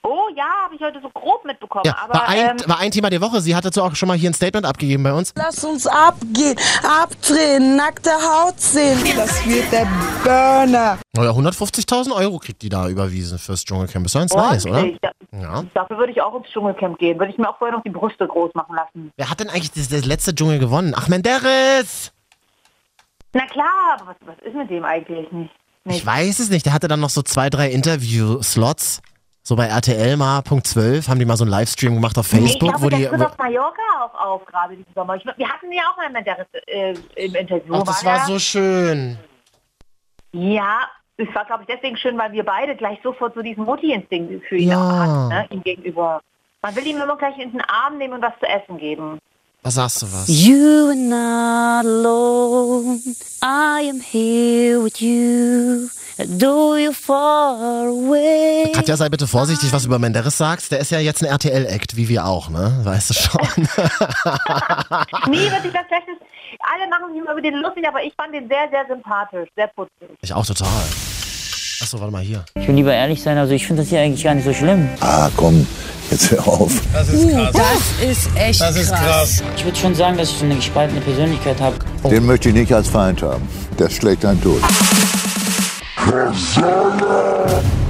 Oh 0.06 0.28
ja, 0.36 0.46
habe 0.64 0.76
ich 0.76 0.82
heute 0.82 1.00
so 1.02 1.10
grob 1.10 1.44
mitbekommen. 1.46 1.84
Ja, 1.86 1.98
aber 2.04 2.14
war 2.14 2.28
ein, 2.30 2.50
ähm, 2.52 2.58
war 2.68 2.80
ein 2.80 2.92
Thema 2.92 3.10
der 3.10 3.22
Woche. 3.22 3.42
Sie 3.42 3.56
hat 3.56 3.66
dazu 3.66 3.84
auch 3.84 3.96
schon 3.96 4.08
mal 4.08 4.18
hier 4.18 4.30
ein 4.30 4.34
Statement 4.34 4.66
abgegeben 4.66 5.04
bei 5.04 5.14
uns. 5.14 5.34
Lass 5.36 5.64
uns 5.64 5.86
abgehen, 5.88 6.56
abdrehen, 6.84 7.76
nackte 7.76 8.12
Haut 8.12 8.60
sehen. 8.60 8.98
Das 9.16 9.46
wird 9.46 9.72
der 9.72 9.88
Burner. 10.24 10.98
Oder 11.18 11.32
150.000 11.32 12.14
Euro 12.16 12.40
kriegt 12.40 12.62
die 12.62 12.70
da 12.70 12.88
überwiesen 12.88 13.40
fürs 13.40 13.64
Dschungelcamp. 13.66 14.06
Ist 14.06 14.16
doch 14.16 14.20
ganz 14.22 14.34
nice, 14.36 14.66
oder? 14.66 14.84
Da- 15.02 15.12
Ja. 15.40 15.64
Dafür 15.74 15.98
würde 15.98 16.12
ich 16.14 16.22
auch 16.22 16.36
ins 16.36 16.48
Dschungelcamp 16.48 16.98
gehen. 16.98 17.20
Würde 17.20 17.32
ich 17.32 17.38
mir 17.38 17.50
auch 17.50 17.58
vorher 17.58 17.76
noch 17.76 17.84
die 17.84 17.90
Brüste 17.90 18.28
groß 18.28 18.54
machen 18.54 18.76
lassen. 18.76 19.12
Wer 19.18 19.30
hat 19.30 19.40
denn 19.40 19.50
eigentlich 19.50 19.72
das, 19.72 19.90
das 19.90 20.06
letzte 20.06 20.34
Dschungel 20.34 20.60
gewonnen? 20.60 20.94
Ach, 20.96 21.08
Menderes! 21.08 22.12
Na 23.34 23.46
klar, 23.48 23.98
aber 24.00 24.12
was, 24.12 24.16
was 24.28 24.36
ist 24.48 24.56
mit 24.56 24.70
dem 24.70 24.86
eigentlich 24.86 25.30
nicht? 25.32 25.52
nicht. 25.84 25.98
Ich 25.98 26.06
weiß 26.06 26.40
es 26.40 26.50
nicht. 26.50 26.66
Der 26.66 26.74
hatte 26.74 26.88
dann 26.88 27.02
noch 27.02 27.10
so 27.10 27.22
zwei, 27.22 27.50
drei 27.50 27.70
Interview-Slots. 27.70 29.02
So 29.48 29.56
bei 29.56 29.68
RTL 29.68 30.18
mal, 30.18 30.42
Punkt 30.42 30.66
12, 30.66 31.08
haben 31.08 31.20
die 31.20 31.26
mal 31.26 31.38
so 31.38 31.44
einen 31.44 31.52
Livestream 31.52 31.94
gemacht 31.94 32.18
auf 32.18 32.34
Nee, 32.34 32.40
ich 32.40 32.46
Facebook, 32.54 32.70
glaube, 32.80 32.84
wo 32.86 32.90
die. 32.90 33.06
tritt 33.06 33.20
Wo, 33.20 33.26
auf 33.26 33.38
Mallorca 33.38 33.82
auch 34.02 34.20
auf, 34.20 34.46
gerade 34.48 34.76
diesen 34.76 34.92
Sommer. 34.96 35.16
Ich, 35.18 35.24
wir 35.24 35.48
hatten 35.48 35.72
ja 35.72 35.84
auch 35.92 35.98
mal 35.98 36.10
mit 36.10 36.26
der 36.26 36.48
äh, 36.66 36.96
im 37.16 37.36
Interview. 37.36 37.76
ach, 37.76 37.84
das 37.84 38.04
war 38.04 38.14
war 38.22 38.26
so 38.26 38.40
schön. 38.40 39.20
Ja, 40.32 40.80
es 41.18 41.28
war, 41.36 41.46
glaube 41.46 41.62
ich, 41.62 41.68
deswegen 41.74 41.96
schön, 41.96 42.18
weil 42.18 42.32
wir 42.32 42.44
beide 42.44 42.76
gleich 42.76 42.98
sofort 43.04 43.36
so 43.36 43.44
diesen 43.44 43.66
Mutti-Instinkt 43.66 44.44
für 44.48 44.58
ihn 44.58 44.70
Ja. 44.70 44.78
auch 44.80 44.92
hatten, 45.00 45.28
ne, 45.28 45.46
ihm 45.52 45.62
gegenüber. 45.62 46.22
Man 46.64 46.76
will 46.76 46.88
ihm 46.88 47.00
immer 47.00 47.16
gleich 47.16 47.38
in 47.38 47.52
den 47.52 47.62
Arm 47.62 48.00
nehmen 48.00 48.16
und 48.16 48.24
was 48.24 48.34
zu 48.40 48.48
essen 48.48 48.80
geben. 48.80 49.20
Was 49.66 49.74
sagst 49.74 50.04
du 50.04 50.06
was? 50.14 50.28
You 50.28 50.90
are 50.90 50.96
not 50.96 51.86
alone. 51.88 53.02
I 53.42 53.90
am 53.90 54.00
here 54.00 54.80
with 54.80 55.02
you. 55.02 55.90
Though 56.18 56.76
you're 56.78 56.94
far 56.94 57.88
away. 57.88 58.72
Katja, 58.76 58.96
sei 58.96 59.10
bitte 59.10 59.26
vorsichtig, 59.26 59.74
was 59.74 59.82
du 59.82 59.88
über 59.88 59.98
Menderes 59.98 60.38
sagst. 60.38 60.72
Der 60.72 60.78
ist 60.82 60.92
ja 60.92 61.00
jetzt 61.00 61.24
ein 61.24 61.26
RTL-Act, 61.30 61.96
wie 61.96 62.08
wir 62.10 62.28
auch, 62.28 62.50
ne? 62.50 62.80
Weißt 62.84 63.10
du 63.10 63.14
schon. 63.16 63.42
Nie 65.32 65.50
wird 65.50 65.66
ich 65.66 65.74
was 65.74 65.88
Schlechtes. 65.88 66.16
Alle 66.60 66.88
machen 66.88 67.12
sich 67.12 67.18
immer 67.20 67.32
über 67.32 67.42
den 67.42 67.56
lustig, 67.56 67.88
aber 67.88 68.04
ich 68.04 68.14
fand 68.14 68.36
den 68.36 68.48
sehr, 68.48 68.70
sehr 68.70 68.86
sympathisch, 68.88 69.50
sehr 69.56 69.68
putzig. 69.70 70.10
ich 70.22 70.32
auch 70.32 70.46
total. 70.46 70.68
Achso, 71.82 72.00
warte 72.00 72.12
mal 72.12 72.22
hier. 72.24 72.46
Ich 72.60 72.68
will 72.68 72.76
lieber 72.76 72.94
ehrlich 72.94 73.22
sein, 73.22 73.38
also 73.38 73.54
ich 73.54 73.68
finde 73.68 73.82
das 73.82 73.90
hier 73.90 74.00
eigentlich 74.02 74.24
gar 74.24 74.34
nicht 74.34 74.46
so 74.46 74.54
schlimm. 74.54 74.88
Ah, 75.02 75.30
komm, 75.36 75.68
jetzt 76.10 76.32
hör 76.32 76.48
auf. 76.48 76.72
Das 76.94 77.10
ist 77.10 78.30
echt 78.36 78.60
krass. 78.60 79.44
Ich 79.58 79.66
würde 79.66 79.78
schon 79.78 79.94
sagen, 79.96 80.18
dass 80.18 80.30
ich 80.32 80.38
so 80.38 80.46
eine 80.46 80.56
gespaltene 80.56 81.02
Persönlichkeit 81.02 81.60
habe. 81.60 81.76
Den 82.10 82.26
möchte 82.26 82.50
ich 82.50 82.56
nicht 82.56 82.72
als 82.74 82.88
Feind 82.88 83.22
haben. 83.22 83.48
Der 83.78 83.90
schlägt 83.90 84.24
einen 84.26 84.42
durch. 84.42 84.62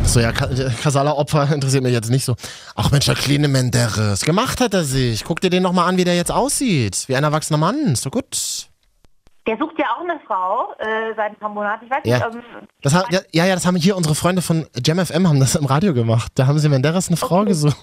So, 0.05 0.19
ja, 0.19 0.31
Ka- 0.31 0.45
äh, 0.49 0.69
Kasala-Opfer 0.81 1.49
interessiert 1.53 1.83
mich 1.83 1.91
jetzt 1.93 2.09
nicht 2.09 2.23
so. 2.25 2.35
Ach 2.75 2.91
Mensch, 2.91 3.05
der 3.05 3.15
kleine 3.15 3.47
Menderes. 3.47 4.21
Gemacht 4.21 4.61
hat 4.61 4.73
er 4.73 4.83
sich. 4.83 5.23
Guck 5.25 5.41
dir 5.41 5.49
den 5.49 5.63
nochmal 5.63 5.89
an, 5.89 5.97
wie 5.97 6.03
der 6.05 6.15
jetzt 6.15 6.31
aussieht. 6.31 7.03
Wie 7.07 7.15
ein 7.15 7.23
erwachsener 7.23 7.57
Mann. 7.57 7.93
Ist 7.93 8.05
doch 8.05 8.11
gut. 8.11 8.67
Der 9.47 9.57
sucht 9.57 9.77
ja 9.77 9.85
auch 9.95 10.01
eine 10.01 10.19
Frau 10.25 10.73
äh, 10.79 11.13
seit 11.15 11.31
ein 11.33 11.35
paar 11.35 11.49
Monaten. 11.49 11.85
Ich 11.85 11.91
weiß 11.91 12.01
Ja. 12.05 12.27
nicht, 12.29 12.37
ähm, 12.37 12.67
Das 12.81 12.93
ha 12.95 13.03
ja, 13.11 13.19
ja, 13.45 13.53
das 13.53 13.65
haben 13.65 13.75
hier 13.75 13.95
unsere 13.95 14.15
Freunde 14.15 14.41
von 14.41 14.67
JamFM 14.75 15.27
haben 15.27 15.39
das 15.39 15.55
im 15.55 15.65
Radio 15.65 15.93
gemacht. 15.93 16.31
Da 16.35 16.47
haben 16.47 16.57
sie 16.57 16.67
Menderes 16.69 17.07
eine 17.09 17.17
Frau 17.17 17.43
gesucht. 17.45 17.77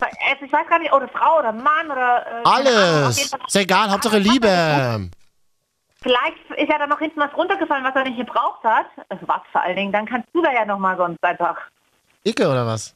also 0.00 0.44
ich 0.44 0.52
weiß 0.52 0.66
gar 0.68 0.78
nicht, 0.78 0.92
oder 0.92 1.08
Frau 1.08 1.38
oder 1.40 1.52
Mann 1.52 1.86
oder... 1.90 2.26
Äh, 2.26 2.30
Ahnung, 2.30 2.44
Alles. 2.44 3.28
Fall- 3.30 3.40
Ist 3.46 3.56
egal, 3.56 3.90
Hauptsache 3.90 4.18
Liebe. 4.18 5.10
Vielleicht 6.02 6.50
ist 6.56 6.68
ja 6.70 6.78
da 6.78 6.86
noch 6.86 7.00
hinten 7.00 7.20
was 7.20 7.34
runtergefallen, 7.36 7.84
was 7.84 7.94
er 7.94 8.04
nicht 8.04 8.16
gebraucht 8.18 8.62
hat. 8.64 8.86
Also 9.08 9.26
was 9.28 9.40
vor 9.52 9.60
allen 9.62 9.76
Dingen. 9.76 9.92
Dann 9.92 10.06
kannst 10.06 10.28
du 10.32 10.40
da 10.42 10.52
ja 10.52 10.64
noch 10.64 10.78
mal 10.78 10.96
sonst 10.96 11.22
einfach... 11.22 11.56
Icke 12.24 12.48
oder 12.48 12.66
was? 12.66 12.94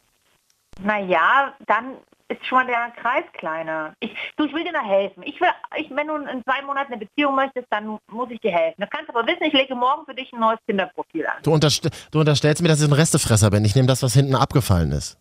Naja, 0.82 1.52
dann 1.66 1.96
ist 2.30 2.46
schon 2.46 2.58
mal 2.58 2.66
der 2.66 2.92
Kreis 3.00 3.24
kleiner. 3.32 3.94
Ich, 4.00 4.14
du, 4.36 4.44
ich 4.44 4.52
will 4.52 4.64
dir 4.64 4.72
da 4.72 4.82
helfen. 4.82 5.22
Ich 5.24 5.40
will, 5.40 5.48
ich, 5.76 5.90
wenn 5.90 6.06
du 6.06 6.14
in 6.16 6.42
zwei 6.44 6.62
Monaten 6.62 6.92
eine 6.92 7.04
Beziehung 7.04 7.34
möchtest, 7.34 7.66
dann 7.70 7.98
muss 8.10 8.30
ich 8.30 8.40
dir 8.40 8.52
helfen. 8.52 8.80
Das 8.80 8.90
kannst 8.90 9.08
du 9.08 9.14
aber 9.14 9.26
wissen, 9.26 9.42
ich 9.42 9.52
lege 9.52 9.74
morgen 9.74 10.04
für 10.06 10.14
dich 10.14 10.32
ein 10.32 10.40
neues 10.40 10.60
Kinderprofil 10.66 11.26
an. 11.26 11.42
Du, 11.42 11.52
unterst 11.52 11.88
du 12.10 12.20
unterstellst 12.20 12.62
mir, 12.62 12.68
dass 12.68 12.80
ich 12.80 12.88
ein 12.88 12.92
Restefresser 12.92 13.50
bin. 13.50 13.64
Ich 13.64 13.74
nehme 13.74 13.88
das, 13.88 14.02
was 14.02 14.14
hinten 14.14 14.36
abgefallen 14.36 14.92
ist. 14.92 15.18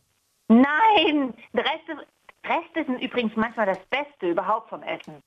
Nein, 0.47 1.33
Reste, 1.53 2.05
Reste 2.45 2.85
sind 2.85 3.01
übrigens 3.01 3.35
manchmal 3.35 3.65
das 3.65 3.79
Beste 3.89 4.29
überhaupt 4.29 4.69
vom 4.69 4.83
Essen. 4.83 5.23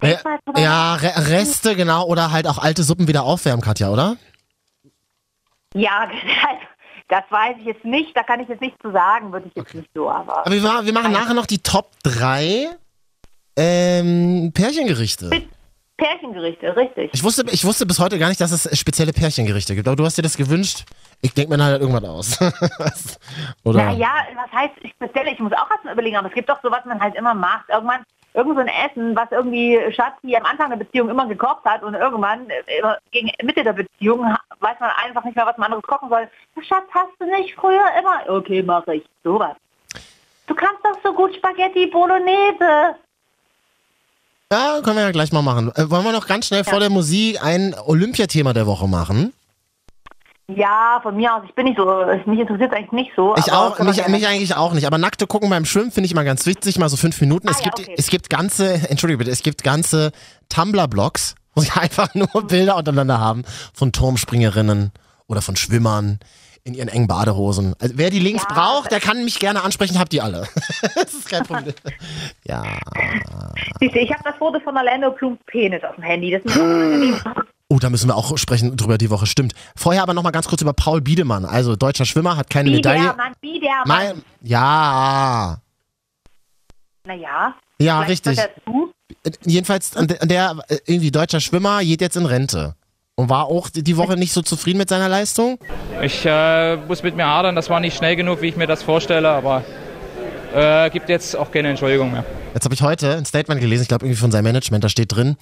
Drüber 0.00 0.58
ja, 0.58 0.94
Re 0.94 1.12
Reste, 1.28 1.76
genau. 1.76 2.06
Oder 2.06 2.30
halt 2.32 2.46
auch 2.46 2.58
alte 2.58 2.82
Suppen 2.82 3.06
wieder 3.08 3.24
aufwärmen, 3.24 3.60
Katja, 3.60 3.90
oder? 3.90 4.16
Ja, 5.74 6.10
das 7.10 7.24
weiß 7.28 7.56
ich 7.58 7.66
jetzt 7.66 7.84
nicht. 7.84 8.16
Da 8.16 8.22
kann 8.22 8.40
ich 8.40 8.48
jetzt 8.48 8.60
nicht 8.60 8.80
zu 8.80 8.90
sagen, 8.92 9.32
würde 9.32 9.48
ich 9.48 9.54
jetzt 9.54 9.74
nicht 9.74 9.90
so. 9.94 10.08
Aber 10.08 10.38
Aber 10.38 10.50
wir, 10.50 10.62
wir 10.62 10.92
machen 10.92 11.12
nachher 11.12 11.34
noch 11.34 11.46
die 11.46 11.58
Top 11.58 11.90
3 12.04 12.68
ähm, 13.56 14.52
Pärchengerichte. 14.54 15.30
Pärchengerichte, 15.96 16.74
richtig. 16.76 17.10
Ich 17.12 17.22
wusste, 17.22 17.44
ich 17.50 17.64
wusste 17.64 17.84
bis 17.84 17.98
heute 17.98 18.18
gar 18.18 18.28
nicht, 18.28 18.40
dass 18.40 18.52
es 18.52 18.78
spezielle 18.78 19.12
Pärchengerichte 19.12 19.74
gibt. 19.74 19.86
Aber 19.86 19.96
du 19.96 20.04
hast 20.04 20.16
dir 20.16 20.22
das 20.22 20.36
gewünscht. 20.36 20.84
Ich 21.20 21.34
denke 21.34 21.54
mir 21.54 21.62
halt 21.62 21.82
irgendwas 21.82 22.04
aus. 22.04 22.40
oder? 23.64 23.84
Naja, 23.84 24.08
was 24.34 24.50
heißt 24.52 24.74
speziell? 24.94 25.28
Ich 25.28 25.38
muss 25.40 25.52
auch 25.52 25.70
erst 25.70 25.84
mal 25.84 25.92
überlegen, 25.92 26.16
aber 26.16 26.28
es 26.28 26.34
gibt 26.34 26.48
doch 26.48 26.58
so, 26.62 26.70
was 26.70 26.84
man 26.86 27.00
halt 27.00 27.16
immer 27.16 27.34
macht. 27.34 27.68
Irgendwann, 27.68 28.02
irgend 28.34 28.54
so 28.54 28.60
ein 28.60 28.68
Essen, 28.68 29.16
was 29.16 29.30
irgendwie 29.30 29.78
Schatzi 29.92 30.36
am 30.36 30.44
Anfang 30.44 30.70
der 30.70 30.76
Beziehung 30.76 31.08
immer 31.08 31.26
gekocht 31.26 31.64
hat 31.64 31.82
und 31.82 31.94
irgendwann 31.94 32.48
äh, 32.50 32.78
immer 32.78 32.98
gegen 33.10 33.30
Mitte 33.42 33.64
der 33.64 33.72
Beziehung 33.72 34.24
weiß 34.60 34.78
man 34.80 34.90
einfach 35.04 35.24
nicht 35.24 35.36
mehr, 35.36 35.46
was 35.46 35.56
man 35.56 35.72
anderes 35.72 35.86
kochen 35.86 36.08
soll. 36.08 36.28
Schatz, 36.62 36.86
hast 36.92 37.12
du 37.18 37.26
nicht 37.26 37.54
früher 37.54 37.84
immer? 37.98 38.28
Okay, 38.28 38.62
mache 38.62 38.96
ich. 38.96 39.04
Sowas. 39.24 39.56
Du 40.46 40.54
kannst 40.54 40.84
doch 40.84 40.98
so 41.02 41.12
gut 41.12 41.34
Spaghetti 41.34 41.86
Bolognese. 41.86 42.96
Ja, 44.52 44.80
können 44.82 44.96
wir 44.96 45.04
ja 45.04 45.12
gleich 45.12 45.32
mal 45.32 45.42
machen. 45.42 45.72
Äh, 45.76 45.88
wollen 45.90 46.04
wir 46.04 46.12
noch 46.12 46.26
ganz 46.26 46.46
schnell 46.46 46.64
vor 46.64 46.80
der 46.80 46.90
Musik 46.90 47.42
ein 47.42 47.74
Olympiathema 47.86 48.52
der 48.52 48.66
Woche 48.66 48.88
machen? 48.88 49.32
Ja, 50.56 51.00
von 51.02 51.16
mir 51.16 51.34
aus. 51.34 51.42
Ich 51.46 51.54
bin 51.54 51.66
nicht 51.66 51.76
so, 51.78 51.84
mich 52.26 52.40
interessiert 52.40 52.72
eigentlich 52.72 52.92
nicht 52.92 53.12
so. 53.16 53.34
Ich 53.36 53.52
auch, 53.52 53.78
mich, 53.80 54.06
mich 54.08 54.26
eigentlich 54.26 54.56
auch 54.56 54.72
nicht. 54.72 54.86
Aber 54.86 54.98
nackte 54.98 55.26
gucken 55.26 55.50
beim 55.50 55.64
Schwimmen 55.64 55.90
finde 55.90 56.06
ich 56.06 56.12
immer 56.12 56.24
ganz 56.24 56.46
witzig, 56.46 56.78
mal 56.78 56.88
so 56.88 56.96
fünf 56.96 57.20
Minuten. 57.20 57.48
es, 57.48 57.56
Ah, 57.58 57.60
ja, 57.60 57.64
gibt, 57.70 57.80
okay. 57.80 57.94
es 57.96 58.06
gibt 58.08 58.30
ganze, 58.30 58.74
entschuldige 58.88 59.18
bitte, 59.18 59.30
es 59.30 59.42
gibt 59.42 59.62
ganze 59.62 60.12
Tumblr-Blogs, 60.48 61.34
wo 61.54 61.60
sie 61.62 61.70
einfach 61.74 62.14
nur 62.14 62.28
Bilder 62.46 62.76
untereinander 62.76 63.18
haben 63.20 63.44
von 63.74 63.92
Turmspringerinnen 63.92 64.92
oder 65.26 65.42
von 65.42 65.56
Schwimmern 65.56 66.18
in 66.62 66.74
ihren 66.74 66.88
engen 66.88 67.06
Badehosen. 67.06 67.74
Also 67.80 67.94
wer 67.96 68.10
die 68.10 68.18
Links 68.18 68.44
Ja, 68.48 68.54
braucht, 68.54 68.90
der 68.90 69.00
kann 69.00 69.24
mich 69.24 69.38
gerne 69.38 69.62
ansprechen, 69.62 69.98
habt 69.98 70.12
die 70.12 70.20
alle. 70.20 70.46
das 70.94 71.14
ist 71.14 71.30
kein 71.30 71.42
Problem. 71.44 71.72
ja. 72.44 72.62
Siehst 73.80 73.94
du, 73.94 73.98
Ich 73.98 74.12
habe 74.12 74.22
das 74.24 74.36
Foto 74.36 74.60
von 74.60 74.76
Orlando 74.76 75.10
Blums 75.12 75.38
Penis 75.46 75.82
auf 75.84 75.94
dem 75.94 76.04
Handy. 76.04 76.30
Das 76.32 76.42
ist 76.44 76.54
Oh, 77.72 77.78
da 77.78 77.88
müssen 77.88 78.08
wir 78.08 78.16
auch 78.16 78.36
sprechen 78.36 78.76
drüber 78.76 78.98
die 78.98 79.10
Woche, 79.10 79.26
stimmt. 79.26 79.54
Vorher 79.76 80.02
aber 80.02 80.12
noch 80.12 80.24
mal 80.24 80.32
ganz 80.32 80.48
kurz 80.48 80.60
über 80.60 80.72
Paul 80.72 81.00
Biedemann. 81.00 81.44
Also 81.44 81.76
deutscher 81.76 82.04
Schwimmer, 82.04 82.36
hat 82.36 82.50
keine 82.50 82.68
Medaille. 82.70 83.00
Biedermann, 83.00 83.32
Biedermann. 83.40 83.84
Mein, 83.86 84.22
ja, 84.42 85.58
Naja. 87.04 87.54
ja, 87.78 88.00
richtig. 88.00 88.38
Äh, 88.38 88.48
Jedenfalls, 89.44 89.96
an 89.96 90.08
der, 90.08 90.20
an 90.22 90.28
der 90.28 90.56
äh, 90.68 90.78
irgendwie 90.86 91.12
deutscher 91.12 91.38
Schwimmer 91.40 91.80
geht 91.84 92.00
jetzt 92.00 92.16
in 92.16 92.26
Rente. 92.26 92.74
Und 93.14 93.28
war 93.28 93.46
auch 93.46 93.68
die 93.68 93.84
die 93.84 93.96
Woche 93.96 94.16
nicht 94.16 94.32
so 94.32 94.42
zufrieden 94.42 94.78
mit 94.78 94.88
seiner 94.88 95.08
Leistung? 95.08 95.58
Ich 96.02 96.24
äh, 96.26 96.76
muss 96.76 97.02
mit 97.04 97.14
mir 97.16 97.26
hadern, 97.26 97.54
das 97.54 97.70
war 97.70 97.78
nicht 97.78 97.96
schnell 97.96 98.16
genug, 98.16 98.40
wie 98.40 98.48
ich 98.48 98.56
mir 98.56 98.66
das 98.66 98.82
vorstelle, 98.82 99.28
aber 99.28 99.62
äh, 100.54 100.90
gibt 100.90 101.08
jetzt 101.08 101.36
auch 101.36 101.50
keine 101.50 101.68
Entschuldigung 101.68 102.12
mehr. 102.12 102.24
Jetzt 102.54 102.64
habe 102.64 102.74
ich 102.74 102.82
heute 102.82 103.16
ein 103.16 103.24
Statement 103.24 103.60
gelesen, 103.60 103.82
ich 103.82 103.88
glaube 103.88 104.04
irgendwie 104.06 104.20
von 104.20 104.30
seinem 104.30 104.44
Management, 104.44 104.82
da 104.84 104.88
steht 104.88 105.14
drin, 105.14 105.36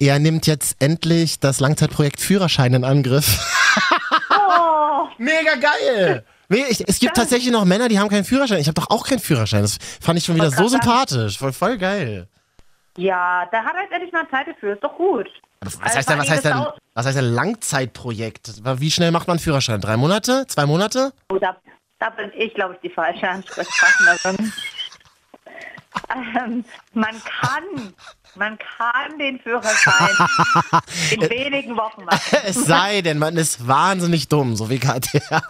er 0.00 0.18
nimmt 0.18 0.46
jetzt 0.46 0.76
endlich 0.80 1.40
das 1.40 1.60
Langzeitprojekt 1.60 2.20
Führerschein 2.20 2.72
in 2.74 2.84
Angriff. 2.84 3.38
Oh, 4.30 5.08
Mega 5.18 5.54
geil! 5.56 6.24
Nee, 6.48 6.64
ich, 6.68 6.86
es 6.86 6.98
gibt 6.98 7.16
tatsächlich 7.16 7.52
noch 7.52 7.64
Männer, 7.64 7.88
die 7.88 7.98
haben 7.98 8.08
keinen 8.08 8.24
Führerschein. 8.24 8.58
Ich 8.60 8.66
habe 8.68 8.74
doch 8.74 8.90
auch 8.90 9.06
keinen 9.06 9.18
Führerschein. 9.18 9.62
Das 9.62 9.78
fand 10.00 10.18
ich 10.18 10.24
schon 10.24 10.34
wieder 10.36 10.50
so 10.50 10.68
sympathisch. 10.68 11.38
Voll, 11.38 11.52
voll 11.52 11.78
geil. 11.78 12.28
ja, 12.98 13.46
da 13.50 13.64
hat 13.64 13.74
er 13.76 13.82
jetzt 13.82 13.92
endlich 13.92 14.12
mal 14.12 14.28
Zeit 14.30 14.46
dafür. 14.48 14.74
Ist 14.74 14.84
doch 14.84 14.94
gut. 14.96 15.26
Was 15.60 15.80
Also 15.80 15.96
heißt 15.96 16.10
denn, 16.10 16.18
was 16.18 16.30
heißt 16.30 16.44
denn, 16.44 16.52
das 16.52 16.72
was 16.94 17.06
heißt 17.06 17.16
denn 17.16 17.32
Langzeitprojekt? 17.32 18.52
Wie 18.78 18.90
schnell 18.90 19.10
macht 19.10 19.26
man 19.26 19.34
einen 19.36 19.42
Führerschein? 19.42 19.80
Drei 19.80 19.96
Monate? 19.96 20.44
Zwei 20.46 20.66
Monate? 20.66 21.12
Oh, 21.32 21.38
da, 21.98 22.10
bin 22.10 22.32
ich, 22.36 22.54
glaube 22.54 22.74
ich, 22.74 22.80
die 22.80 22.94
falsche 22.94 23.28
Ansprechpartnerin. 23.28 24.52
ähm, 26.14 26.64
man 26.92 27.22
kann, 27.24 27.94
man 28.36 28.58
kann 28.58 29.18
den 29.18 29.38
Führerschein 29.40 30.10
in 31.10 31.20
wenigen 31.30 31.76
Wochen 31.76 32.04
machen. 32.04 32.38
Es 32.44 32.64
sei 32.66 33.02
denn, 33.02 33.18
man 33.18 33.36
ist 33.36 33.66
wahnsinnig 33.66 34.28
dumm, 34.28 34.56
so 34.56 34.68
wie 34.70 34.78
Katja. 34.78 35.20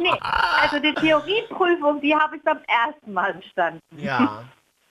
Nee, 0.00 0.12
also 0.60 0.78
die 0.78 0.94
Theorieprüfung, 0.94 2.00
die 2.00 2.14
habe 2.14 2.36
ich 2.36 2.42
beim 2.42 2.60
ersten 2.66 3.12
Mal 3.12 3.34
bestanden. 3.34 3.80
Ja. 3.96 4.44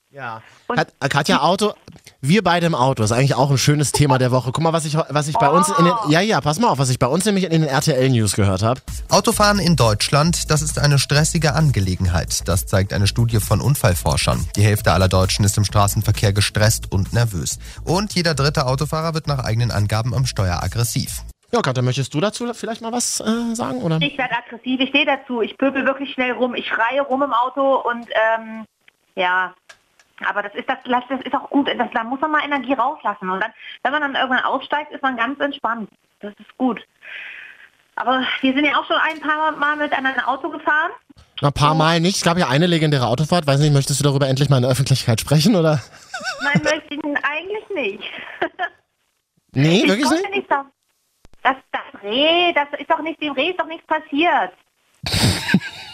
Ja. 0.10 0.42
Kat 0.74 0.94
äh, 1.02 1.10
Katja, 1.10 1.42
Auto, 1.42 1.74
wir 2.22 2.42
beide 2.42 2.66
im 2.66 2.76
Auto, 2.76 3.04
ist 3.04 3.12
eigentlich 3.12 3.36
auch 3.36 3.52
ein 3.52 3.58
schönes 3.58 3.92
Thema 3.92 4.18
der 4.18 4.32
Woche. 4.32 4.54
Guck 4.54 4.64
mal, 4.64 4.72
was 4.72 4.86
ich, 4.86 4.96
was 4.96 5.28
ich 5.28 5.36
bei 5.36 5.50
uns 5.50 5.68
in 5.68 5.84
den, 5.84 5.94
ja, 6.08 6.22
ja, 6.22 6.40
pass 6.40 6.60
mal 6.60 6.70
auf, 6.70 6.80
was 6.80 6.90
ich 6.90 6.98
bei 6.98 7.08
uns 7.08 7.26
nämlich 7.26 7.44
in 7.44 7.52
den 7.52 7.64
RTL-News 7.64 8.34
gehört 8.34 8.64
habe. 8.64 8.80
Autofahren 9.10 9.60
in 9.60 9.76
Deutschland, 9.76 10.50
das 10.50 10.62
ist 10.62 10.80
eine 10.80 10.98
stressige 10.98 11.56
Angelegenheit. 11.56 12.48
Das 12.48 12.66
zeigt 12.66 12.94
eine 12.94 13.08
Studie 13.08 13.42
von 13.42 13.60
Unfallforschern. 13.60 14.48
Die 14.56 14.62
Hälfte 14.62 14.94
aller 14.94 15.10
Deutschen 15.10 15.44
ist 15.44 15.58
im 15.58 15.66
Straßenverkehr 15.66 16.32
gestresst 16.32 16.90
und 16.90 17.12
nervös. 17.12 17.60
Und 17.84 18.14
jeder 18.14 18.34
dritte 18.34 18.66
Autofahrer 18.66 19.14
wird 19.14 19.28
nach 19.28 19.44
eigenen 19.44 19.72
Angaben 19.72 20.14
am 20.14 20.26
Steuer 20.26 20.64
aggressiv. 20.64 21.24
Ja, 21.52 21.62
Katja, 21.62 21.82
möchtest 21.82 22.14
du 22.14 22.22
dazu 22.22 22.54
vielleicht 22.54 22.82
mal 22.82 22.94
was 22.94 23.20
äh, 23.20 23.56
sagen? 23.56 23.82
Oder? 23.82 24.00
Ich 24.02 24.18
werde 24.18 24.36
aggressiv, 24.38 24.80
ich 24.80 24.90
stehe 24.90 25.06
dazu, 25.06 25.42
ich 25.42 25.58
pöbel 25.58 25.86
wirklich 25.86 26.14
schnell 26.14 26.32
rum, 26.32 26.56
ich 26.56 26.68
schreie 26.68 27.02
rum 27.02 27.24
im 27.24 27.34
Auto 27.34 27.76
und 27.90 28.08
ähm, 28.38 28.66
ja, 29.16 29.54
aber 30.26 30.44
das 30.44 30.56
ist 30.56 30.68
das, 30.70 30.78
das 30.86 31.22
ist 31.24 31.34
auch 31.34 31.50
gut, 31.50 31.68
das, 31.68 31.90
da 31.94 32.04
muss 32.04 32.20
man 32.22 32.32
mal 32.32 32.44
Energie 32.44 32.74
rauslassen 32.74 33.30
und 33.30 33.42
dann, 33.42 33.52
wenn 33.84 33.92
man 33.92 34.02
dann 34.02 34.16
irgendwann 34.16 34.44
aussteigt, 34.44 34.92
ist 34.92 35.04
man 35.04 35.18
ganz 35.18 35.40
entspannt. 35.40 35.90
Das 36.20 36.34
ist 36.40 36.58
gut. 36.58 36.82
Aber 37.96 38.24
wir 38.42 38.54
sind 38.54 38.66
ja 38.66 38.78
auch 38.78 38.86
schon 38.86 38.98
ein 38.98 39.20
paar 39.20 39.52
Mal 39.54 39.76
mit 39.76 39.92
einem 39.92 40.20
Auto 40.26 40.50
gefahren. 40.50 40.92
Ein 41.42 41.54
paar 41.54 41.76
Mal 41.76 42.00
nicht. 42.00 42.18
Es 42.18 42.24
gab 42.24 42.38
ja 42.38 42.48
eine 42.48 42.68
legendäre 42.68 43.08
Autofahrt. 43.08 43.48
Weiß 43.48 43.60
nicht, 43.60 43.74
möchtest 43.74 44.00
du 44.00 44.04
darüber 44.04 44.28
endlich 44.28 44.50
mal 44.50 44.58
in 44.58 44.64
der 44.64 44.72
Öffentlichkeit 44.72 45.20
sprechen, 45.20 45.56
oder? 45.56 45.82
Nein, 46.44 46.62
möchte 46.64 46.94
ich 46.94 47.04
eigentlich 47.04 47.70
nicht. 47.74 48.04
Nee, 49.54 49.82
ich 49.82 49.88
wirklich 49.88 50.10
nicht? 50.10 50.30
nicht 50.30 50.52
das, 50.52 51.56
das 51.72 52.04
Reh, 52.04 52.54
das 52.54 52.68
ist 52.80 52.90
doch 52.90 53.02
nicht, 53.02 53.22
dem 53.22 53.34
Reh 53.34 53.50
ist 53.50 53.60
doch 53.60 53.68
nichts 53.68 53.88
passiert. 53.88 54.54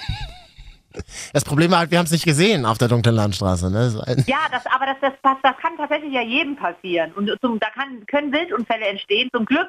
Das 1.33 1.43
Problem 1.43 1.71
war 1.71 1.79
halt, 1.79 1.91
wir 1.91 1.97
haben 1.97 2.05
es 2.05 2.11
nicht 2.11 2.25
gesehen 2.25 2.65
auf 2.65 2.77
der 2.77 2.87
dunklen 2.87 3.15
Landstraße. 3.15 3.71
Ne? 3.71 4.25
Ja, 4.27 4.37
das, 4.51 4.65
aber 4.67 4.85
das, 4.85 4.97
das, 5.01 5.13
das, 5.21 5.37
das 5.41 5.57
kann 5.57 5.77
tatsächlich 5.77 6.13
ja 6.13 6.21
jedem 6.21 6.55
passieren. 6.55 7.11
Und 7.13 7.29
zum, 7.41 7.59
da 7.59 7.69
kann, 7.69 8.05
können 8.07 8.31
Wildunfälle 8.31 8.85
entstehen. 8.85 9.29
Zum 9.33 9.45
Glück 9.45 9.67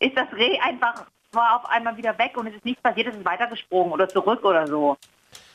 ist 0.00 0.16
das 0.16 0.26
Reh 0.32 0.58
einfach 0.60 1.06
war 1.34 1.56
auf 1.56 1.70
einmal 1.70 1.96
wieder 1.96 2.16
weg 2.18 2.36
und 2.36 2.46
es 2.46 2.54
ist 2.54 2.64
nichts 2.64 2.82
passiert, 2.82 3.08
es 3.08 3.16
ist 3.16 3.24
weitergesprungen 3.24 3.92
oder 3.92 4.08
zurück 4.08 4.44
oder 4.44 4.66
so. 4.66 4.96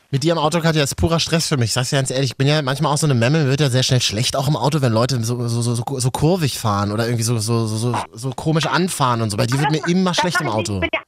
Mit 0.09 0.23
dir 0.23 0.31
im 0.31 0.37
Auto, 0.37 0.61
Katja, 0.61 0.83
ist 0.83 0.95
purer 0.95 1.19
Stress 1.19 1.49
für 1.49 1.57
mich. 1.57 1.65
Ich 1.65 1.73
sag's 1.73 1.89
dir 1.89 1.97
ganz 1.97 2.11
ehrlich, 2.11 2.31
ich 2.31 2.37
bin 2.37 2.47
ja 2.47 2.61
manchmal 2.61 2.93
auch 2.93 2.97
so 2.97 3.07
eine 3.07 3.13
Memme, 3.13 3.47
wird 3.47 3.59
ja 3.59 3.69
sehr 3.69 3.83
schnell 3.83 3.99
schlecht, 3.99 4.37
auch 4.37 4.47
im 4.47 4.55
Auto, 4.55 4.81
wenn 4.81 4.93
Leute 4.93 5.21
so, 5.23 5.47
so, 5.49 5.61
so, 5.61 5.99
so, 5.99 6.11
kurvig 6.11 6.57
fahren 6.57 6.93
oder 6.93 7.05
irgendwie 7.05 7.23
so, 7.23 7.37
so, 7.39 7.67
so, 7.67 7.93
so, 8.13 8.29
komisch 8.31 8.67
anfahren 8.67 9.21
und 9.21 9.31
so. 9.31 9.37
Bei 9.37 9.45
dir 9.45 9.59
wird 9.59 9.71
mir 9.71 9.85
immer 9.87 10.13
schlecht 10.13 10.39
im. 10.39 10.47
Auto. 10.47 10.75
Ich 10.75 10.79
bin, 10.79 10.89
ja, 10.93 11.01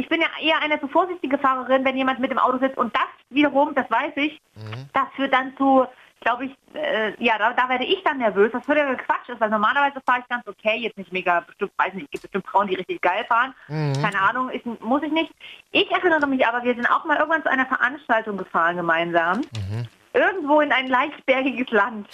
ich 0.00 0.08
bin 0.08 0.20
ja 0.20 0.28
eher 0.40 0.60
eine 0.62 0.80
zu 0.80 0.88
vorsichtige 0.88 1.36
Fahrerin, 1.38 1.84
wenn 1.84 1.96
jemand 1.96 2.18
mit 2.20 2.30
dem 2.30 2.38
Auto 2.38 2.58
sitzt. 2.58 2.78
Und 2.78 2.94
das 2.94 3.04
wiederum, 3.28 3.74
das 3.74 3.90
weiß 3.90 4.12
ich, 4.16 4.40
Mhm. 4.56 4.88
das 4.92 5.04
führt 5.14 5.32
dann 5.32 5.54
zu, 5.56 5.86
glaube 6.20 6.46
ich, 6.46 6.52
äh, 6.74 7.12
ja, 7.22 7.38
da, 7.38 7.52
da 7.52 7.68
werde 7.68 7.84
ich 7.84 8.02
dann 8.04 8.18
nervös, 8.18 8.50
was 8.52 8.64
völliger 8.64 8.94
Quatsch 8.96 9.28
ist, 9.28 9.40
weil 9.40 9.50
normalerweise 9.50 10.00
fahre 10.06 10.20
ich 10.20 10.28
ganz 10.28 10.46
okay, 10.46 10.76
jetzt 10.78 10.96
nicht 10.98 11.12
mega, 11.12 11.40
bestimmt, 11.40 11.72
weiß 11.76 11.92
nicht, 11.94 12.04
es 12.06 12.10
gibt 12.10 12.22
bestimmt 12.22 12.46
Frauen, 12.46 12.66
die 12.68 12.74
richtig 12.76 13.00
geil 13.02 13.24
fahren, 13.28 13.54
Mhm. 13.68 14.02
keine 14.02 14.20
Ahnung, 14.20 14.50
ist, 14.50 14.64
muss 14.80 15.02
ich 15.02 15.12
nicht. 15.12 15.30
Ich 15.72 15.90
erinnere 15.90 16.26
mich 16.26 16.46
aber, 16.46 16.62
wir 16.64 16.74
sind 16.74 16.86
auch 16.90 17.04
mal 17.04 17.16
irgendwann 17.18 17.42
zu 17.42 17.50
einer 17.50 17.66
Veranstaltung 17.66 18.36
gefahren 18.36 18.76
gemeinsam, 18.76 19.38
Mhm. 19.52 19.86
irgendwo 20.14 20.60
in 20.60 20.72
ein 20.72 20.88
leicht 20.88 21.24
bergiges 21.26 21.70
Land. 21.70 22.08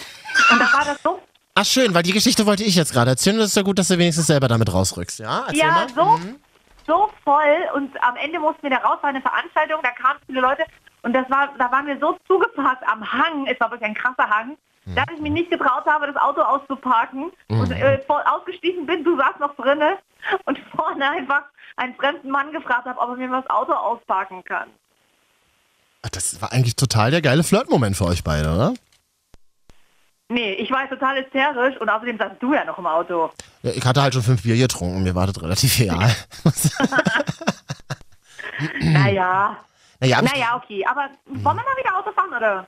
Und 0.51 0.59
da 0.61 0.73
war 0.73 0.85
das 0.85 0.99
so 1.03 1.21
Ach 1.59 1.65
schön, 1.65 1.95
weil 1.95 2.03
die 2.03 2.13
Geschichte 2.13 2.45
wollte 2.45 2.65
ich 2.65 2.77
jetzt 2.77 2.93
gerade 2.93 3.13
erzählen. 3.13 3.39
Das 3.39 3.47
ist 3.47 3.57
ja 3.57 3.63
gut, 3.63 3.79
dass 3.79 3.89
du 3.89 3.97
wenigstens 3.97 4.27
selber 4.27 4.47
damit 4.47 4.71
rausrückst. 4.71 5.21
Ja, 5.21 5.45
erzähl 5.47 5.61
ja, 5.61 5.71
mal. 5.71 5.89
so, 5.89 6.19
so 6.87 7.11
voll 7.25 7.69
und 7.75 8.03
am 8.03 8.17
Ende 8.17 8.39
mussten 8.39 8.63
wir 8.63 8.71
da 8.71 8.79
raus, 8.79 8.99
war 9.03 9.11
eine 9.11 9.21
Veranstaltung, 9.21 9.81
da 9.83 9.91
kamen 9.91 10.19
viele 10.27 10.41
Leute 10.41 10.65
und 11.03 11.13
das 11.13 11.29
war, 11.31 11.49
da 11.59 11.71
waren 11.71 11.87
wir 11.87 11.99
so 11.99 12.17
zugepasst 12.27 12.83
am 12.87 13.13
Hang, 13.13 13.47
es 13.47 13.59
war 13.61 13.71
wirklich 13.71 13.89
ein 13.89 13.95
krasser 13.95 14.29
Hang, 14.29 14.57
dass 14.95 15.07
ich 15.13 15.21
mich 15.21 15.33
nicht 15.33 15.51
getraut 15.51 15.85
habe, 15.87 16.07
das 16.07 16.17
Auto 16.17 16.41
auszuparken 16.43 17.33
und 17.49 17.71
äh, 17.73 18.01
ausgestiegen 18.07 18.87
bin, 18.87 19.03
du 19.03 19.17
saßt 19.17 19.41
noch 19.41 19.57
drinne 19.57 19.99
und 20.45 20.59
vorne 20.77 21.11
einfach 21.11 21.43
einen 21.77 21.95
fremden 21.97 22.31
Mann 22.31 22.53
gefragt 22.53 22.87
habe, 22.87 22.99
ob 23.01 23.11
er 23.11 23.17
mir 23.17 23.29
das 23.29 23.51
Auto 23.51 23.73
ausparken 23.73 24.45
kann. 24.45 24.71
Das 26.13 26.41
war 26.41 26.53
eigentlich 26.53 26.77
total 26.77 27.11
der 27.11 27.21
geile 27.21 27.43
Flirtmoment 27.43 27.97
für 27.97 28.05
euch 28.05 28.23
beide, 28.23 28.55
oder? 28.55 28.75
Nee, 30.29 30.55
ich 30.55 30.71
war 30.71 30.81
jetzt 30.81 30.91
total 30.91 31.23
hysterisch 31.23 31.77
und 31.81 31.89
außerdem 31.89 32.19
saßt 32.19 32.37
du 32.41 32.53
ja 32.53 32.65
noch 32.65 32.79
im 32.79 32.87
Auto. 32.87 33.31
Ja, 33.63 33.71
ich 33.71 33.85
hatte 33.85 34.03
halt 34.03 34.13
schon 34.13 34.23
fünf 34.23 34.43
Bier 34.43 34.57
getrunken, 34.57 35.03
mir 35.05 35.15
war 35.15 35.27
das 35.27 35.41
relativ 35.41 35.79
egal. 35.81 36.15
Naja. 38.81 39.57
Naja, 40.01 40.23
Naja, 40.23 40.57
okay. 40.57 40.85
Aber 40.87 41.09
wollen 41.27 41.57
wir 41.57 41.63
mal 41.63 41.77
wieder 41.79 41.97
Auto 41.97 42.13
fahren, 42.13 42.33
oder? 42.35 42.67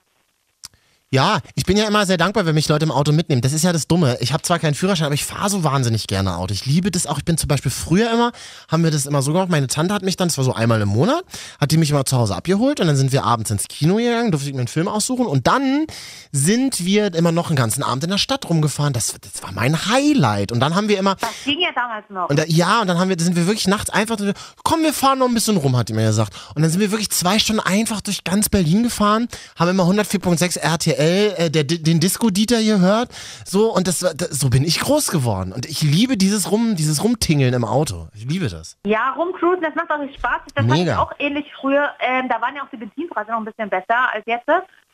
Ja, 1.10 1.38
ich 1.54 1.64
bin 1.64 1.78
ja 1.78 1.86
immer 1.86 2.04
sehr 2.04 2.18
dankbar, 2.18 2.44
wenn 2.44 2.54
mich 2.54 2.68
Leute 2.68 2.84
im 2.84 2.90
Auto 2.90 3.12
mitnehmen. 3.12 3.40
Das 3.40 3.54
ist 3.54 3.64
ja 3.64 3.72
das 3.72 3.86
Dumme. 3.88 4.18
Ich 4.20 4.34
habe 4.34 4.42
zwar 4.42 4.58
keinen 4.58 4.74
Führerschein, 4.74 5.06
aber 5.06 5.14
ich 5.14 5.24
fahre 5.24 5.48
so 5.48 5.64
wahnsinnig 5.64 6.06
gerne 6.06 6.36
Auto. 6.36 6.52
Ich 6.52 6.66
liebe 6.66 6.90
das 6.90 7.06
auch. 7.06 7.16
Ich 7.16 7.24
bin 7.24 7.38
zum 7.38 7.48
Beispiel 7.48 7.70
früher 7.70 8.12
immer, 8.12 8.30
haben 8.70 8.84
wir 8.84 8.90
das 8.90 9.06
immer 9.06 9.22
so 9.22 9.32
gemacht. 9.32 9.48
Meine 9.48 9.68
Tante 9.68 9.94
hat 9.94 10.02
mich 10.02 10.16
dann, 10.16 10.28
das 10.28 10.36
war 10.36 10.44
so 10.44 10.52
einmal 10.52 10.82
im 10.82 10.88
Monat, 10.88 11.22
hat 11.58 11.70
die 11.70 11.78
mich 11.78 11.90
immer 11.92 12.04
zu 12.04 12.18
Hause 12.18 12.36
abgeholt 12.36 12.80
und 12.80 12.88
dann 12.88 12.96
sind 12.96 13.10
wir 13.10 13.24
abends 13.24 13.50
ins 13.50 13.68
Kino 13.68 13.96
gegangen, 13.96 14.32
durfte 14.32 14.50
ich 14.50 14.54
mir 14.54 14.60
einen 14.60 14.68
Film 14.68 14.86
aussuchen 14.86 15.24
und 15.24 15.46
dann 15.46 15.86
sind 16.30 16.84
wir 16.84 17.14
immer 17.14 17.32
noch 17.32 17.46
einen 17.46 17.56
ganzen 17.56 17.82
Abend 17.82 18.04
in 18.04 18.10
der 18.10 18.18
Stadt 18.18 18.46
rumgefahren. 18.50 18.92
Das, 18.92 19.14
das 19.18 19.42
war 19.42 19.52
mein 19.52 19.86
Highlight. 19.86 20.52
Und 20.52 20.60
dann 20.60 20.74
haben 20.74 20.88
wir 20.88 20.98
immer, 20.98 21.14
Das 21.14 21.30
ging 21.42 21.58
ja 21.58 21.70
damals 21.74 22.04
noch. 22.10 22.28
und 22.28 22.38
da, 22.38 22.44
ja, 22.44 22.82
und 22.82 22.86
dann 22.86 22.98
haben 22.98 23.08
wir, 23.08 23.16
sind 23.18 23.34
wir 23.34 23.46
wirklich 23.46 23.66
nachts 23.66 23.88
einfach, 23.88 24.18
komm, 24.62 24.82
wir 24.82 24.92
fahren 24.92 25.20
noch 25.20 25.28
ein 25.28 25.32
bisschen 25.32 25.56
rum, 25.56 25.74
hat 25.74 25.88
die 25.88 25.94
mir 25.94 26.06
gesagt. 26.08 26.34
Und 26.54 26.60
dann 26.60 26.70
sind 26.70 26.80
wir 26.80 26.90
wirklich 26.90 27.08
zwei 27.08 27.38
Stunden 27.38 27.60
einfach 27.62 28.02
durch 28.02 28.24
ganz 28.24 28.50
Berlin 28.50 28.82
gefahren, 28.82 29.26
haben 29.58 29.70
immer 29.70 29.84
104.6 29.84 30.58
RTL, 30.58 30.97
äh, 30.98 31.50
der, 31.50 31.64
den 31.64 32.00
Disco-Dieter 32.00 32.62
gehört, 32.62 33.10
so, 33.44 33.72
und 33.74 33.86
das, 33.88 34.02
war- 34.02 34.14
das, 34.14 34.30
so 34.30 34.50
bin 34.50 34.64
ich 34.64 34.80
groß 34.80 35.10
geworden. 35.10 35.52
Und 35.52 35.66
ich 35.66 35.82
liebe 35.82 36.16
dieses 36.16 36.50
Rum, 36.50 36.76
dieses 36.76 37.02
Rumtingeln 37.02 37.54
im 37.54 37.64
Auto. 37.64 38.08
Ich 38.14 38.24
liebe 38.24 38.48
das. 38.48 38.76
Ja, 38.86 39.12
rumcruisen, 39.12 39.62
das 39.62 39.74
macht 39.74 39.90
auch 39.90 39.98
Spaß. 40.18 40.40
Das 40.54 40.64
hatte 40.64 40.74
Mega. 40.74 40.92
ich 40.92 40.98
auch 40.98 41.12
ähnlich 41.18 41.46
früher. 41.60 41.90
Ähm, 42.00 42.28
da 42.28 42.40
waren 42.40 42.54
ja 42.56 42.62
auch 42.64 42.70
die 42.70 42.76
Benzinpreise 42.78 43.30
noch 43.30 43.38
ein 43.38 43.44
bisschen 43.44 43.68
besser 43.70 44.12
als 44.12 44.24
jetzt. 44.26 44.48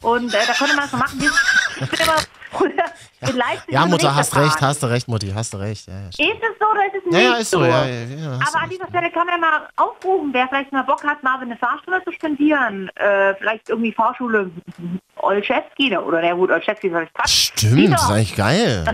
Und 0.05 0.33
äh, 0.35 0.39
da 0.47 0.53
konnte 0.55 0.75
man 0.77 0.85
das 0.85 0.91
so 0.91 0.97
machen. 0.97 1.21
wie- 1.21 1.83
Ich 1.85 1.91
bin 1.91 2.01
immer 2.01 2.17
früher 2.53 2.85
in 3.31 3.37
Leipzig 3.37 3.73
Ja, 3.75 3.87
Mutter, 3.87 4.15
hast 4.15 4.37
recht, 4.37 4.61
hast 4.61 4.83
du 4.83 4.87
recht, 4.87 5.09
Mutti, 5.09 5.33
hast 5.35 5.53
du 5.55 5.57
recht. 5.59 5.89
Ja, 5.89 5.95
ja. 5.95 6.09
Ist 6.09 6.19
es 6.19 6.59
so 6.61 6.67
oder 6.71 6.87
ist 6.87 6.95
es 6.95 7.13
Ja, 7.13 7.19
nicht 7.19 7.31
ja, 7.31 7.37
ist 7.37 7.51
so, 7.51 7.65
ja, 7.65 7.85
ja, 7.87 8.05
ja, 8.05 8.33
Aber 8.47 8.63
an 8.63 8.71
dieser 8.71 8.87
Stelle 8.89 9.11
kann 9.11 9.27
man 9.27 9.41
ja 9.41 9.51
mal 9.51 9.69
aufrufen, 9.77 10.29
wer 10.33 10.47
vielleicht 10.49 10.71
mal 10.73 10.83
Bock 10.83 11.03
hat, 11.05 11.23
Marvin 11.23 11.51
eine 11.51 11.59
Fahrstunde 11.59 12.03
zu 12.05 12.13
spendieren. 12.13 12.89
Äh, 12.97 13.35
vielleicht 13.37 13.69
irgendwie 13.69 13.93
Fahrschule 13.93 14.51
Olszewski 15.17 15.97
oder 15.97 16.21
na 16.23 16.33
gut, 16.35 16.51
Olszewski 16.51 16.91
soll 16.91 17.05
ich 17.05 17.13
Quatsch. 17.15 17.53
Stimmt, 17.57 17.93
das 17.93 18.03
ist 18.05 18.11
eigentlich 18.11 18.37
geil. 18.37 18.85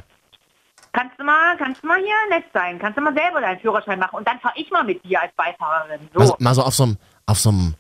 Kannst 0.92 1.18
du 1.18 1.24
mal, 1.24 1.56
kannst 1.56 1.82
du 1.82 1.86
mal 1.86 1.98
hier 1.98 2.36
nett 2.36 2.44
sein, 2.52 2.78
kannst 2.78 2.98
du 2.98 3.02
mal 3.02 3.14
selber 3.14 3.40
deinen 3.40 3.60
Führerschein 3.60 3.98
machen 3.98 4.16
und 4.16 4.26
dann 4.26 4.40
fahre 4.40 4.54
ich 4.56 4.70
mal 4.70 4.82
mit 4.84 5.04
dir 5.04 5.20
als 5.20 5.32
Beifahrerin. 5.36 6.08
So. 6.12 6.18
Mal, 6.20 6.34
mal 6.38 6.54
so 6.54 6.62
auf 6.62 6.74
so 6.74 6.82
einem, 6.84 6.96
auf 7.26 7.38
so 7.38 7.50
einem 7.50 7.74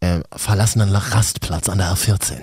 äh, 0.00 0.20
verlassenen 0.36 0.94
Rastplatz 0.94 1.68
an 1.68 1.78
der 1.78 1.88
R14. 1.88 2.42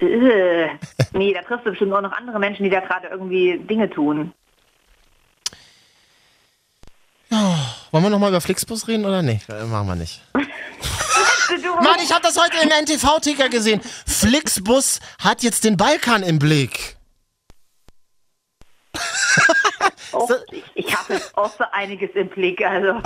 Äh, 0.00 0.68
nee, 1.12 1.32
da 1.32 1.42
triffst 1.42 1.66
du 1.66 1.70
bestimmt 1.70 1.92
auch 1.92 2.00
noch 2.00 2.12
andere 2.12 2.38
Menschen, 2.38 2.64
die 2.64 2.70
da 2.70 2.80
gerade 2.80 3.08
irgendwie 3.08 3.58
Dinge 3.58 3.90
tun. 3.90 4.32
Wollen 7.92 8.04
wir 8.04 8.10
nochmal 8.10 8.30
über 8.30 8.40
Flixbus 8.40 8.86
reden 8.86 9.04
oder 9.04 9.22
nicht? 9.22 9.48
Äh, 9.48 9.64
Machen 9.64 9.88
wir 9.88 9.96
nicht. 9.96 10.22
Mann, 10.32 11.96
ich 12.02 12.12
habe 12.12 12.22
das 12.22 12.38
heute 12.38 12.56
in 12.62 12.70
NTV-Ticker 12.70 13.48
gesehen. 13.48 13.80
Flixbus 14.06 15.00
hat 15.20 15.42
jetzt 15.42 15.64
den 15.64 15.76
Balkan 15.76 16.22
im 16.22 16.38
Blick. 16.38 16.96
oh, 20.12 20.28
ich, 20.74 20.96
habe 20.96 21.14
jetzt 21.14 21.36
auch 21.36 21.50
so 21.56 21.64
einiges 21.72 22.10
im 22.14 22.28
Blick. 22.28 22.64
Also, 22.64 23.00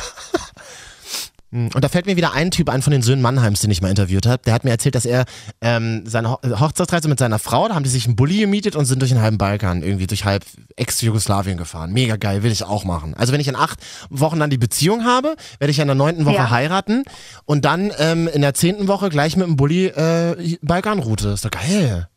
Und 1.54 1.84
da 1.84 1.88
fällt 1.88 2.06
mir 2.06 2.16
wieder 2.16 2.32
ein 2.32 2.50
Typ 2.50 2.68
ein 2.68 2.82
von 2.82 2.90
den 2.90 3.02
Söhnen 3.02 3.22
Mannheims, 3.22 3.60
den 3.60 3.70
ich 3.70 3.80
mal 3.80 3.88
interviewt 3.88 4.26
habe. 4.26 4.42
Der 4.44 4.52
hat 4.54 4.64
mir 4.64 4.70
erzählt, 4.72 4.96
dass 4.96 5.06
er 5.06 5.24
ähm, 5.60 6.02
seine 6.04 6.30
Ho 6.32 6.38
Hochzeitsreise 6.42 7.08
mit 7.08 7.20
seiner 7.20 7.38
Frau, 7.38 7.68
da 7.68 7.76
haben 7.76 7.84
die 7.84 7.90
sich 7.90 8.06
einen 8.06 8.16
Bulli 8.16 8.40
gemietet 8.40 8.74
und 8.74 8.86
sind 8.86 9.00
durch 9.00 9.12
den 9.12 9.20
halben 9.22 9.38
Balkan, 9.38 9.82
irgendwie 9.84 10.08
durch 10.08 10.24
halb 10.24 10.44
Ex-Jugoslawien 10.74 11.56
gefahren. 11.56 11.92
Mega 11.92 12.16
geil, 12.16 12.42
will 12.42 12.50
ich 12.50 12.64
auch 12.64 12.84
machen. 12.84 13.14
Also 13.14 13.32
wenn 13.32 13.40
ich 13.40 13.46
in 13.46 13.54
acht 13.54 13.78
Wochen 14.10 14.40
dann 14.40 14.50
die 14.50 14.58
Beziehung 14.58 15.04
habe, 15.04 15.36
werde 15.60 15.70
ich 15.70 15.78
in 15.78 15.86
der 15.86 15.94
neunten 15.94 16.24
Woche 16.26 16.34
Ja. 16.34 16.50
heiraten 16.50 17.04
und 17.44 17.64
dann 17.64 17.92
ähm, 17.98 18.26
in 18.26 18.40
der 18.42 18.54
zehnten 18.54 18.88
Woche 18.88 19.08
gleich 19.08 19.36
mit 19.36 19.46
dem 19.46 19.54
Bulli 19.56 19.86
äh, 19.86 20.56
Balkanroute. 20.60 21.28
Ist 21.28 21.44
doch 21.44 21.50
geil. 21.52 22.08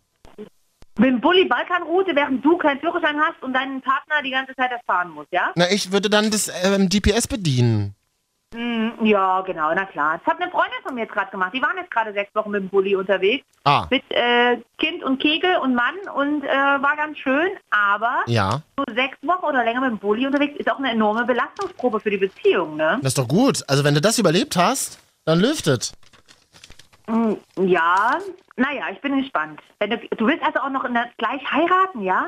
mit 0.97 1.09
dem 1.09 1.21
Bulli 1.21 1.45
Balkanroute, 1.47 2.15
während 2.15 2.43
du 2.43 2.57
keinen 2.57 2.79
Führerschein 2.79 3.17
hast 3.19 3.43
und 3.43 3.53
deinen 3.53 3.81
Partner 3.81 4.15
die 4.25 4.31
ganze 4.31 4.55
Zeit 4.55 4.71
das 4.71 4.81
fahren 4.87 5.11
muss, 5.11 5.27
ja? 5.29 5.51
Na, 5.55 5.69
ich 5.69 5.91
würde 5.91 6.09
dann 6.09 6.31
das 6.31 6.49
ähm, 6.63 6.89
GPS 6.89 7.27
bedienen. 7.27 7.93
Mm, 8.55 9.05
Ja, 9.05 9.41
genau, 9.41 9.73
na 9.75 9.85
klar. 9.85 10.19
Das 10.23 10.33
hat 10.33 10.41
eine 10.41 10.49
Freundin 10.51 10.79
von 10.83 10.95
mir 10.95 11.01
jetzt 11.01 11.13
gerade 11.13 11.29
gemacht. 11.31 11.51
Die 11.53 11.61
waren 11.61 11.75
jetzt 11.77 11.91
gerade 11.91 12.13
sechs 12.13 12.33
Wochen 12.33 12.51
mit 12.51 12.61
dem 12.63 12.69
Bulli 12.69 12.95
unterwegs. 12.95 13.45
Ah, 13.65 13.87
Mit 13.89 14.03
äh, 14.11 14.57
Kind 14.77 15.03
und 15.03 15.19
Kegel 15.21 15.57
und 15.57 15.75
Mann 15.75 15.95
und 16.15 16.43
äh, 16.45 16.47
war 16.47 16.95
ganz 16.95 17.17
schön. 17.17 17.49
Aber 17.69 18.23
ja. 18.27 18.61
so 18.77 18.83
sechs 18.95 19.17
Wochen 19.23 19.45
oder 19.45 19.65
länger 19.65 19.81
mit 19.81 19.91
dem 19.91 19.97
Bulli 19.99 20.25
unterwegs 20.25 20.57
ist 20.57 20.71
auch 20.71 20.77
eine 20.79 20.91
enorme 20.91 21.25
Belastungsprobe 21.25 21.99
für 21.99 22.09
die 22.09 22.17
Beziehung, 22.17 22.77
ne? 22.77 22.99
Das 23.01 23.09
ist 23.11 23.17
doch 23.17 23.27
gut. 23.27 23.63
Also 23.67 23.83
wenn 23.83 23.93
du 23.95 24.01
das 24.01 24.17
überlebt 24.17 24.55
hast, 24.55 24.99
dann 25.25 25.39
lüftet. 25.39 25.91
Mm, 27.07 27.33
Ja, 27.59 28.17
naja, 28.55 28.85
ich 28.93 29.01
bin 29.01 29.21
gespannt. 29.21 29.59
Wenn 29.79 29.89
du, 29.89 29.97
du 29.97 30.25
willst 30.25 30.43
also 30.43 30.59
auch 30.61 30.69
noch 30.69 30.83
der, 30.85 31.09
gleich 31.17 31.41
heiraten, 31.51 32.01
ja? 32.01 32.27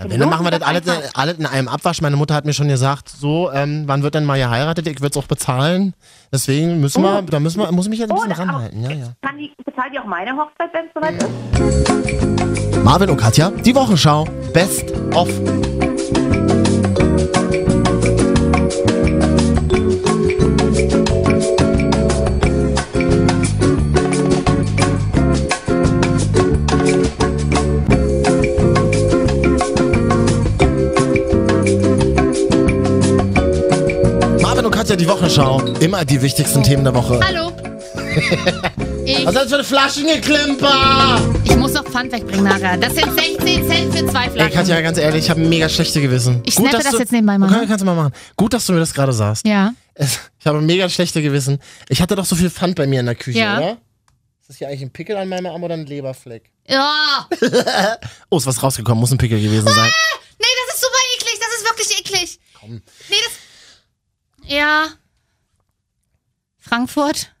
Na, 0.00 0.08
wenn, 0.08 0.20
dann 0.20 0.30
machen 0.30 0.46
wir 0.46 0.52
das 0.52 0.62
alles, 0.62 0.82
alles 1.14 1.38
in 1.38 1.46
einem 1.46 1.66
Abwasch. 1.66 2.00
Meine 2.00 2.14
Mutter 2.16 2.34
hat 2.34 2.44
mir 2.44 2.52
schon 2.52 2.68
gesagt, 2.68 3.08
so, 3.08 3.50
ähm, 3.52 3.82
wann 3.86 4.04
wird 4.04 4.14
denn 4.14 4.24
mal 4.24 4.38
geheiratet? 4.38 4.86
Ich 4.86 5.00
würde 5.00 5.18
es 5.18 5.24
auch 5.24 5.26
bezahlen. 5.26 5.92
Deswegen 6.32 6.80
müssen 6.80 7.02
wir, 7.02 7.20
da 7.22 7.40
müssen 7.40 7.58
wir, 7.60 7.72
muss 7.72 7.86
ich 7.86 7.90
mich 7.90 7.98
jetzt 7.98 8.10
ein 8.12 8.16
Oh, 8.16 8.20
bisschen 8.20 8.32
auch- 8.34 8.38
ranhalten. 8.38 8.82
Ja, 8.84 8.90
ja. 8.92 9.06
Kann 9.22 9.36
die, 9.38 9.52
bezahlt 9.64 9.92
die 9.92 9.98
auch 9.98 10.04
meine 10.04 10.30
Hochzeit, 10.36 10.70
wenn 10.72 10.86
es 10.86 10.92
soweit 10.94 11.20
ist? 11.20 12.84
Marvin 12.84 13.10
und 13.10 13.16
Katja, 13.16 13.50
die 13.50 13.74
Wochenschau. 13.74 14.24
Best 14.52 14.84
of. 15.14 15.28
Und 34.88 34.92
Katja, 34.96 35.04
die 35.04 35.08
Wochenschau. 35.08 35.60
Immer 35.80 36.02
die 36.06 36.22
wichtigsten 36.22 36.62
Themen 36.62 36.82
der 36.82 36.94
Woche. 36.94 37.20
Hallo. 37.22 37.52
Ich, 39.04 39.24
Was 39.24 39.34
ist 39.34 39.40
das 39.40 39.48
für 39.48 39.54
eine 39.54 39.64
Flaschengeklimper? 39.64 41.20
ich 41.44 41.56
muss 41.56 41.72
noch 41.72 41.84
Pfand 41.84 42.12
wegbringen 42.12 42.44
nachher. 42.44 42.76
Das 42.76 42.94
sind 42.94 43.10
16 43.18 43.66
Cent 43.66 43.94
für 43.96 44.06
zwei 44.06 44.24
Ey, 44.24 44.30
Flaschen. 44.32 44.52
Katja, 44.52 44.80
ganz 44.82 44.98
ehrlich, 44.98 45.24
ich 45.24 45.30
habe 45.30 45.40
ein 45.40 45.48
mega 45.48 45.66
schlechte 45.70 46.02
Gewissen. 46.02 46.42
Ich 46.44 46.54
snappe 46.54 46.76
dass 46.76 46.84
das 46.84 46.92
du- 46.92 46.98
jetzt 46.98 47.12
nebenbei 47.12 47.38
mal, 47.38 47.48
Okay, 47.50 47.60
ne? 47.60 47.66
kannst 47.66 47.80
du 47.80 47.86
mal 47.86 47.94
machen. 47.94 48.12
Gut, 48.36 48.52
dass 48.52 48.66
du 48.66 48.74
mir 48.74 48.80
das 48.80 48.92
gerade 48.92 49.14
sagst. 49.14 49.46
Ja. 49.46 49.72
Es, 49.94 50.18
ich 50.38 50.46
habe 50.46 50.58
ein 50.58 50.66
mega 50.66 50.88
schlechte 50.90 51.22
Gewissen. 51.22 51.58
Ich 51.88 52.02
hatte 52.02 52.16
doch 52.16 52.26
so 52.26 52.36
viel 52.36 52.50
Pfand 52.50 52.76
bei 52.76 52.86
mir 52.86 53.00
in 53.00 53.06
der 53.06 53.14
Küche, 53.14 53.38
Ja. 53.38 53.56
oder? 53.58 53.70
Ist 54.42 54.48
das 54.50 54.56
hier 54.58 54.68
eigentlich 54.68 54.82
ein 54.82 54.90
Pickel 54.90 55.16
an 55.16 55.26
meinem 55.28 55.46
Arm 55.46 55.62
oder 55.62 55.72
ein 55.74 55.86
Leberfleck? 55.86 56.50
Ja. 56.66 57.26
Oh, 58.30 58.36
ist 58.36 58.46
was 58.46 58.62
rausgekommen, 58.62 59.00
muss 59.00 59.10
ein 59.10 59.16
Pickel 59.18 59.40
gewesen 59.40 59.68
sein. 59.68 59.90
Nee, 60.38 60.46
das 60.66 60.74
ist 60.74 60.80
super 60.82 60.98
eklig. 61.16 61.38
Das 61.40 61.58
ist 61.58 61.64
wirklich 61.70 61.98
eklig. 62.00 62.40
Komm. 62.60 62.70
Nee, 63.08 63.16
das. 63.24 63.32
Ja. 64.48 64.86
Frankfurt. 66.58 67.32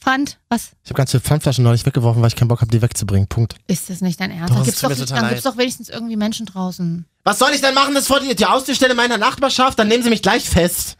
Pfand. 0.00 0.38
Was? 0.50 0.72
Ich 0.84 0.90
habe 0.90 0.98
ganz 0.98 1.12
viele 1.12 1.22
Pfandflaschen 1.22 1.64
neulich 1.64 1.86
weggeworfen, 1.86 2.20
weil 2.20 2.28
ich 2.28 2.36
keinen 2.36 2.48
Bock 2.48 2.60
habe, 2.60 2.70
die 2.70 2.82
wegzubringen. 2.82 3.26
Punkt. 3.26 3.54
Ist 3.68 3.88
das 3.88 4.02
nicht 4.02 4.20
dein 4.20 4.30
Ernst? 4.30 4.50
Doch, 4.50 4.56
dann 4.56 4.68
es 4.68 4.80
gibt's 4.80 4.80
doch, 4.98 5.06
dann 5.06 5.22
leid. 5.22 5.28
gibt's 5.30 5.44
doch 5.44 5.56
wenigstens 5.56 5.88
irgendwie 5.88 6.16
Menschen 6.16 6.44
draußen. 6.44 7.06
Was 7.22 7.38
soll 7.38 7.52
ich 7.54 7.62
denn 7.62 7.72
machen, 7.74 7.94
das 7.94 8.06
vor 8.06 8.20
die, 8.20 8.34
die 8.34 8.44
Außenstelle 8.44 8.94
meiner 8.94 9.16
Nachbarschaft? 9.16 9.78
Dann 9.78 9.88
nehmen 9.88 10.02
sie 10.02 10.10
mich 10.10 10.22
gleich 10.22 10.48
fest. 10.48 10.96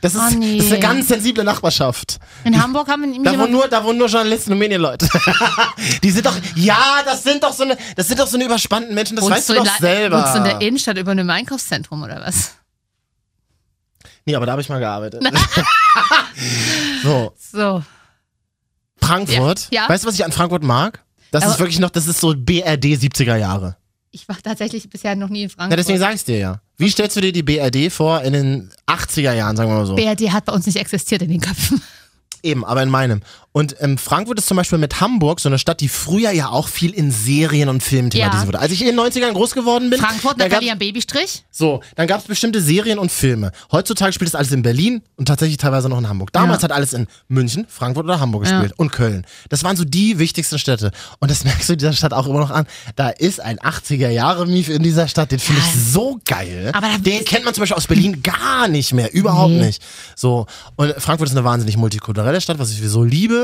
Das 0.00 0.14
ist, 0.14 0.20
Oh, 0.20 0.34
nee. 0.36 0.58
das 0.58 0.66
ist 0.66 0.72
eine 0.74 0.80
ganz 0.80 1.08
sensible 1.08 1.42
Nachbarschaft. 1.42 2.20
In 2.44 2.62
Hamburg 2.62 2.86
haben 2.86 3.02
wir 3.12 3.20
Da 3.20 3.32
immer- 3.32 3.42
wohnen, 3.42 3.50
nur, 3.52 3.66
da 3.66 3.82
wohnen 3.82 3.98
nur 3.98 4.06
Journalisten 4.06 4.52
und 4.52 4.58
Medienleute. 4.60 5.08
die 6.04 6.10
sind 6.12 6.24
doch, 6.24 6.36
ja, 6.54 7.02
das 7.04 7.24
sind 7.24 7.42
doch 7.42 7.52
so 7.52 7.64
eine, 7.64 7.76
das 7.96 8.06
sind 8.06 8.20
doch 8.20 8.28
so 8.28 8.36
eine 8.36 8.44
überspannten 8.44 8.94
Menschen, 8.94 9.16
das 9.16 9.24
Wohnst 9.24 9.38
weißt 9.38 9.48
du 9.48 9.54
doch 9.54 9.78
selber. 9.78 10.18
Wohnst 10.22 10.34
du 10.34 10.38
in 10.38 10.44
der 10.44 10.60
Innenstadt 10.60 10.98
über 10.98 11.10
einem 11.10 11.28
Einkaufszentrum 11.28 12.00
oder 12.04 12.20
was? 12.20 12.52
Nee, 14.26 14.34
aber 14.34 14.46
da 14.46 14.52
habe 14.52 14.62
ich 14.62 14.68
mal 14.68 14.78
gearbeitet. 14.78 15.22
so, 17.02 17.32
So. 17.52 17.82
Frankfurt. 19.00 19.68
Ja. 19.70 19.82
Ja. 19.82 19.88
Weißt 19.88 20.04
du, 20.04 20.08
was 20.08 20.14
ich 20.14 20.24
an 20.24 20.32
Frankfurt 20.32 20.62
mag? 20.62 21.02
Das 21.30 21.42
Aber- 21.44 21.52
ist 21.52 21.58
wirklich 21.58 21.78
noch, 21.78 21.90
das 21.90 22.06
ist 22.06 22.20
so 22.20 22.34
BRD 22.36 22.84
70er 22.96 23.36
Jahre. 23.36 23.76
Ich 24.10 24.28
war 24.28 24.36
tatsächlich 24.42 24.88
bisher 24.88 25.14
noch 25.14 25.28
nie 25.28 25.42
in 25.44 25.50
Frankfurt. 25.50 25.72
Ja, 25.72 25.76
deswegen 25.76 25.98
sag 25.98 26.14
ich's 26.14 26.24
dir 26.24 26.38
ja. 26.38 26.60
Wie 26.78 26.88
stellst 26.88 27.16
du 27.16 27.20
dir 27.20 27.32
die 27.32 27.42
BRD 27.42 27.92
vor 27.92 28.22
in 28.22 28.32
den 28.32 28.70
80er 28.86 29.32
Jahren, 29.34 29.54
sagen 29.56 29.70
wir 29.70 29.76
mal 29.76 29.86
so? 29.86 29.94
BRD 29.96 30.30
hat 30.32 30.46
bei 30.46 30.52
uns 30.52 30.64
nicht 30.66 30.76
existiert 30.76 31.22
in 31.22 31.30
den 31.30 31.40
Köpfen. 31.40 31.82
Eben, 32.42 32.64
aber 32.64 32.82
in 32.82 32.88
meinem. 32.88 33.22
Und 33.52 33.74
ähm, 33.80 33.98
Frankfurt 33.98 34.38
ist 34.38 34.46
zum 34.46 34.56
Beispiel 34.58 34.78
mit 34.78 35.00
Hamburg 35.00 35.40
so 35.40 35.48
eine 35.48 35.58
Stadt, 35.58 35.80
die 35.80 35.88
früher 35.88 36.30
ja 36.30 36.50
auch 36.50 36.68
viel 36.68 36.90
in 36.92 37.10
Serien 37.10 37.68
und 37.68 37.82
Filmen 37.82 38.10
thematisiert 38.10 38.42
Ja. 38.42 38.46
wurde. 38.46 38.58
Als 38.60 38.72
ich 38.72 38.80
in 38.80 38.86
den 38.86 38.94
90ern 39.00 39.32
groß 39.32 39.52
geworden 39.54 39.90
bin, 39.90 39.98
Frankfurt, 39.98 40.36
Natalie 40.38 40.70
am 40.70 40.78
Babystrich. 40.78 41.44
So, 41.50 41.80
dann 41.96 42.06
gab 42.06 42.20
es 42.20 42.26
bestimmte 42.26 42.60
Serien 42.60 42.98
und 42.98 43.10
Filme. 43.10 43.50
Heutzutage 43.72 44.12
spielt 44.12 44.28
es 44.28 44.34
alles 44.34 44.52
in 44.52 44.62
Berlin 44.62 45.02
und 45.16 45.26
tatsächlich 45.26 45.56
teilweise 45.56 45.88
noch 45.88 45.98
in 45.98 46.08
Hamburg. 46.08 46.32
Damals 46.32 46.60
Ja. 46.62 46.64
hat 46.64 46.72
alles 46.72 46.92
in 46.92 47.06
München, 47.28 47.66
Frankfurt 47.68 48.04
oder 48.04 48.20
Hamburg 48.20 48.44
Ja. 48.44 48.60
gespielt 48.60 48.74
und 48.78 48.92
Köln. 48.92 49.24
Das 49.48 49.64
waren 49.64 49.76
so 49.76 49.84
die 49.84 50.18
wichtigsten 50.18 50.58
Städte. 50.58 50.92
Und 51.18 51.30
das 51.30 51.42
merkst 51.44 51.68
du 51.70 51.76
dieser 51.76 51.94
Stadt 51.94 52.12
auch 52.12 52.26
immer 52.28 52.40
noch 52.40 52.50
an. 52.50 52.66
Da 52.96 53.08
ist 53.08 53.40
ein 53.40 53.58
80er-Jahre-Mief 53.58 54.68
in 54.68 54.82
dieser 54.82 55.08
Stadt, 55.08 55.32
den 55.32 55.38
finde 55.38 55.62
ich 55.62 55.92
so 55.92 56.20
geil. 56.26 56.70
Aber 56.74 56.86
den 56.98 57.24
kennt 57.24 57.44
man 57.44 57.54
zum 57.54 57.62
Beispiel 57.62 57.76
aus 57.76 57.86
Berlin 57.86 58.22
gar 58.22 58.68
nicht 58.68 58.92
mehr, 58.92 59.12
überhaupt 59.12 59.52
Nee. 59.52 59.66
nicht. 59.66 59.82
So, 60.14 60.46
und 60.76 60.94
Frankfurt 60.98 61.28
ist 61.30 61.36
eine 61.36 61.44
wahnsinnig 61.44 61.76
multikulturelle 61.76 62.40
Stadt, 62.40 62.58
was 62.58 62.70
ich 62.70 62.80
so 62.88 63.02
liebe. 63.02 63.37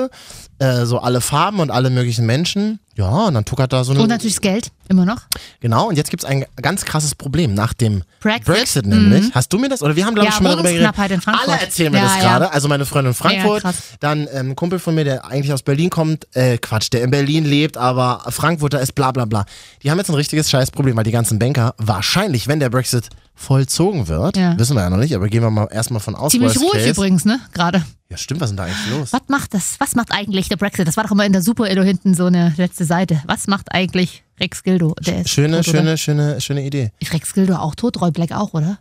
Äh, 0.60 0.86
so 0.86 1.00
alle 1.00 1.20
Farben 1.20 1.58
und 1.58 1.70
alle 1.72 1.90
möglichen 1.90 2.26
Menschen. 2.26 2.78
Ja, 2.96 3.08
und 3.26 3.34
dann 3.34 3.44
tuckert 3.44 3.72
da 3.72 3.82
so 3.82 3.90
eine. 3.92 4.02
Und 4.02 4.08
natürlich 4.08 4.34
das 4.34 4.40
Geld, 4.40 4.70
immer 4.88 5.04
noch. 5.04 5.22
Genau, 5.58 5.88
und 5.88 5.96
jetzt 5.96 6.10
gibt 6.10 6.22
es 6.22 6.28
ein 6.28 6.44
ganz 6.62 6.84
krasses 6.84 7.16
Problem 7.16 7.54
nach 7.54 7.74
dem 7.74 8.04
Brexit. 8.20 8.86
nämlich. 8.86 9.24
Mhm. 9.24 9.30
Hast 9.34 9.52
du 9.52 9.58
mir 9.58 9.68
das, 9.68 9.82
oder 9.82 9.96
wir 9.96 10.06
haben 10.06 10.14
glaube 10.14 10.28
ich 10.28 10.32
Ja, 10.34 10.36
schon 10.36 10.44
mal 10.44 10.50
darüber 10.52 10.70
geredet. 10.70 10.94
Alle 11.26 11.60
erzählen 11.60 11.90
mir 11.90 11.98
Ja, 11.98 12.04
das 12.04 12.14
ja. 12.16 12.20
gerade. 12.20 12.52
Also 12.52 12.68
meine 12.68 12.86
Freundin 12.86 13.10
in 13.10 13.14
Frankfurt, 13.14 13.64
dann 13.98 14.28
ähm, 14.32 14.50
ein 14.50 14.56
Kumpel 14.56 14.78
von 14.78 14.94
mir, 14.94 15.02
der 15.04 15.24
eigentlich 15.24 15.52
aus 15.52 15.62
Berlin 15.62 15.90
kommt, 15.90 16.28
äh, 16.36 16.56
Quatsch, 16.58 16.88
der 16.92 17.02
in 17.02 17.10
Berlin 17.10 17.44
lebt, 17.44 17.76
aber 17.76 18.22
Frankfurter 18.28 18.80
ist 18.80 18.94
bla 18.94 19.10
bla 19.10 19.24
bla. 19.24 19.44
Die 19.82 19.90
haben 19.90 19.98
jetzt 19.98 20.08
ein 20.08 20.14
richtiges 20.14 20.48
Scheißproblem, 20.50 20.96
weil 20.96 21.04
die 21.04 21.10
ganzen 21.10 21.40
Banker 21.40 21.74
wahrscheinlich, 21.78 22.46
wenn 22.46 22.60
der 22.60 22.70
Brexit 22.70 23.08
vollzogen 23.34 24.06
wird, 24.08 24.36
Ja. 24.36 24.58
wissen 24.58 24.76
wir 24.76 24.82
ja 24.82 24.90
noch 24.90 24.96
nicht, 24.98 25.14
aber 25.14 25.28
gehen 25.28 25.42
wir 25.42 25.50
mal 25.50 25.66
erstmal 25.70 26.00
von 26.00 26.14
aus. 26.14 26.32
Ziemlich 26.32 26.56
ruhig 26.58 26.72
case. 26.72 26.90
übrigens, 26.90 27.24
ne? 27.24 27.40
Gerade. 27.52 27.84
Ja, 28.08 28.16
stimmt, 28.16 28.40
was 28.40 28.50
ist 28.50 28.52
denn 28.52 28.56
da 28.58 28.64
eigentlich 28.64 28.90
los? 28.90 29.12
Was 29.12 29.22
macht 29.28 29.54
das? 29.54 29.74
Was 29.80 29.94
macht 29.96 30.12
eigentlich 30.12 30.48
der 30.48 30.56
Brexit? 30.56 30.86
Das 30.86 30.96
war 30.96 31.04
doch 31.04 31.10
immer 31.10 31.26
in 31.26 31.32
der 31.32 31.42
Super 31.42 31.68
Edo 31.68 31.82
hinten 31.82 32.14
so 32.14 32.26
eine 32.26 32.54
letzte 32.56 32.84
Seite. 32.84 33.20
Was 33.26 33.46
macht 33.48 33.72
eigentlich 33.72 34.22
Rex 34.38 34.62
Gildo? 34.62 34.94
Der 35.04 35.22
ist 35.22 35.30
Schöne, 35.30 35.56
tot, 35.62 35.66
schöne, 35.66 35.98
schöne, 35.98 36.40
schöne 36.40 36.64
Idee. 36.64 36.92
Ist 37.00 37.12
Rex 37.12 37.34
Gildo 37.34 37.56
auch 37.56 37.74
tot? 37.74 38.00
Roy 38.00 38.10
Black 38.12 38.30
auch, 38.32 38.54
oder? 38.54 38.78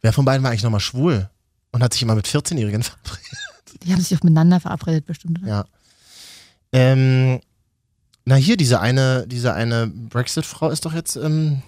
Wer 0.00 0.12
von 0.12 0.24
beiden 0.24 0.42
war 0.42 0.50
eigentlich 0.50 0.62
nochmal 0.62 0.80
schwul 0.80 1.28
und 1.72 1.82
hat 1.82 1.92
sich 1.92 2.02
immer 2.02 2.14
mit 2.14 2.26
14-Jährigen 2.26 2.82
verabredet? 2.82 3.38
Die 3.82 3.92
haben 3.92 4.00
sich 4.00 4.16
auch 4.16 4.22
miteinander 4.22 4.58
verabredet, 4.60 5.04
bestimmt. 5.04 5.40
Oder? 5.42 5.48
Ja. 5.48 5.64
Ähm, 6.72 7.40
na 8.24 8.34
hier, 8.36 8.56
diese 8.56 8.80
eine, 8.80 9.26
diese 9.26 9.52
eine 9.54 9.86
Brexit-Frau 9.86 10.70
ist 10.70 10.84
doch 10.86 10.92
jetzt 10.94 11.16
ähm, 11.16 11.62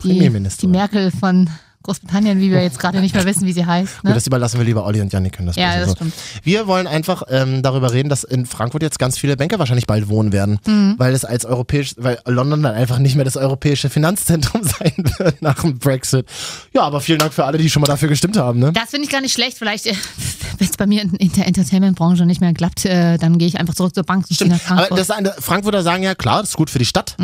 Premierministerin. 0.00 0.72
die 0.72 0.78
Merkel 0.78 1.10
von 1.10 1.48
Großbritannien, 1.82 2.38
wie 2.40 2.50
wir 2.50 2.62
jetzt 2.62 2.78
gerade 2.78 3.00
nicht 3.00 3.14
mehr 3.14 3.24
wissen, 3.24 3.46
wie 3.46 3.54
sie 3.54 3.64
heißt. 3.64 3.96
Gut, 4.02 4.04
Ne? 4.04 4.12
das 4.14 4.26
überlassen 4.26 4.58
wir 4.58 4.66
lieber 4.66 4.84
Olli 4.84 5.00
und 5.00 5.10
Janik 5.14 5.32
können 5.32 5.46
das 5.46 5.56
Ja, 5.56 5.78
das 5.78 5.88
so. 5.88 5.94
stimmt. 5.96 6.12
Wir 6.42 6.66
wollen 6.66 6.86
einfach 6.86 7.22
ähm, 7.30 7.62
darüber 7.62 7.90
reden, 7.94 8.10
dass 8.10 8.22
in 8.22 8.44
Frankfurt 8.44 8.82
jetzt 8.82 8.98
ganz 8.98 9.16
viele 9.16 9.34
Banker 9.38 9.58
wahrscheinlich 9.58 9.86
bald 9.86 10.08
wohnen 10.10 10.30
werden, 10.30 10.58
Mhm. 10.66 10.96
weil 10.98 11.14
es 11.14 11.24
als 11.24 11.46
europäisch, 11.46 11.94
weil 11.96 12.18
London 12.26 12.62
dann 12.62 12.74
einfach 12.74 12.98
nicht 12.98 13.16
mehr 13.16 13.24
das 13.24 13.38
europäische 13.38 13.88
Finanzzentrum 13.88 14.62
sein 14.78 14.92
wird 15.16 15.40
nach 15.40 15.62
dem 15.62 15.78
Brexit. 15.78 16.26
Ja, 16.74 16.82
aber 16.82 17.00
vielen 17.00 17.18
Dank 17.18 17.32
für 17.32 17.46
alle, 17.46 17.56
die 17.56 17.70
schon 17.70 17.80
mal 17.80 17.86
dafür 17.86 18.10
gestimmt 18.10 18.36
haben. 18.36 18.58
Ne? 18.58 18.72
Das 18.74 18.90
finde 18.90 19.06
ich 19.06 19.10
gar 19.10 19.22
nicht 19.22 19.32
schlecht. 19.32 19.56
Vielleicht, 19.56 19.86
äh, 19.86 19.94
wenn 20.58 20.68
es 20.68 20.76
bei 20.76 20.86
mir 20.86 21.00
in, 21.00 21.14
in 21.14 21.32
der 21.32 21.46
Entertainment-Branche 21.46 22.26
nicht 22.26 22.42
mehr 22.42 22.52
klappt, 22.52 22.84
äh, 22.84 23.16
dann 23.16 23.38
gehe 23.38 23.48
ich 23.48 23.58
einfach 23.58 23.74
zurück 23.74 23.94
zur 23.94 24.04
Bank 24.04 24.26
nach 24.28 24.38
Aber 24.68 24.86
Frankfurt. 24.98 24.98
das 25.34 25.42
Frankfurter 25.42 25.82
sagen 25.82 26.02
ja, 26.02 26.14
klar, 26.14 26.40
das 26.42 26.50
ist 26.50 26.56
gut 26.58 26.68
für 26.68 26.78
die 26.78 26.84
Stadt. 26.84 27.16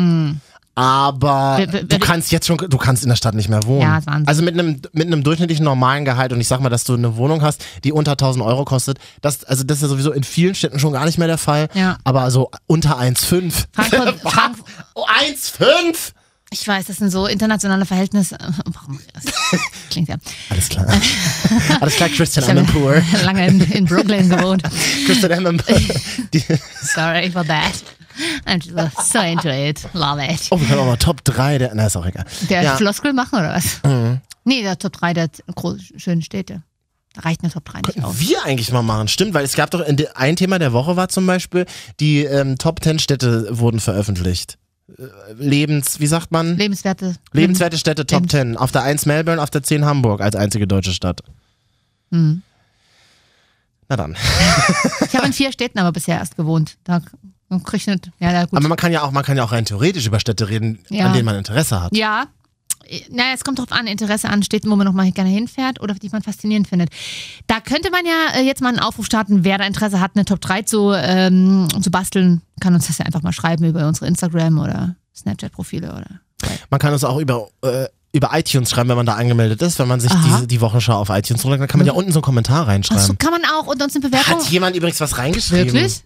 Aber 0.77 1.55
wer- 1.57 1.83
du 1.83 1.97
kannst 1.97 2.31
jetzt 2.31 2.45
schon, 2.45 2.57
du 2.57 2.77
kannst 2.77 3.01
in 3.01 3.09
der 3.09 3.15
Stadt 3.15 3.33
nicht 3.33 3.49
mehr 3.49 3.63
wohnen. 3.65 3.81
Ja, 3.81 3.99
Wahnsinn. 4.05 4.27
also 4.27 4.43
mit 4.43 4.53
einem, 4.53 4.79
mit 4.93 5.07
einem 5.07 5.23
durchschnittlichen 5.23 5.65
normalen 5.65 6.05
Gehalt 6.05 6.31
und 6.33 6.39
ich 6.39 6.47
sag 6.47 6.59
mal, 6.61 6.69
dass 6.69 6.83
du 6.83 6.93
eine 6.93 7.17
Wohnung 7.17 7.41
hast, 7.41 7.65
die 7.83 7.91
unter 7.91 8.11
1000 8.11 8.45
Euro 8.45 8.63
kostet, 8.63 8.99
das, 9.21 9.43
also 9.43 9.63
das 9.63 9.77
ist 9.77 9.81
ja 9.81 9.87
sowieso 9.87 10.11
in 10.11 10.23
vielen 10.23 10.53
Städten 10.53 10.77
schon 10.79 10.93
gar 10.93 11.05
nicht 11.05 11.17
mehr 11.17 11.27
der 11.27 11.39
Fall. 11.39 11.67
Ja. 11.73 11.97
Aber 12.03 12.29
so 12.29 12.51
unter 12.67 12.99
1,5. 12.99 13.65
Frankfurt, 13.73 14.19
Frank, 14.21 14.57
Oh, 14.93 15.05
1,5? 15.05 16.11
Ich 16.49 16.65
weiß, 16.65 16.85
das 16.85 16.97
sind 16.97 17.11
so 17.11 17.27
internationale 17.27 17.85
Verhältnisse. 17.85 18.37
Warum? 18.65 18.99
Das 19.13 19.61
klingt 19.89 20.09
ja. 20.09 20.15
Alles 20.49 20.69
klar. 20.69 20.85
Alles 21.81 21.95
klar, 21.95 22.09
Christian 22.09 22.49
Amanpour. 22.49 23.01
lange 23.23 23.47
in, 23.47 23.61
in 23.71 23.85
Brooklyn 23.85 24.29
gewohnt. 24.29 24.63
Christian 25.05 25.33
Amanpour. 25.33 25.79
Sorry 26.81 27.29
for 27.31 27.45
that. 27.45 27.83
I'm 28.45 28.59
just 28.59 29.11
so 29.11 29.19
into 29.19 29.49
it. 29.49 29.87
Love 29.93 30.23
it. 30.23 30.47
Oh, 30.49 30.59
wir 30.59 30.67
können 30.67 30.79
auch 30.79 30.85
mal 30.85 30.97
Top 30.97 31.23
3 31.23 31.59
der, 31.59 31.75
na 31.75 31.85
ist 31.85 31.95
auch 31.95 32.05
egal. 32.05 32.25
Der 32.49 32.63
ja. 32.63 32.75
Floskel 32.75 33.13
machen 33.13 33.37
oder 33.37 33.53
was? 33.53 33.83
Mhm. 33.83 34.21
Nee, 34.43 34.63
der 34.63 34.79
Top 34.79 34.93
3 34.93 35.13
der 35.13 35.29
schönen 35.97 36.21
Städte. 36.21 36.63
Da 37.13 37.21
reicht 37.21 37.43
eine 37.43 37.51
Top 37.51 37.65
3 37.65 37.81
nicht 37.81 38.03
aus. 38.03 38.19
wir 38.19 38.43
eigentlich 38.43 38.71
mal 38.71 38.81
machen, 38.81 39.07
stimmt, 39.07 39.33
weil 39.33 39.43
es 39.43 39.53
gab 39.53 39.69
doch, 39.71 39.81
ein 40.15 40.35
Thema 40.35 40.57
der 40.57 40.73
Woche 40.73 40.95
war 40.95 41.09
zum 41.09 41.27
Beispiel, 41.27 41.65
die 41.99 42.23
ähm, 42.23 42.57
Top 42.57 42.83
10 42.83 42.99
Städte 42.99 43.47
wurden 43.51 43.79
veröffentlicht. 43.79 44.57
Äh, 44.89 45.33
Lebens, 45.33 45.99
wie 45.99 46.07
sagt 46.07 46.31
man? 46.31 46.57
Lebenswerte. 46.57 47.15
Lebenswerte 47.33 47.77
Städte 47.77 48.05
Top 48.05 48.21
Lebens- 48.21 48.31
10. 48.31 48.57
Auf 48.57 48.71
der 48.71 48.83
1 48.83 49.05
Melbourne, 49.05 49.41
auf 49.41 49.49
der 49.49 49.63
10 49.63 49.85
Hamburg 49.85 50.21
als 50.21 50.35
einzige 50.35 50.67
deutsche 50.67 50.91
Stadt. 50.93 51.21
Mhm. 52.09 52.41
Na 53.89 53.95
dann. 53.95 54.15
Ich 55.07 55.15
habe 55.15 55.25
in 55.27 55.33
vier 55.33 55.51
Städten 55.51 55.79
aber 55.79 55.91
bisher 55.91 56.17
erst 56.17 56.35
gewohnt. 56.35 56.77
Da 56.83 57.01
krieg 57.63 57.79
ich 57.81 57.87
nicht. 57.87 58.11
Ja, 58.19 58.43
gut. 58.45 58.57
Aber 58.57 58.67
man 58.67 58.77
kann 58.77 58.91
ja 58.91 59.03
auch, 59.03 59.11
man 59.11 59.23
kann 59.23 59.37
ja 59.37 59.43
auch 59.43 59.51
rein 59.53 59.63
theoretisch 59.65 60.05
über 60.05 60.19
Städte 60.19 60.49
reden, 60.49 60.79
Ja. 60.89 61.05
an 61.05 61.13
denen 61.13 61.25
man 61.25 61.35
Interesse 61.35 61.81
hat. 61.81 61.95
Ja. 61.95 62.25
Naja, 63.09 63.31
es 63.33 63.43
kommt 63.43 63.59
drauf 63.59 63.71
an, 63.71 63.87
Interesse 63.87 64.29
an 64.29 64.43
Städten, 64.43 64.69
wo 64.69 64.75
man 64.75 64.85
noch 64.85 64.93
mal 64.93 65.11
gerne 65.11 65.29
hinfährt 65.29 65.81
oder 65.81 65.93
die 65.93 66.09
man 66.09 66.21
faszinierend 66.21 66.67
findet. 66.67 66.89
Da 67.47 67.59
könnte 67.59 67.91
man 67.91 68.05
ja 68.05 68.39
äh, 68.39 68.43
jetzt 68.43 68.61
mal 68.61 68.69
einen 68.69 68.79
Aufruf 68.79 69.05
starten, 69.05 69.43
wer 69.43 69.57
da 69.57 69.65
Interesse 69.65 69.99
hat, 69.99 70.11
eine 70.15 70.25
Top 70.25 70.41
3 70.41 70.61
zu, 70.63 70.91
ähm, 70.93 71.67
zu 71.81 71.91
basteln, 71.91 72.41
kann 72.59 72.73
uns 72.73 72.87
das 72.87 72.97
ja 72.97 73.05
einfach 73.05 73.21
mal 73.23 73.33
schreiben 73.33 73.65
über 73.65 73.87
unsere 73.87 74.07
Instagram 74.07 74.59
oder 74.59 74.95
Snapchat-Profile 75.15 75.89
oder. 75.91 76.07
Man 76.69 76.79
kann 76.79 76.93
uns 76.93 77.03
auch 77.03 77.17
über, 77.19 77.47
äh, 77.63 77.87
über 78.13 78.29
iTunes 78.33 78.69
schreiben, 78.69 78.89
wenn 78.89 78.97
man 78.97 79.05
da 79.05 79.15
angemeldet 79.15 79.61
ist. 79.61 79.79
Wenn 79.79 79.87
man 79.87 79.99
sich 79.99 80.11
diese, 80.25 80.47
die 80.47 80.61
Wochenschau 80.61 80.93
auf 80.93 81.09
iTunes 81.09 81.43
runterlädt, 81.43 81.61
dann 81.61 81.67
kann 81.67 81.79
man 81.79 81.87
ja 81.87 81.93
unten 81.93 82.11
so 82.11 82.19
einen 82.19 82.23
Kommentar 82.23 82.61
Achso, 82.61 82.69
reinschreiben. 82.71 83.17
kann 83.17 83.31
man 83.31 83.41
auch 83.45 83.67
und 83.67 83.81
uns 83.81 83.95
eine 83.95 84.07
Bewertung. 84.07 84.39
Hat 84.39 84.49
jemand 84.49 84.75
übrigens 84.75 84.99
was 84.99 85.17
reingeschrieben? 85.17 85.73
Wirklich? 85.73 86.01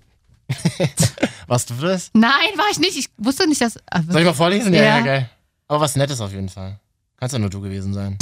Warst 1.48 1.70
du 1.70 1.74
das? 1.76 2.10
Nein, 2.14 2.32
war 2.58 2.66
ich 2.72 2.80
nicht. 2.80 2.98
Ich 2.98 3.10
wusste 3.18 3.48
nicht, 3.48 3.62
dass. 3.62 3.78
Ah, 3.90 4.02
Soll 4.08 4.22
ich 4.22 4.26
mal 4.28 4.34
vorlesen? 4.34 4.74
Ja, 4.74 4.82
Ja. 4.84 4.98
ja, 4.98 5.06
geil. 5.06 5.30
Aber 5.72 5.80
was 5.80 5.96
Nettes 5.96 6.20
auf 6.20 6.34
jeden 6.34 6.50
Fall. 6.50 6.82
Kannst 7.16 7.32
ja 7.32 7.40
nur 7.40 7.50
du 7.50 7.62
gewesen 7.62 7.94
sein. 7.94 8.18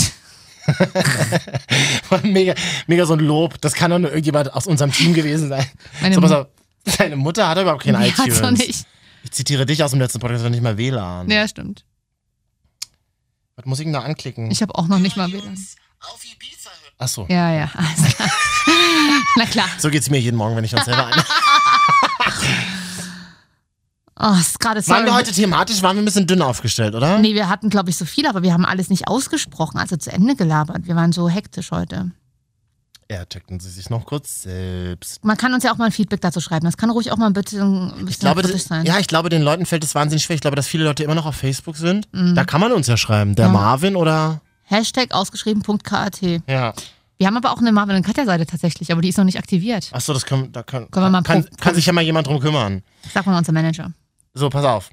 mega, 2.22 2.54
mega 2.86 3.08
so 3.08 3.14
ein 3.14 3.22
Lob. 3.22 3.60
Das 3.60 3.74
kann 3.74 3.90
doch 3.90 3.98
nur 3.98 4.12
irgendjemand 4.12 4.54
aus 4.54 4.68
unserem 4.68 4.92
Team 4.92 5.16
gewesen 5.16 5.50
sein. 5.50 5.66
Meine 6.00 6.14
so, 6.14 6.22
pass 6.22 6.32
auf. 6.32 6.48
Deine 7.00 7.16
Mutter 7.16 7.48
hat 7.50 7.58
überhaupt 7.58 7.82
kein 7.82 8.00
Die 8.00 8.08
iTunes. 8.10 8.36
hat's 8.36 8.42
doch 8.42 8.52
nicht. 8.52 8.86
Ich 9.24 9.32
zitiere 9.32 9.66
dich 9.66 9.84
aus 9.84 9.90
dem 9.90 10.00
letzten 10.00 10.20
Podcast, 10.20 10.42
aber 10.42 10.52
nicht 10.52 10.62
mal 10.62 10.78
WLAN. 10.78 11.28
Ja, 11.32 11.48
stimmt. 11.48 11.86
Was 13.56 13.66
muss 13.66 13.80
ich 13.80 13.86
denn 13.86 13.94
da 13.94 14.02
anklicken? 14.02 14.52
Ich 14.52 14.62
habe 14.62 14.76
auch 14.76 14.86
noch 14.86 15.00
nicht 15.00 15.18
mal 15.18 15.32
WLAN. 15.32 15.58
Achso. 17.00 17.26
Ja, 17.30 17.52
ja, 17.52 17.72
alles 17.74 18.16
klar. 18.16 18.30
Na 19.38 19.46
klar. 19.48 19.70
So 19.80 19.90
geht's 19.90 20.12
mir 20.12 20.20
jeden 20.20 20.38
Morgen, 20.38 20.56
wenn 20.56 20.66
ich 20.66 20.76
uns 20.76 20.86
selber 20.86 21.08
ein. 21.08 21.24
Oh, 24.22 24.34
ist 24.40 24.60
gerade 24.60 24.86
Waren 24.88 25.06
wir 25.06 25.14
heute 25.16 25.32
thematisch, 25.32 25.82
waren 25.82 25.96
wir 25.96 26.02
ein 26.02 26.06
bisschen 26.06 26.28
dünn 26.28 26.42
aufgestellt, 26.42 26.94
oder? 26.94 27.20
Nee, 27.20 27.34
wir 27.36 27.48
hatten, 27.48 27.70
glaube 27.70 27.90
ich, 27.90 27.96
so 27.98 28.04
viel, 28.06 28.28
aber 28.28 28.44
wir 28.44 28.52
haben 28.54 28.66
alles 28.66 28.90
nicht 28.90 29.08
ausgesprochen, 29.08 29.78
also 29.80 29.96
zu 29.96 30.12
Ende 30.12 30.36
gelabert. 30.36 30.88
Wir 30.88 30.96
waren 30.98 31.14
so 31.14 31.30
hektisch 31.30 31.72
heute. 31.72 32.12
Ja, 33.10 33.26
checken 33.26 33.60
Sie 33.60 33.70
sich 33.72 33.90
noch 33.90 34.06
kurz 34.06 34.44
selbst. 34.44 35.24
Man 35.26 35.36
kann 35.38 35.54
uns 35.54 35.64
ja 35.64 35.72
auch 35.74 35.78
mal 35.78 35.86
ein 35.86 35.92
Feedback 35.92 36.22
dazu 36.22 36.42
schreiben. 36.42 36.66
Das 36.66 36.78
kann 36.78 36.92
ruhig 36.92 37.12
auch 37.12 37.18
mal 37.18 37.26
ein 37.26 37.34
bisschen, 37.34 37.62
ein 37.92 38.06
bisschen 38.06 38.08
Ich 38.10 38.20
glaube, 38.20 38.46
sein. 38.60 38.86
ja, 38.86 39.00
ich 39.00 39.08
glaube, 39.08 39.30
den 39.30 39.42
Leuten 39.42 39.66
fällt 39.66 39.84
es 39.84 39.96
wahnsinnig 39.96 40.24
schwer. 40.24 40.36
Ich 40.36 40.42
glaube, 40.42 40.56
dass 40.56 40.68
viele 40.68 40.84
Leute 40.84 41.04
immer 41.04 41.16
noch 41.16 41.26
auf 41.26 41.36
Facebook 41.36 41.76
sind. 41.78 42.08
Mhm. 42.14 42.36
Da 42.36 42.44
kann 42.44 42.62
man 42.62 42.72
uns 42.72 42.86
ja 42.88 42.98
schreiben. 42.98 43.34
Der 43.36 43.46
Ja. 43.48 43.52
Marvin 43.52 43.96
oder. 43.96 44.42
Hashtag 44.66 45.12
ausgeschrieben.kat. 45.12 46.20
Ja. 46.46 46.74
Wir 47.18 47.26
haben 47.28 47.36
aber 47.38 47.52
auch 47.52 47.58
eine 47.58 47.72
Marvin 47.72 47.96
und 47.96 48.06
Katja-Seite 48.06 48.46
tatsächlich, 48.46 48.92
aber 48.92 49.02
die 49.02 49.10
ist 49.10 49.18
noch 49.18 49.26
nicht 49.26 49.40
aktiviert. 49.40 49.90
Achso, 49.92 50.14
das 50.14 50.26
kann, 50.26 50.52
da 50.52 50.62
kann, 50.62 50.92
Können 50.92 51.06
wir 51.08 51.10
mal 51.10 51.24
kann, 51.24 51.48
kann 51.60 51.74
sich 51.74 51.86
ja 51.88 51.94
mal 51.94 52.02
jemand 52.04 52.28
drum 52.28 52.40
kümmern. 52.40 52.84
Sag 53.14 53.26
mal 53.26 53.38
unser 53.38 53.52
Manager. 53.52 53.92
So, 54.34 54.50
pass 54.50 54.66
auf. 54.66 54.90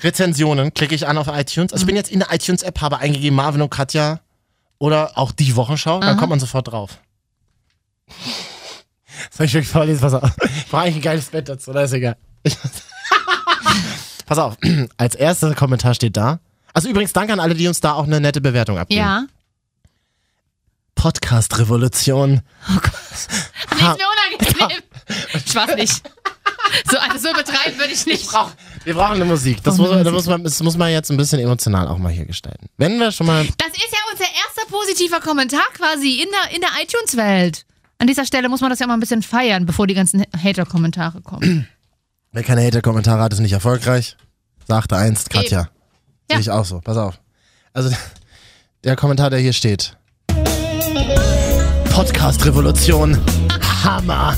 Rezensionen 0.00 0.72
klicke 0.72 0.94
ich 0.94 1.06
an 1.06 1.18
auf 1.18 1.28
iTunes. 1.28 1.72
Also 1.72 1.82
ich 1.82 1.86
bin 1.86 1.96
jetzt 1.96 2.10
in 2.10 2.20
der 2.20 2.32
iTunes-App, 2.32 2.80
habe 2.80 2.98
eingegeben 2.98 3.36
Marvin 3.36 3.62
und 3.62 3.70
Katja 3.70 4.20
oder 4.78 5.18
auch 5.18 5.32
die 5.32 5.56
Wochenschau. 5.56 6.00
Dann 6.00 6.10
Aha. 6.10 6.18
kommt 6.18 6.30
man 6.30 6.40
sofort 6.40 6.68
drauf. 6.68 6.98
Soll 9.30 9.46
ich 9.46 9.54
wirklich 9.54 9.70
vorlesen? 9.70 10.00
Pass 10.00 10.14
auf. 10.14 10.30
Ich 10.56 10.66
brauche 10.66 10.82
eigentlich 10.82 10.96
ein 10.96 11.02
geiles 11.02 11.26
Bett 11.26 11.48
dazu, 11.48 11.70
oder 11.70 11.84
ist 11.84 11.92
egal. 11.92 12.16
Ich, 12.42 12.56
pass 14.26 14.38
auf. 14.38 14.56
Als 14.96 15.14
erster 15.14 15.54
Kommentar 15.54 15.94
steht 15.94 16.16
da. 16.16 16.40
Also 16.72 16.88
übrigens, 16.88 17.12
danke 17.12 17.32
an 17.32 17.40
alle, 17.40 17.54
die 17.54 17.68
uns 17.68 17.80
da 17.80 17.92
auch 17.94 18.04
eine 18.04 18.20
nette 18.20 18.40
Bewertung 18.40 18.78
abgeben. 18.78 19.00
Ja. 19.00 19.24
Podcast-Revolution. 20.94 22.40
Ah, 22.66 22.72
nee, 22.72 23.76
ist 23.76 23.98
mir 23.98 24.06
unangenehm. 24.58 24.82
Ich 25.44 25.54
weiß 25.54 25.74
nicht. 25.74 26.02
So, 26.90 26.98
also 26.98 27.18
so 27.18 27.30
übertreiben 27.30 27.78
würde 27.78 27.92
ich 27.92 28.06
nicht. 28.06 28.28
Wir 28.84 28.94
brauchen 28.94 29.14
eine 29.14 29.24
Musik. 29.24 29.62
Das, 29.62 29.76
Brauchen 29.76 29.86
muss, 29.88 29.94
eine 29.94 30.04
das, 30.04 30.12
muss 30.12 30.26
man, 30.26 30.44
das 30.44 30.62
muss 30.62 30.76
man 30.76 30.90
jetzt 30.90 31.10
ein 31.10 31.16
bisschen 31.16 31.40
emotional 31.40 31.88
auch 31.88 31.98
mal 31.98 32.12
hier 32.12 32.24
gestalten. 32.26 32.66
Wenn 32.76 32.98
wir 32.98 33.12
schon 33.12 33.26
mal. 33.26 33.44
Das 33.44 33.68
ist 33.68 33.92
ja 33.92 33.98
unser 34.12 34.24
erster 34.24 34.70
positiver 34.70 35.20
Kommentar 35.20 35.64
quasi 35.74 36.22
in 36.22 36.28
der, 36.30 36.54
in 36.54 36.60
der 36.60 36.70
iTunes-Welt. 36.82 37.64
An 37.98 38.06
dieser 38.06 38.24
Stelle 38.24 38.48
muss 38.48 38.60
man 38.60 38.70
das 38.70 38.78
ja 38.78 38.86
mal 38.86 38.94
ein 38.94 39.00
bisschen 39.00 39.22
feiern, 39.22 39.66
bevor 39.66 39.86
die 39.86 39.94
ganzen 39.94 40.24
Hater-Kommentare 40.36 41.20
kommen. 41.20 41.68
Wer 42.32 42.42
keine 42.42 42.64
Hater-Kommentare 42.64 43.22
hat, 43.22 43.32
ist 43.32 43.40
nicht 43.40 43.52
erfolgreich. 43.52 44.16
Sagte 44.66 44.96
einst 44.96 45.30
Katja. 45.30 45.60
Ja. 45.60 45.68
Sehe 46.30 46.40
ich 46.40 46.50
auch 46.50 46.64
so. 46.64 46.80
Pass 46.80 46.96
auf. 46.96 47.20
Also 47.72 47.90
der 48.84 48.96
Kommentar, 48.96 49.30
der 49.30 49.38
hier 49.40 49.52
steht. 49.52 49.96
Podcast-Revolution. 51.92 53.18
Hammer. 53.84 54.36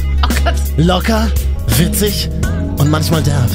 Locker, 0.77 1.31
witzig 1.79 2.29
und 2.79 2.91
manchmal 2.91 3.23
derb. 3.23 3.51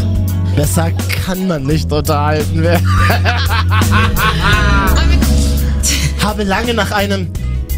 Besser 0.55 0.91
kann 1.26 1.47
man 1.47 1.63
nicht 1.63 1.91
unterhalten 1.91 2.63
werden. 2.63 2.88
Habe 6.22 6.43
lange 6.43 6.74
nach 6.74 6.91
einem, 6.91 7.32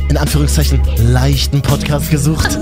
in 0.08 0.18
Anführungszeichen, 0.18 0.82
leichten 1.12 1.62
Podcast 1.62 2.10
gesucht, 2.10 2.58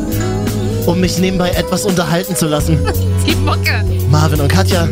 um 0.86 0.99
mich 0.99 1.17
nebenbei 1.19 1.51
etwas 1.51 1.86
unterhalten 1.86 2.36
zu 2.36 2.47
lassen. 2.47 2.80
Die 3.28 3.36
Mucke. 3.36 3.86
Marvin 4.09 4.41
und 4.41 4.47
Katja 4.51 4.88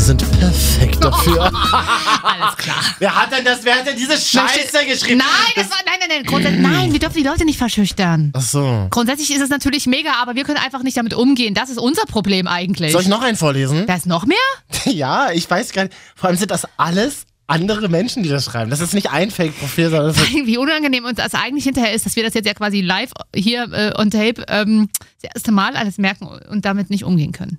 sind 0.00 0.38
perfekt 0.38 1.02
dafür. 1.02 1.44
Alles 2.22 2.56
klar. 2.56 2.76
Wer 2.98 3.14
hat 3.14 3.32
denn 3.32 3.44
das? 3.44 3.64
Wer 3.64 3.76
hat 3.76 3.86
denn 3.86 3.96
diese 3.96 4.16
Scheiße 4.16 4.86
geschrieben? 4.86 5.18
Nein, 5.18 5.52
das 5.56 5.70
war, 5.70 5.78
nein, 5.84 5.96
nein, 6.00 6.08
nein. 6.08 6.24
Grundsätzlich, 6.24 6.62
nein, 6.62 6.92
wir 6.92 6.98
dürfen 7.00 7.16
die 7.16 7.28
Leute 7.28 7.44
nicht 7.44 7.58
verschüchtern. 7.58 8.32
Ach 8.34 8.40
so. 8.40 8.86
Grundsätzlich 8.90 9.32
ist 9.34 9.42
es 9.42 9.50
natürlich 9.50 9.86
mega, 9.86 10.12
aber 10.20 10.34
wir 10.34 10.44
können 10.44 10.58
einfach 10.58 10.82
nicht 10.82 10.96
damit 10.96 11.14
umgehen. 11.14 11.54
Das 11.54 11.68
ist 11.68 11.78
unser 11.78 12.04
Problem 12.06 12.46
eigentlich. 12.46 12.92
Soll 12.92 13.02
ich 13.02 13.08
noch 13.08 13.22
einen 13.22 13.36
vorlesen? 13.36 13.86
Da 13.86 13.96
ist 13.96 14.06
noch 14.06 14.26
mehr? 14.26 14.38
Ja, 14.84 15.30
ich 15.32 15.48
weiß 15.48 15.72
gar 15.72 15.84
nicht. 15.84 15.94
Vor 16.16 16.28
allem 16.28 16.38
sind 16.38 16.50
das 16.50 16.66
alles 16.76 17.26
andere 17.46 17.88
Menschen, 17.88 18.22
die 18.22 18.28
das 18.28 18.44
schreiben. 18.44 18.70
Das 18.70 18.80
ist 18.80 18.94
nicht 18.94 19.10
ein 19.10 19.30
Fake-Profil, 19.30 19.90
sondern 19.90 20.08
das 20.08 20.18
ist 20.18 20.32
Wie 20.32 20.58
unangenehm 20.58 21.04
uns 21.04 21.16
das 21.16 21.34
eigentlich 21.34 21.64
hinterher 21.64 21.92
ist, 21.92 22.06
dass 22.06 22.16
wir 22.16 22.22
das 22.22 22.34
jetzt 22.34 22.46
ja 22.46 22.54
quasi 22.54 22.80
live 22.80 23.10
hier 23.34 23.70
äh, 23.72 23.92
on 24.00 24.10
tape 24.10 24.44
ähm, 24.48 24.88
das 25.20 25.30
erste 25.34 25.52
Mal 25.52 25.76
alles 25.76 25.98
merken 25.98 26.26
und 26.26 26.64
damit 26.64 26.90
nicht 26.90 27.04
umgehen 27.04 27.32
können. 27.32 27.58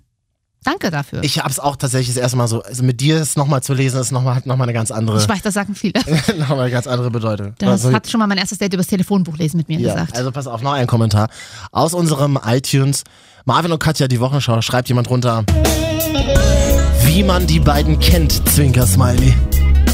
Danke 0.63 0.91
dafür. 0.91 1.23
Ich 1.23 1.39
habe 1.39 1.49
es 1.49 1.59
auch 1.59 1.77
tatsächlich 1.77 2.15
das 2.15 2.21
erste 2.21 2.37
Mal 2.37 2.47
so, 2.47 2.61
also 2.61 2.83
mit 2.83 2.99
dir 2.99 3.17
es 3.21 3.37
nochmal 3.37 3.63
zu 3.63 3.73
lesen, 3.73 3.99
ist 3.99 4.11
noch 4.11 4.21
mal, 4.23 4.35
hat 4.35 4.45
nochmal 4.45 4.65
eine 4.65 4.73
ganz 4.73 4.91
andere, 4.91 5.17
Ich 5.21 5.29
weiß, 5.29 5.41
das 5.41 5.53
sagen 5.53 5.73
viele. 5.73 5.93
nochmal 6.37 6.61
eine 6.61 6.71
ganz 6.71 6.85
andere 6.85 7.09
Bedeutung. 7.09 7.53
Das 7.59 7.69
Also, 7.69 7.93
hat 7.93 8.09
schon 8.09 8.19
mal 8.19 8.27
mein 8.27 8.37
erstes 8.37 8.57
Date 8.57 8.73
übers 8.73 8.87
Telefonbuch 8.87 9.37
lesen 9.37 9.57
mit 9.57 9.69
mir 9.69 9.79
ja, 9.79 9.93
gesagt. 9.93 10.17
also 10.17 10.31
pass 10.31 10.47
auf, 10.47 10.61
noch 10.61 10.73
ein 10.73 10.85
Kommentar. 10.87 11.29
Aus 11.71 11.93
unserem 11.93 12.37
iTunes, 12.45 13.03
Marvin 13.45 13.71
und 13.71 13.79
Katja, 13.79 14.07
die 14.09 14.19
Wochenschau, 14.19 14.61
schreibt 14.61 14.89
jemand 14.89 15.09
runter. 15.09 15.45
Wie 17.05 17.23
man 17.23 17.47
die 17.47 17.59
beiden 17.59 17.99
kennt, 17.99 18.47
Zwinker 18.49 18.85
Smiley. 18.85 19.33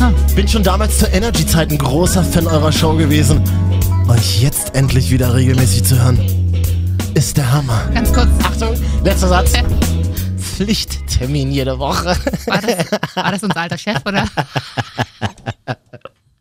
Ah. 0.02 0.12
Bin 0.36 0.48
schon 0.48 0.64
damals 0.64 0.98
zur 0.98 1.14
Energy-Zeit 1.14 1.72
ein 1.72 1.78
großer 1.78 2.24
Fan 2.24 2.48
eurer 2.48 2.72
Show 2.72 2.96
gewesen. 2.96 3.42
Euch 4.10 4.42
jetzt 4.42 4.76
endlich 4.76 5.10
wieder 5.12 5.34
regelmäßig 5.34 5.84
zu 5.86 5.98
hören, 6.02 6.20
ist 7.14 7.38
der 7.38 7.52
Hammer. 7.52 7.82
Ganz 7.94 8.12
kurz. 8.12 8.28
Achtung, 8.44 8.76
letzter 9.04 9.28
Satz. 9.30 9.54
Pflichttermin 10.56 11.52
jede 11.52 11.78
Woche. 11.80 12.16
War 12.48 12.62
das, 12.62 12.92
war 13.16 13.32
das 13.32 13.44
unser 13.44 13.58
alter 13.62 13.78
Chef, 13.78 13.98
oder? 14.06 14.26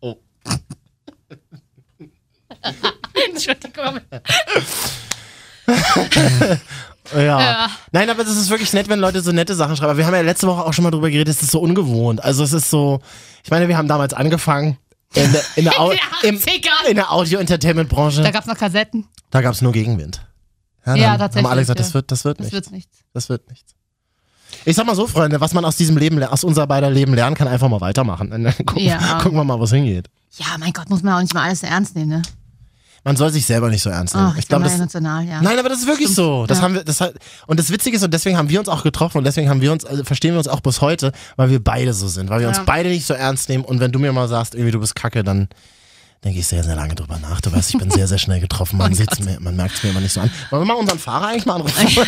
Oh. 0.00 0.16
Entschuldigung. 3.30 4.00
Ja. 7.14 7.40
Ja. 7.40 7.70
Nein, 7.92 8.08
aber 8.08 8.24
das 8.24 8.36
ist 8.36 8.48
wirklich 8.50 8.72
nett, 8.72 8.88
wenn 8.88 8.98
Leute 8.98 9.20
so 9.20 9.30
nette 9.32 9.54
Sachen 9.54 9.76
schreiben. 9.76 9.90
Aber 9.90 9.98
wir 9.98 10.06
haben 10.06 10.14
ja 10.14 10.22
letzte 10.22 10.46
Woche 10.46 10.64
auch 10.64 10.72
schon 10.72 10.84
mal 10.84 10.90
drüber 10.90 11.10
geredet, 11.10 11.28
es 11.36 11.42
ist 11.42 11.50
so 11.50 11.60
ungewohnt. 11.60 12.22
Also 12.24 12.42
es 12.44 12.52
ist 12.52 12.70
so, 12.70 13.00
ich 13.44 13.50
meine, 13.50 13.68
wir 13.68 13.76
haben 13.76 13.88
damals 13.88 14.14
angefangen 14.14 14.78
in 15.14 15.30
der, 15.32 15.42
in 15.56 15.64
der, 15.64 15.80
Au 15.80 15.90
In 15.90 15.98
im, 16.22 16.40
den 16.40 16.42
80ern. 16.42 16.88
in 16.88 16.94
der 16.96 17.12
Audio-Entertainment-Branche. 17.12 18.22
Da 18.22 18.30
gab 18.30 18.42
es 18.42 18.46
noch 18.48 18.56
Kassetten. 18.56 19.06
Da 19.30 19.42
gab 19.42 19.52
es 19.52 19.60
nur 19.62 19.72
Gegenwind. 19.72 20.22
Ja, 20.86 20.94
Ja, 20.96 21.18
tatsächlich, 21.18 21.44
Haben 21.44 21.52
alle 21.52 21.62
gesagt, 21.62 21.78
ja. 21.80 21.84
das 21.84 21.94
wird, 21.94 22.10
das 22.10 22.24
wird 22.24 22.38
Das 22.40 22.44
nichts. 22.46 22.54
wird 22.54 22.70
nichts. 22.72 22.98
Das 23.12 23.28
wird 23.28 23.48
nichts. 23.50 23.74
Ich 24.64 24.76
sag 24.76 24.86
mal 24.86 24.94
so, 24.94 25.06
Freunde, 25.06 25.40
was 25.40 25.52
man 25.54 25.64
aus 25.64 25.76
diesem 25.76 25.96
Leben, 25.96 26.18
le- 26.18 26.30
aus 26.32 26.42
unser 26.44 26.66
beider 26.66 26.90
Leben 26.90 27.12
lernen 27.14 27.36
kann, 27.36 27.48
einfach 27.48 27.68
mal 27.68 27.80
weitermachen. 27.80 28.32
Und 28.32 28.44
dann 28.44 28.54
gucken, 28.64 28.82
Ja. 28.84 29.18
gucken 29.22 29.36
wir 29.38 29.44
mal, 29.44 29.58
wo 29.58 29.64
es 29.64 29.70
hingeht. 29.72 30.08
Ja, 30.38 30.46
mein 30.58 30.72
Gott, 30.72 30.88
muss 30.90 31.02
man 31.02 31.14
auch 31.14 31.20
nicht 31.20 31.34
mal 31.34 31.44
alles 31.44 31.60
so 31.60 31.66
ernst 31.66 31.94
nehmen, 31.94 32.08
ne? 32.10 32.22
Man 33.06 33.16
soll 33.16 33.30
sich 33.30 33.44
selber 33.44 33.68
nicht 33.68 33.82
so 33.82 33.90
ernst 33.90 34.14
nehmen. 34.14 34.28
Ach, 34.32 34.38
ich 34.38 34.48
glaube, 34.48 34.64
das, 34.64 34.76
emotional, 34.76 35.22
ja. 35.26 35.42
Nein, 35.42 35.58
aber 35.58 35.68
das 35.68 35.80
ist 35.80 35.86
wirklich 35.86 36.06
Stimmt. 36.08 36.16
so. 36.16 36.46
Das 36.46 36.58
Ja. 36.58 36.64
haben 36.64 36.74
wir, 36.74 36.84
das 36.84 37.02
hat, 37.02 37.12
und 37.46 37.60
das 37.60 37.70
Witzige 37.70 37.96
ist, 37.98 38.02
und 38.02 38.14
deswegen 38.14 38.38
haben 38.38 38.48
wir 38.48 38.58
uns 38.58 38.68
auch 38.70 38.82
getroffen 38.82 39.18
und 39.18 39.24
deswegen 39.24 39.50
haben 39.50 39.60
wir 39.60 39.72
uns, 39.72 39.84
also 39.84 40.02
verstehen 40.04 40.32
wir 40.32 40.38
uns 40.38 40.48
auch 40.48 40.60
bis 40.60 40.80
heute, 40.80 41.12
weil 41.36 41.50
wir 41.50 41.62
beide 41.62 41.92
so 41.92 42.08
sind, 42.08 42.30
weil 42.30 42.40
wir 42.40 42.48
uns 42.48 42.56
Ja. 42.56 42.62
beide 42.64 42.88
nicht 42.88 43.04
so 43.06 43.12
ernst 43.12 43.50
nehmen. 43.50 43.62
Und 43.62 43.80
wenn 43.80 43.92
du 43.92 43.98
mir 43.98 44.10
mal 44.14 44.26
sagst, 44.26 44.54
irgendwie 44.54 44.70
du 44.72 44.80
bist 44.80 44.94
kacke, 44.94 45.22
dann 45.22 45.48
denke 46.24 46.40
ich 46.40 46.46
sehr, 46.46 46.64
sehr 46.64 46.74
lange 46.74 46.94
drüber 46.94 47.18
nach. 47.18 47.40
Du 47.42 47.52
weißt, 47.52 47.74
ich 47.74 47.78
bin 47.78 47.90
sehr, 47.90 48.08
sehr 48.08 48.18
schnell 48.18 48.40
getroffen. 48.40 48.78
Man, 48.78 48.92
Oh 48.98 49.22
mir, 49.24 49.38
man 49.40 49.54
merkt 49.56 49.76
es 49.76 49.82
mir 49.82 49.90
immer 49.90 50.00
nicht 50.00 50.12
so 50.12 50.20
an. 50.22 50.30
Wollen 50.50 50.62
wir 50.62 50.66
mal 50.74 50.80
unseren 50.80 50.98
Fahrer 50.98 51.28
eigentlich 51.28 51.46
mal 51.46 51.56
anrufen? 51.56 51.86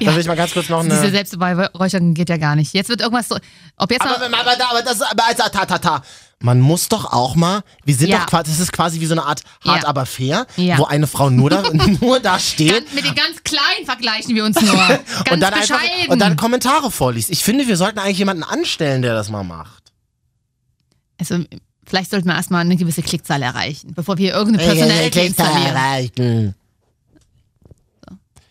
Da 0.00 0.12
will 0.12 0.20
ich 0.20 0.26
mal 0.26 0.36
ganz 0.36 0.52
kurz 0.52 0.68
noch 0.68 0.82
Diese 0.82 0.98
eine. 1.00 1.10
Selbstbeweihräucherung 1.10 2.14
geht 2.14 2.28
ja 2.30 2.36
gar 2.36 2.56
nicht. 2.56 2.74
Jetzt 2.74 2.88
wird 2.88 3.00
irgendwas 3.00 3.28
so. 3.28 3.36
Ob 3.76 3.90
jetzt 3.92 4.02
Aber, 4.02 4.10
noch, 4.28 4.38
aber, 4.38 4.52
aber, 4.52 4.70
aber 4.70 4.82
das, 4.82 5.00
aber, 5.02 5.22
ta, 5.50 5.64
ta, 5.66 5.78
ta. 5.78 6.02
man 6.40 6.60
muss 6.60 6.88
doch 6.88 7.04
auch 7.12 7.36
mal, 7.36 7.62
wir 7.84 7.94
sind 7.94 8.08
Ja. 8.08 8.18
doch 8.20 8.26
quasi, 8.26 8.50
das 8.50 8.58
ist 8.60 8.72
quasi 8.72 9.00
wie 9.00 9.06
so 9.06 9.14
eine 9.14 9.24
Art 9.24 9.42
hart 9.64 9.82
Ja. 9.82 9.88
aber 9.88 10.04
fair, 10.06 10.46
Ja. 10.56 10.78
wo 10.78 10.84
eine 10.86 11.06
Frau 11.06 11.30
nur 11.30 11.50
da, 11.50 11.62
nur 12.00 12.18
da 12.18 12.38
steht 12.40 12.72
Ganz, 12.72 12.92
mit 12.92 13.04
den 13.04 13.14
ganz 13.14 13.42
Kleinen 13.44 13.84
vergleichen 13.84 14.34
wir 14.34 14.44
uns 14.44 14.60
nur. 14.60 14.74
Ganz 14.74 15.00
und 15.30 15.40
dann 15.40 15.54
einfach 15.54 15.78
bescheiden. 15.80 16.08
und 16.08 16.18
dann 16.18 16.36
Kommentare 16.36 16.90
vorliest. 16.90 17.30
Ich 17.30 17.44
finde, 17.44 17.68
wir 17.68 17.76
sollten 17.76 17.98
eigentlich 18.00 18.18
jemanden 18.18 18.42
anstellen, 18.42 19.02
der 19.02 19.14
das 19.14 19.28
mal 19.30 19.44
macht. 19.44 19.92
also, 21.20 21.44
vielleicht 21.88 22.10
sollten 22.10 22.28
wir 22.28 22.34
erstmal 22.34 22.60
eine 22.62 22.76
gewisse 22.76 23.02
Klickzahl 23.02 23.42
erreichen, 23.42 23.92
bevor 23.94 24.18
wir 24.18 24.32
irgendeine 24.34 24.66
Personality 24.68 25.26
installieren. 25.26 25.66
erreichen. 25.74 26.54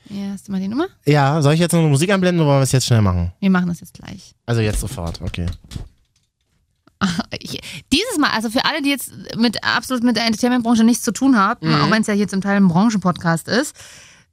Ja, 0.09 0.31
hast 0.31 0.47
du 0.47 0.51
mal 0.53 0.61
die 0.61 0.69
Nummer? 0.69 0.87
Ja, 1.05 1.41
soll 1.41 1.53
ich 1.53 1.59
jetzt 1.59 1.73
noch 1.73 1.81
eine 1.81 1.89
Musik 1.89 2.09
einblenden 2.11 2.39
oder 2.41 2.49
wollen 2.51 2.59
wir 2.59 2.63
es 2.63 2.71
jetzt 2.71 2.85
schnell 2.85 3.01
machen? 3.01 3.33
Wir 3.41 3.49
machen 3.49 3.67
das 3.67 3.81
jetzt 3.81 3.93
gleich. 3.93 4.33
Also 4.45 4.61
jetzt 4.61 4.79
sofort, 4.79 5.21
okay. 5.21 5.45
Ich, 7.39 7.59
dieses 7.93 8.17
Mal, 8.17 8.29
also 8.31 8.49
für 8.49 8.63
alle, 8.65 8.81
die 8.81 8.89
jetzt 8.89 9.11
mit 9.35 9.63
absolut 9.65 10.03
mit 10.03 10.15
der 10.15 10.25
Entertainment-Branche 10.25 10.83
nichts 10.85 11.03
zu 11.03 11.11
tun 11.11 11.37
haben, 11.37 11.67
Mhm. 11.67 11.81
auch 11.81 11.91
wenn 11.91 12.01
es 12.01 12.07
ja 12.07 12.13
hier 12.13 12.27
zum 12.29 12.39
Teil 12.41 12.55
ein 12.57 12.69
Branchenpodcast 12.69 13.47
ist, 13.49 13.75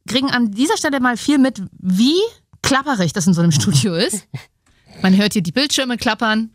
kriegen 0.06 0.30
an 0.30 0.52
dieser 0.52 0.76
Stelle 0.76 1.00
mal 1.00 1.16
viel 1.16 1.38
mit, 1.38 1.60
wie 1.80 2.14
klapperig 2.62 3.12
das 3.12 3.26
in 3.26 3.34
so 3.34 3.40
einem 3.42 3.50
Studio 3.60 3.94
ist. 3.94 4.26
Man 5.02 5.16
hört 5.16 5.32
hier 5.32 5.42
die 5.42 5.52
Bildschirme 5.52 5.96
klappern. 5.96 6.52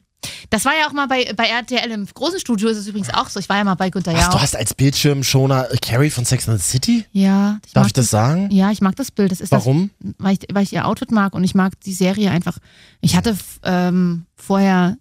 Das 0.49 0.65
war 0.65 0.74
ja 0.80 0.88
auch 0.88 0.91
mal 0.93 1.07
bei, 1.07 1.32
bei 1.36 1.45
RTL 1.45 1.91
im 1.91 2.05
großen 2.05 2.39
Studio, 2.39 2.67
ist 2.70 2.78
es 2.78 2.88
übrigens 2.88 3.13
auch 3.13 3.30
so. 3.30 3.39
Ich 3.39 3.47
war 3.47 3.57
ja 3.57 3.63
mal 3.63 3.76
bei 3.76 3.89
Günther 3.89 4.13
Ach, 4.17 4.28
du 4.30 4.34
Jauch. 4.36 4.41
hast 4.41 4.55
als 4.55 4.74
Bildschirmschoner 4.74 5.67
Carrie 5.82 6.09
von 6.09 6.26
Sex 6.26 6.49
and 6.49 6.59
the 6.61 6.67
City? 6.67 7.05
Ja, 7.13 7.59
ich 7.65 7.74
Darf 7.74 7.88
ich 7.88 7.93
das 7.93 8.09
sagen? 8.09 8.49
Ja, 8.51 8.70
ich 8.72 8.82
mag 8.82 8.95
das 8.97 9.11
Bild. 9.11 9.32
Das 9.32 9.39
ist 9.39 9.51
Warum? 9.51 9.91
Das, 9.99 10.13
weil, 10.17 10.34
ich, 10.34 10.47
weil 10.53 10.63
ich 10.63 10.74
ihr 10.74 10.86
Outfit 10.86 11.11
mag 11.11 11.34
und 11.36 11.43
ich 11.43 11.55
mag 11.55 11.80
die 11.82 11.93
Serie 11.93 12.32
einfach. 12.32 12.57
Ich 12.99 13.15
hatte 13.15 13.38
ähm, 13.63 14.26
vorher 14.36 14.97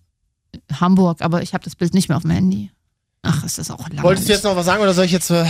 Hamburg, 0.80 1.20
aber 1.22 1.42
ich 1.42 1.52
habe 1.54 1.64
das 1.64 1.74
Bild 1.76 1.94
nicht 1.94 2.08
mehr 2.08 2.16
auf 2.16 2.22
dem 2.22 2.30
Handy. 2.30 2.70
Ach, 3.22 3.42
ist 3.44 3.58
das 3.58 3.70
auch 3.70 3.80
langweilig. 3.80 4.02
Wolltest 4.04 4.28
du 4.28 4.32
jetzt 4.32 4.44
noch 4.44 4.54
was 4.54 4.66
sagen 4.66 4.80
oder 4.82 4.94
soll 4.94 5.04
ich 5.06 5.12
jetzt 5.12 5.30
äh, 5.30 5.44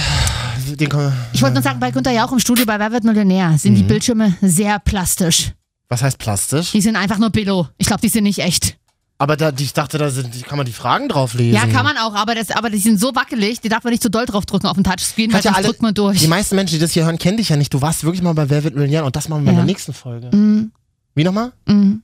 den 0.79 0.89
Kom 0.89 1.13
Ich 1.33 1.43
wollte 1.43 1.55
nur 1.55 1.63
sagen, 1.63 1.79
bei 1.79 1.91
Günther 1.91 2.13
Jauch 2.13 2.33
im 2.33 2.39
Studio 2.39 2.65
bei 2.65 2.79
Wer 2.79 2.91
wird 2.93 3.05
Millionär 3.05 3.57
sind 3.59 3.75
die 3.75 3.83
Mhm. 3.83 3.89
Bildschirme 3.89 4.37
sehr 4.41 4.79
plastisch. 4.79 5.53
Was 5.91 6.03
heißt 6.03 6.19
plastisch? 6.19 6.73
Die 6.73 6.81
sind 6.81 6.97
einfach 6.97 7.19
nur 7.19 7.31
Billo. 7.31 7.69
Ich 7.77 7.87
glaube, 7.87 8.01
die 8.01 8.09
sind 8.09 8.25
nicht 8.25 8.39
echt. 8.41 8.79
Aber 9.21 9.37
da, 9.37 9.53
ich 9.59 9.73
dachte, 9.73 9.99
da 9.99 10.11
sind, 10.11 10.45
kann 10.45 10.57
man 10.57 10.65
die 10.65 10.73
Fragen 10.73 11.09
drauf 11.09 11.35
lesen. 11.35 11.57
Ja, 11.57 11.67
kann 11.67 11.85
man 11.85 11.97
auch, 11.97 12.15
aber, 12.15 12.37
das, 12.37 12.53
aber 12.53 12.71
die 12.71 12.79
sind 12.79 13.01
so 13.01 13.17
wackelig, 13.17 13.61
die 13.61 13.69
darf 13.69 13.83
man 13.83 13.91
nicht 13.91 14.03
zu 14.03 14.11
doll 14.11 14.27
drauf 14.27 14.47
drücken 14.47 14.69
auf 14.69 14.77
den 14.77 14.85
Touchscreen, 14.85 15.33
weil 15.33 15.43
sonst 15.43 15.57
alle, 15.57 15.67
drückt 15.67 15.83
man 15.83 15.93
durch. 15.93 16.21
die 16.21 16.29
meisten 16.29 16.55
Menschen, 16.55 16.75
die 16.75 16.79
das 16.79 16.93
hier 16.93 17.05
hören, 17.05 17.19
kennen 17.19 17.37
dich 17.37 17.49
ja 17.49 17.57
nicht. 17.57 17.75
Du 17.75 17.83
warst 17.83 18.05
wirklich 18.05 18.23
mal 18.23 18.33
bei 18.35 18.49
Wer 18.49 18.63
wird 18.63 18.77
Millionär 18.77 19.05
und 19.05 19.17
das 19.17 19.29
machen 19.29 19.45
wir 19.45 19.51
in 19.51 19.57
Ja. 19.57 19.63
der 19.63 19.67
nächsten 19.67 19.93
Folge. 19.93 20.31
Mhm. 20.35 20.71
Wie 21.17 21.25
nochmal? 21.25 21.53
Mhm. 21.67 22.03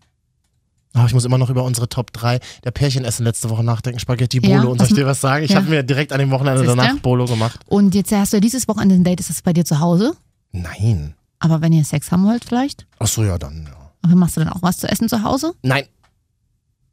Oh, 0.97 1.05
ich 1.07 1.15
muss 1.15 1.25
immer 1.25 1.39
noch 1.39 1.51
über 1.51 1.65
unsere 1.65 1.89
Top 1.89 2.13
3 2.13 2.41
der 2.65 2.71
Pärchenessen 2.73 3.25
letzte 3.25 3.49
Woche 3.51 3.63
nachdenken. 3.65 3.99
Spaghetti 4.01 4.41
Bolo. 4.41 4.53
Ja, 4.55 4.63
und 4.63 4.79
soll 4.79 4.89
ich 4.89 4.95
dir 4.95 5.07
was 5.07 5.21
sagen? 5.21 5.45
Ich 5.45 5.51
ja. 5.53 5.57
habe 5.57 5.69
mir 5.69 5.83
direkt 5.83 6.13
an 6.13 6.19
dem 6.21 6.31
Wochenende 6.31 6.65
danach 6.65 6.97
Bolo 6.99 7.27
gemacht. 7.27 7.61
Und 7.67 7.95
jetzt 7.95 8.13
hast 8.13 8.33
du 8.33 8.37
ja 8.37 8.41
dieses 8.41 8.67
Wochenende 8.69 8.95
ein 8.97 9.05
Date, 9.05 9.21
ist 9.21 9.31
das 9.31 9.43
bei 9.43 9.53
dir 9.53 9.65
zu 9.65 9.81
Hause? 9.81 10.15
Nein. 10.53 11.15
Aber 11.41 11.61
wenn 11.61 11.73
ihr 11.73 11.85
Sex 11.85 12.13
haben 12.13 12.25
wollt 12.25 12.45
vielleicht? 12.45 12.87
Ach 12.99 13.07
so, 13.09 13.25
ja, 13.25 13.39
dann, 13.39 13.67
ja. 13.69 13.91
Aber 14.03 14.15
machst 14.15 14.37
du 14.37 14.41
dann 14.41 14.51
auch 14.51 14.63
was 14.63 14.79
zu 14.79 14.89
essen 14.89 15.09
zu 15.09 15.23
Hause? 15.23 15.55
Nein. 15.63 15.85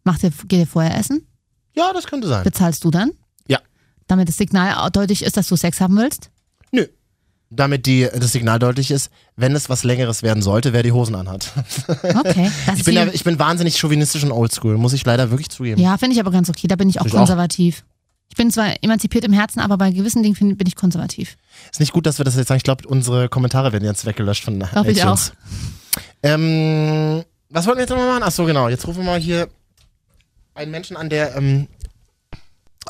Macht 0.03 0.23
ihr, 0.23 0.31
geht 0.47 0.59
ihr 0.59 0.67
vorher 0.67 0.97
essen? 0.97 1.27
Ja, 1.75 1.91
das 1.93 2.05
könnte 2.07 2.27
sein. 2.27 2.43
Bezahlst 2.43 2.83
du 2.83 2.91
dann? 2.91 3.11
Ja. 3.47 3.59
Damit 4.07 4.27
das 4.29 4.37
Signal 4.37 4.89
deutlich 4.91 5.23
ist, 5.23 5.37
dass 5.37 5.47
du 5.47 5.55
Sex 5.55 5.79
haben 5.81 5.97
willst? 5.97 6.29
Nö. 6.71 6.85
Damit 7.49 7.85
die, 7.85 8.07
das 8.13 8.31
Signal 8.31 8.59
deutlich 8.59 8.91
ist, 8.91 9.11
wenn 9.35 9.53
es 9.55 9.69
was 9.69 9.83
Längeres 9.83 10.23
werden 10.23 10.41
sollte, 10.41 10.71
wer 10.73 10.83
die 10.83 10.91
Hosen 10.93 11.15
anhat. 11.15 11.51
Okay. 12.03 12.49
Ich 12.75 12.83
bin, 12.85 12.95
ja, 12.95 13.07
ich 13.07 13.23
bin 13.23 13.37
wahnsinnig 13.39 13.77
chauvinistisch 13.77 14.23
und 14.23 14.31
oldschool, 14.31 14.77
muss 14.77 14.93
ich 14.93 15.05
leider 15.05 15.29
wirklich 15.31 15.49
zugeben. 15.49 15.81
ja, 15.81 15.97
finde 15.97 16.13
ich 16.15 16.19
aber 16.19 16.31
ganz 16.31 16.49
okay. 16.49 16.67
Da 16.67 16.75
bin 16.77 16.89
ich 16.89 16.99
auch 17.01 17.05
Ich 17.05 17.13
auch. 17.13 17.17
konservativ. 17.17 17.83
Ich 18.29 18.37
bin 18.37 18.49
zwar 18.51 18.81
emanzipiert 18.81 19.25
im 19.25 19.33
Herzen, 19.33 19.59
aber 19.59 19.77
bei 19.77 19.91
gewissen 19.91 20.23
Dingen 20.23 20.35
find- 20.35 20.57
bin 20.57 20.65
ich 20.67 20.77
konservativ. 20.77 21.35
Ist 21.69 21.81
nicht 21.81 21.91
gut, 21.91 22.05
dass 22.05 22.17
wir 22.17 22.23
das 22.23 22.37
jetzt 22.37 22.47
sagen. 22.47 22.57
Ich 22.57 22.63
glaube, 22.63 22.87
unsere 22.87 23.27
Kommentare 23.27 23.73
werden 23.73 23.83
jetzt 23.83 24.05
weggelöscht 24.05 24.45
von 24.45 24.59
Glaub 24.59 24.87
ich 24.87 24.99
iTunes. 24.99 25.33
Ähm, 26.23 27.23
was 27.49 27.65
wollten 27.65 27.79
wir 27.79 27.83
jetzt 27.83 27.89
nochmal 27.89 28.07
machen? 28.07 28.23
Ach 28.25 28.31
so, 28.31 28.45
genau. 28.45 28.69
Jetzt 28.69 28.87
rufen 28.87 28.99
wir 28.99 29.05
mal 29.05 29.19
hier 29.19 29.49
einen 30.55 30.71
Menschen 30.71 30.97
an, 30.97 31.09
der 31.09 31.35
ähm, 31.35 31.67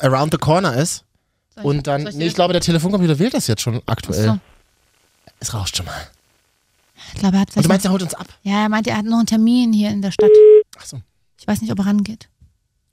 around 0.00 0.32
the 0.32 0.38
corner 0.38 0.74
ist. 0.76 1.04
Ich- 1.56 1.64
Und 1.64 1.86
dann, 1.86 2.06
ich 2.06 2.14
nee, 2.14 2.26
ich 2.26 2.34
glaube, 2.34 2.52
der 2.52 2.62
Telefoncomputer 2.62 3.18
wählt 3.18 3.34
das 3.34 3.46
jetzt 3.46 3.62
schon 3.62 3.82
aktuell. 3.86 4.24
So. 4.26 4.38
Es 5.40 5.52
rauscht 5.54 5.76
schon 5.76 5.86
mal. 5.86 6.06
Ich 7.14 7.20
glaube, 7.20 7.36
er 7.36 7.40
hat 7.40 7.56
Und 7.56 7.64
du 7.64 7.68
meinst, 7.68 7.84
er 7.84 7.90
holt 7.92 8.02
uns 8.02 8.14
ab? 8.14 8.26
ja, 8.42 8.62
er 8.62 8.68
meinte, 8.68 8.90
er 8.90 8.96
hat 8.98 9.04
noch 9.04 9.18
einen 9.18 9.26
Termin 9.26 9.72
hier 9.72 9.90
in 9.90 10.00
der 10.02 10.12
Stadt. 10.12 10.30
Ach 10.78 10.84
so. 10.84 11.00
Ich 11.38 11.46
weiß 11.46 11.60
nicht, 11.60 11.72
ob 11.72 11.78
er 11.80 11.86
rangeht. 11.86 12.28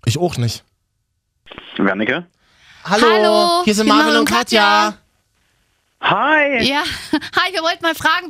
Ich 0.05 0.17
auch 0.17 0.38
nicht. 0.38 0.63
Wernicke? 1.78 2.26
Hallo, 2.84 3.05
Hallo, 3.07 3.61
hier 3.65 3.76
sind 3.76 3.88
Marvin 3.88 4.05
Marvin 4.05 4.20
und 4.22 4.30
und 4.30 4.36
Katja. 4.36 4.97
Hi! 6.01 6.63
Ja, 6.67 6.84
hi, 7.13 7.53
wir 7.53 7.61
wollten 7.61 7.84
mal 7.84 7.93
fragen, 7.95 8.30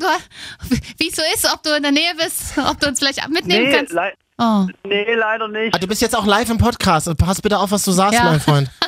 wie 0.97 1.09
es 1.09 1.15
so 1.15 1.21
ist, 1.33 1.45
ob 1.53 1.61
du 1.63 1.75
in 1.75 1.83
der 1.83 1.91
Nähe 1.91 2.13
bist, 2.15 2.57
ob 2.57 2.79
du 2.79 2.87
uns 2.87 2.99
vielleicht 2.99 3.27
mitnehmen 3.29 3.65
Nee, 3.67 3.75
kannst. 3.75 3.93
lei 3.93 4.13
Oh. 4.39 4.65
nee, 4.87 5.05
leider 5.15 5.47
nicht. 5.49 5.75
Ah, 5.75 5.79
du 5.79 5.87
bist 5.87 6.01
jetzt 6.01 6.15
auch 6.17 6.25
live 6.25 6.49
im 6.49 6.57
Podcast. 6.57 7.13
Pass 7.17 7.41
bitte 7.41 7.57
auf, 7.59 7.71
was 7.71 7.83
du 7.83 7.91
sagst, 7.91 8.13
Ja. 8.19 8.23
mein 8.25 8.39
Freund. 8.39 8.69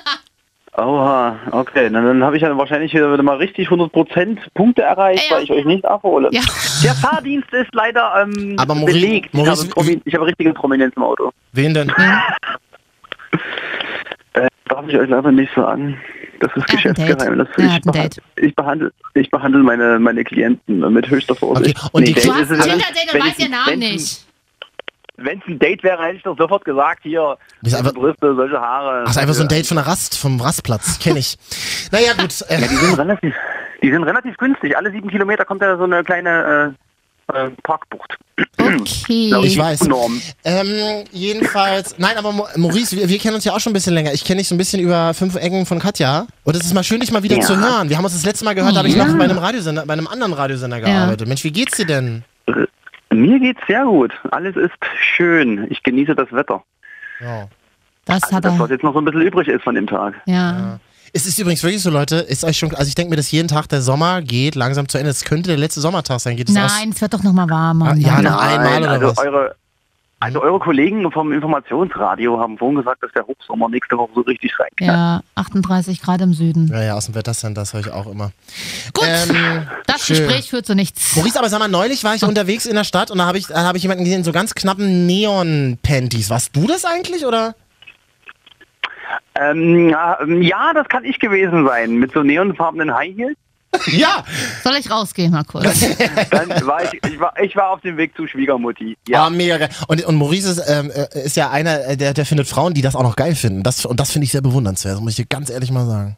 Oha, 0.78 1.36
okay. 1.52 1.90
Na, 1.92 2.02
dann 2.02 2.24
habe 2.24 2.38
ich 2.38 2.44
ja 2.44 2.58
wahrscheinlich 2.58 2.94
wieder 2.94 3.22
mal 3.22 3.36
richtig 3.36 3.68
100% 3.68 4.38
Punkte 4.54 4.84
erreicht, 4.84 5.30
Ja. 5.30 5.36
weil 5.36 5.44
ich 5.44 5.52
euch 5.52 5.66
nicht 5.66 5.84
abhole. 5.86 6.30
Ja. 6.32 6.42
Der 6.84 6.94
Fahrdienst 6.94 7.52
ist 7.54 7.70
leider 7.74 8.14
ähm, 8.22 8.56
Aber 8.58 8.74
Maurice- 8.76 8.86
belegt. 8.94 9.30
Ich 9.34 9.38
Maurice- 9.40 9.64
habe, 9.64 9.70
Promi 9.70 10.02
ich 10.06 10.14
habe 10.16 10.26
richtige 10.28 10.54
Prominenz 10.54 10.96
im 10.96 11.04
Auto. 11.04 11.32
Wen 11.52 11.74
denn? 11.74 11.92
Äh, 14.34 14.48
darf 14.70 14.88
ich 14.88 14.96
euch 14.98 15.10
leider 15.10 15.32
nicht 15.32 15.54
sagen. 15.54 16.00
Das 16.40 16.50
ist 16.56 16.66
Geschäftsgeheimnis. 16.68 17.48
Ich, 17.58 17.82
Date. 17.92 18.22
ich 18.38 18.56
behandle 18.56 18.92
ich 19.14 19.30
behandle 19.30 19.62
meine, 19.62 20.00
meine 20.00 20.24
Klienten 20.24 20.80
mit 20.94 21.10
höchster 21.10 21.36
Vorsicht. 21.36 21.78
Okay, 21.78 21.90
und 21.92 22.08
die- 22.08 22.14
Date 22.14 22.26
Du 22.26 22.34
hast 22.34 22.42
ist 22.44 22.52
es 22.52 22.58
ja- 22.66 22.72
Tinder-Date 22.74 23.08
und 23.08 23.14
wenn 23.14 23.22
weißt 23.22 23.34
ich- 23.40 23.40
ihren 23.44 23.52
Namen 23.52 23.68
wenn 23.68 23.82
ich- 23.82 23.92
nicht. 23.92 24.26
Wenn 25.24 25.40
es 25.40 25.46
ein 25.48 25.60
Date 25.60 25.84
wäre, 25.84 26.04
hätte 26.04 26.18
ich 26.18 26.24
doch 26.24 26.38
sofort 26.38 26.66
gesagt, 26.66 27.02
hier, 27.04 27.38
Bist 27.62 27.76
einfach- 27.76 27.94
solche 27.94 28.00
Brüste, 28.18 28.36
solche 28.36 28.60
Haare. 28.60 29.04
Ach, 29.06 29.10
ist 29.12 29.18
einfach 29.18 29.34
so 29.34 29.42
ein 29.44 29.48
Date 29.48 29.68
von 29.68 29.78
der 29.78 29.88
Rast, 29.88 30.18
vom 30.18 30.40
Rastplatz. 30.40 31.00
Kenn 31.00 31.18
ich. 31.18 31.38
naja, 31.92 32.14
gut. 32.18 32.34
Ja, 32.50 32.58
die 32.58 32.64
Äh, 32.64 32.68
sind 32.68 33.00
relativ, 33.00 33.34
die 33.84 33.92
sind 33.92 34.04
relativ 34.04 34.38
günstig. 34.38 34.76
Alle 34.78 34.92
sieben 34.92 35.10
Kilometer 35.10 35.46
kommt 35.46 35.62
da 35.62 35.78
so 35.78 35.84
eine 35.84 36.04
kleine 36.04 36.76
äh, 37.32 37.38
äh, 37.38 37.50
Parkbucht. 37.64 38.18
Okay. 38.60 39.34
Ich 39.44 39.58
weiß. 39.58 39.88
Ähm, 40.44 41.04
jedenfalls, 41.12 41.96
nein, 41.98 42.18
aber 42.18 42.32
Maurice, 42.56 42.96
wir, 42.96 43.08
wir 43.10 43.20
kennen 43.20 43.36
uns 43.36 43.46
ja 43.46 43.54
auch 43.54 43.60
schon 43.60 43.72
ein 43.72 43.74
bisschen 43.74 43.94
länger. 43.94 44.14
Ich 44.14 44.24
kenne 44.24 44.40
dich 44.40 44.48
so 44.48 44.56
ein 44.56 44.58
bisschen 44.58 44.80
über 44.82 45.14
fünf 45.14 45.36
Ecken 45.36 45.66
von 45.66 45.80
Katja. 45.80 46.26
Und 46.44 46.56
es 46.56 46.66
ist 46.66 46.74
mal 46.74 46.84
schön, 46.84 47.00
dich 47.00 47.12
mal 47.12 47.24
wieder 47.24 47.38
Ja. 47.38 47.42
zu 47.42 47.58
hören. 47.58 47.90
Wir 47.90 47.98
haben 47.98 48.04
uns 48.04 48.14
das 48.14 48.26
letzte 48.26 48.46
Mal 48.46 48.56
gehört, 48.56 48.74
da 48.74 48.80
habe 48.80 48.88
ich 48.88 48.96
Ja. 48.96 49.06
noch 49.06 49.18
bei 49.18 49.24
einem 49.26 49.38
Radiosender, 49.38 49.86
bei 49.86 49.94
einem 49.94 50.08
anderen 50.08 50.34
Radiosender 50.34 50.80
gearbeitet. 50.80 51.28
Mensch, 51.28 51.44
wie 51.44 51.52
geht's 51.52 51.78
dir 51.78 51.86
denn? 51.86 52.24
Mir 53.12 53.40
geht's 53.40 53.62
sehr 53.68 53.84
gut. 53.86 54.14
Alles 54.32 54.56
ist 54.56 54.74
schön. 55.16 55.68
Ich 55.70 55.84
genieße 55.84 56.16
das 56.16 56.32
Wetter. 56.32 56.64
Ja. 57.20 57.48
Das 58.06 58.24
Also 58.24 58.36
hat 58.36 58.46
das, 58.46 58.58
was 58.60 58.70
jetzt 58.70 58.84
noch 58.84 58.94
so 58.94 59.00
ein 59.00 59.06
bisschen 59.06 59.22
übrig 59.22 59.48
ist 59.48 59.64
von 59.64 59.76
dem 59.76 59.88
Tag. 59.88 60.16
Ja. 60.26 60.80
Es 61.14 61.28
ist 61.28 61.38
übrigens 61.40 61.62
wirklich 61.62 61.82
so, 61.84 61.90
Leute, 61.90 62.16
ist 62.16 62.44
euch 62.46 62.58
schon, 62.58 62.74
also 62.74 62.88
ich 62.88 62.96
denke 62.96 63.10
mir, 63.10 63.18
dass 63.18 63.32
jeden 63.32 63.50
Tag 63.50 63.68
der 63.68 63.82
Sommer 63.82 64.22
geht 64.22 64.56
langsam 64.56 64.88
zu 64.88 64.98
Ende. 64.98 65.10
Es 65.10 65.26
könnte 65.26 65.50
der 65.50 65.58
letzte 65.58 65.82
Sommertag 65.82 66.22
sein. 66.22 66.38
Geht 66.38 66.50
es 66.50 66.56
aus? 66.56 66.80
Nein, 66.80 66.92
es 66.96 67.02
wird 67.02 67.14
doch 67.14 67.22
noch 67.22 67.34
mal 67.34 67.50
warmer. 67.50 67.92
Ah, 67.92 67.96
ja, 67.96 68.22
noch 68.22 68.42
einmal 68.42 68.82
oder 68.82 68.90
also 68.92 69.08
was? 69.08 69.18
Eure, 69.18 69.56
also 70.22 70.40
eure 70.40 70.60
Kollegen 70.60 71.12
vom 71.12 71.32
Informationsradio 71.34 72.40
haben 72.40 72.56
vorhin 72.58 72.78
gesagt, 72.78 73.02
dass 73.02 73.12
der 73.12 73.26
Hochsommer 73.26 73.68
nächste 73.70 73.98
Woche 73.98 74.12
so 74.14 74.22
richtig 74.22 74.58
reinknallt. 74.60 74.92
Ja, 74.92 75.22
38 75.34 76.00
Grad 76.00 76.22
im 76.22 76.34
Süden. 76.34 76.68
Ja, 76.72 76.84
ja, 76.84 76.94
aus 76.94 77.08
dem 77.08 77.16
Wettercenter, 77.16 77.62
das 77.62 77.74
höre 77.74 77.80
ich 77.80 77.92
auch 77.92 78.06
immer. 78.06 78.32
Gut, 78.94 79.04
Ähm, 79.08 79.68
das 79.88 80.06
schön. 80.06 80.18
Gespräch 80.18 80.52
führt 80.52 80.68
zu 80.68 80.76
nichts. 80.76 81.16
Maurice, 81.16 81.40
aber 81.40 81.50
sag 81.50 81.58
mal, 81.58 81.68
neulich 81.68 82.04
war 82.04 82.14
ich 82.14 82.24
unterwegs 82.24 82.68
in 82.68 82.76
der 82.76 82.84
Stadt 82.84 83.10
und 83.10 83.18
da 83.18 83.26
habe 83.26 83.40
ich, 83.40 83.48
da 83.48 83.66
hab 83.66 83.76
ich 83.76 83.82
jemanden 83.82 84.04
gesehen, 84.04 84.20
in 84.20 84.24
so 84.24 84.32
ganz 84.32 84.54
knappen 84.54 85.08
Neon-Panties. 85.08 86.30
Warst 86.30 86.56
du 86.56 86.68
das 86.68 86.86
eigentlich, 86.86 87.26
oder? 87.26 87.56
Ähm, 89.34 89.90
ja, 89.90 90.20
ähm, 90.22 90.44
ja, 90.44 90.72
das 90.74 90.88
kann 90.88 91.04
ich 91.04 91.18
gewesen 91.20 91.66
sein. 91.66 91.96
Mit 91.96 92.12
so 92.12 92.22
neonfarbenen 92.22 92.94
High 92.94 93.16
Heels. 93.18 93.38
Ja! 93.88 94.24
Soll 94.64 94.74
ich 94.80 94.90
rausgehen 94.92 95.32
mal 95.32 95.44
kurz? 95.44 95.86
Dann 96.32 96.50
war 96.66 96.84
ich, 96.84 97.00
ich, 97.06 97.20
war, 97.20 97.34
ich 97.42 97.56
war 97.56 97.70
auf 97.72 97.82
dem 97.82 97.98
Weg 97.98 98.16
zu 98.16 98.28
Schwiegermutti. 98.28 98.98
Ja. 99.08 99.26
Ah, 99.26 99.30
mega 99.30 99.58
geil. 99.58 99.70
Und, 99.88 100.04
und 100.06 100.16
Maurice 100.16 100.52
ist, 100.52 100.64
ähm, 100.70 100.92
äh, 100.92 101.08
ist 101.24 101.36
ja 101.36 101.50
einer, 101.52 101.86
äh, 101.86 101.98
der, 101.98 102.14
der 102.14 102.26
findet 102.26 102.48
Frauen, 102.48 102.74
die 102.74 102.82
das 102.82 102.96
auch 102.96 103.04
noch 103.04 103.16
geil 103.16 103.36
finden. 103.36 103.64
Das, 103.64 103.86
und 103.86 104.00
das 104.00 104.12
finde 104.12 104.26
ich 104.26 104.32
sehr 104.32 104.42
bewundernswert, 104.42 104.96
das 104.96 105.02
muss 105.02 105.12
ich 105.12 105.18
dir 105.18 105.26
ganz 105.26 105.50
ehrlich 105.50 105.72
mal 105.72 105.86
sagen. 105.86 106.18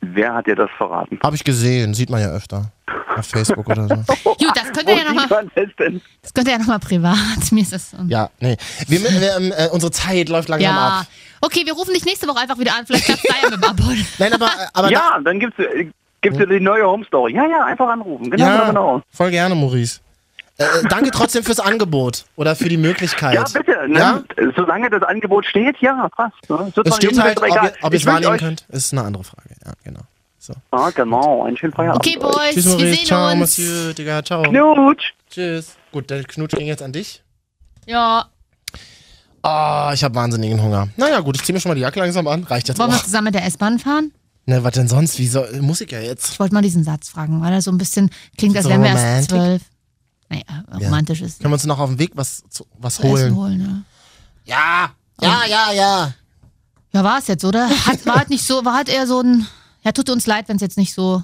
Wer 0.00 0.34
hat 0.34 0.46
dir 0.46 0.56
das 0.56 0.70
verraten? 0.76 1.18
Habe 1.22 1.36
ich 1.36 1.44
gesehen, 1.44 1.94
sieht 1.94 2.10
man 2.10 2.20
ja 2.20 2.30
öfter. 2.30 2.72
Auf 3.16 3.26
Facebook 3.26 3.68
oder 3.68 3.86
so. 3.86 3.94
Gut, 4.24 4.52
das 4.54 4.72
könnt 4.72 4.88
ihr 4.88 4.96
ja 4.96 5.10
Wo 5.10 5.14
noch 5.14 5.20
sieht 5.22 5.30
mal, 5.30 5.44
man 5.44 5.50
das 5.54 5.76
denn? 5.78 6.00
das 6.22 6.34
könnt 6.34 6.48
ihr 6.48 6.52
ja 6.54 6.58
noch 6.58 6.66
mal 6.66 6.78
privat. 6.78 7.16
Mir 7.52 7.62
ist 7.62 7.72
das. 7.72 7.94
Ja, 8.08 8.30
nee. 8.40 8.56
Wir, 8.88 9.00
wir, 9.02 9.36
ähm, 9.36 9.52
äh, 9.56 9.68
unsere 9.68 9.92
Zeit 9.92 10.28
läuft 10.28 10.48
langsam 10.48 10.74
Ja. 10.74 11.00
ab. 11.00 11.06
Okay, 11.40 11.62
wir 11.64 11.72
rufen 11.72 11.94
dich 11.94 12.04
nächste 12.04 12.26
Woche 12.26 12.40
einfach 12.40 12.58
wieder 12.58 12.74
an. 12.74 12.86
Vielleicht 12.86 13.04
klappt 13.04 13.24
da 13.28 13.34
ja 13.42 13.50
mit. 13.50 14.06
Nein, 14.18 14.32
aber, 14.32 14.46
äh, 14.46 14.66
aber 14.74 14.90
ja, 14.90 15.18
dann 15.24 15.38
gibt's, 15.38 15.56
äh, 16.20 16.28
gibt's 16.28 16.38
ja 16.38 16.46
die 16.46 16.60
neue 16.60 16.84
Home 16.86 17.04
Story. 17.04 17.34
Ja, 17.34 17.46
ja, 17.46 17.64
einfach 17.64 17.88
anrufen. 17.88 18.30
Genau, 18.30 18.44
ja, 18.44 18.56
genau, 18.66 18.66
genau. 18.96 19.02
voll 19.10 19.30
gerne, 19.30 19.54
Maurice. 19.54 20.00
Äh, 20.58 20.64
danke 20.90 21.10
trotzdem 21.10 21.42
fürs 21.42 21.60
Angebot 21.60 22.26
oder 22.36 22.54
für 22.54 22.68
die 22.68 22.76
Möglichkeit. 22.76 23.34
Ja, 23.34 23.44
bitte. 23.44 23.88
Ne? 23.88 23.98
Ja? 23.98 24.22
Solange 24.56 24.90
das 24.90 25.02
Angebot 25.02 25.46
steht, 25.46 25.76
ja, 25.80 26.08
passt. 26.14 26.34
Ne? 26.50 26.72
Es 26.84 26.96
steht 26.96 27.18
halt, 27.18 27.38
ob 27.40 27.46
ihr, 27.46 27.72
ob 27.82 27.92
ihr 27.92 27.96
ich 27.96 28.02
es 28.02 28.06
wahrnehmen 28.06 28.36
könnt, 28.36 28.66
ist 28.68 28.92
eine 28.92 29.02
andere 29.02 29.24
Frage. 29.24 29.48
Ja, 29.64 29.72
genau. 29.84 30.00
So. 30.38 30.54
Ah, 30.70 30.90
genau. 30.90 31.44
Einen 31.44 31.56
schönen 31.56 31.72
Feierabend. 31.72 32.06
Okay, 32.06 32.18
Boys, 32.18 32.54
Tschüss, 32.54 32.66
wir 32.66 32.72
Maurice. 32.72 32.94
sehen 32.96 33.06
Ciao, 33.06 33.30
uns. 33.32 33.40
Mathieu, 33.58 33.92
Digga, 33.94 34.22
ciao. 34.22 34.42
Knutsch. 34.42 35.12
Tschüss. 35.30 35.76
Gut, 35.92 36.10
der 36.10 36.24
Knutsch 36.24 36.52
ging 36.56 36.66
jetzt 36.66 36.82
an 36.82 36.92
dich. 36.92 37.22
Ja, 37.86 38.26
Ah, 39.42 39.92
ich 39.94 40.04
habe 40.04 40.14
wahnsinnigen 40.14 40.62
Hunger. 40.62 40.88
Naja, 40.96 41.20
gut, 41.20 41.36
ich 41.36 41.42
ziehe 41.44 41.54
mir 41.54 41.60
schon 41.60 41.70
mal 41.70 41.74
die 41.74 41.80
Jacke 41.80 41.98
langsam 41.98 42.26
an. 42.26 42.44
Reicht 42.44 42.68
jetzt 42.68 42.78
wollen 42.78 42.90
wir 42.90 42.96
auch. 42.98 43.02
zusammen 43.02 43.26
mit 43.26 43.34
der 43.34 43.44
S-Bahn 43.46 43.78
fahren? 43.78 44.12
Ne, 44.50 44.64
was 44.64 44.72
denn 44.72 44.88
sonst? 44.88 45.16
Wie 45.20 45.28
soll, 45.28 45.62
muss 45.62 45.80
ich 45.80 45.92
ja 45.92 46.00
jetzt. 46.00 46.32
Ich 46.32 46.40
wollte 46.40 46.54
mal 46.54 46.60
diesen 46.60 46.82
Satz 46.82 47.08
fragen, 47.08 47.40
weil 47.40 47.52
er 47.52 47.62
so 47.62 47.70
ein 47.70 47.78
bisschen 47.78 48.10
klingt, 48.36 48.56
als 48.56 48.64
So 48.64 48.70
wären 48.70 48.82
wir 48.82 48.90
erst 48.90 49.30
zwölf. 49.30 49.62
Naja, 50.28 50.42
romantisch 50.72 51.20
ist. 51.20 51.38
Können 51.38 51.52
wir 51.52 51.54
uns 51.54 51.64
noch 51.66 51.78
auf 51.78 51.88
dem 51.88 52.00
Weg 52.00 52.10
was, 52.14 52.42
zu, 52.50 52.66
was 52.76 52.96
zu 52.96 53.02
essen 53.02 53.14
holen? 53.14 53.36
holen 53.36 53.58
ne? 53.58 53.84
Ja, 54.44 54.90
ja, 55.20 55.44
ja, 55.48 55.72
ja. 55.72 56.14
Ja, 56.92 57.04
war 57.04 57.18
es 57.18 57.28
jetzt, 57.28 57.44
oder? 57.44 57.68
Hat, 57.68 58.04
war 58.06 58.16
halt 58.16 58.30
nicht 58.30 58.44
so, 58.44 58.64
war 58.64 58.74
halt 58.74 58.88
eher 58.88 59.06
so 59.06 59.20
ein. 59.20 59.46
Ja, 59.84 59.92
tut 59.92 60.10
uns 60.10 60.26
leid, 60.26 60.48
wenn 60.48 60.56
es 60.56 60.62
jetzt 60.62 60.76
nicht 60.76 60.94
so. 60.94 61.22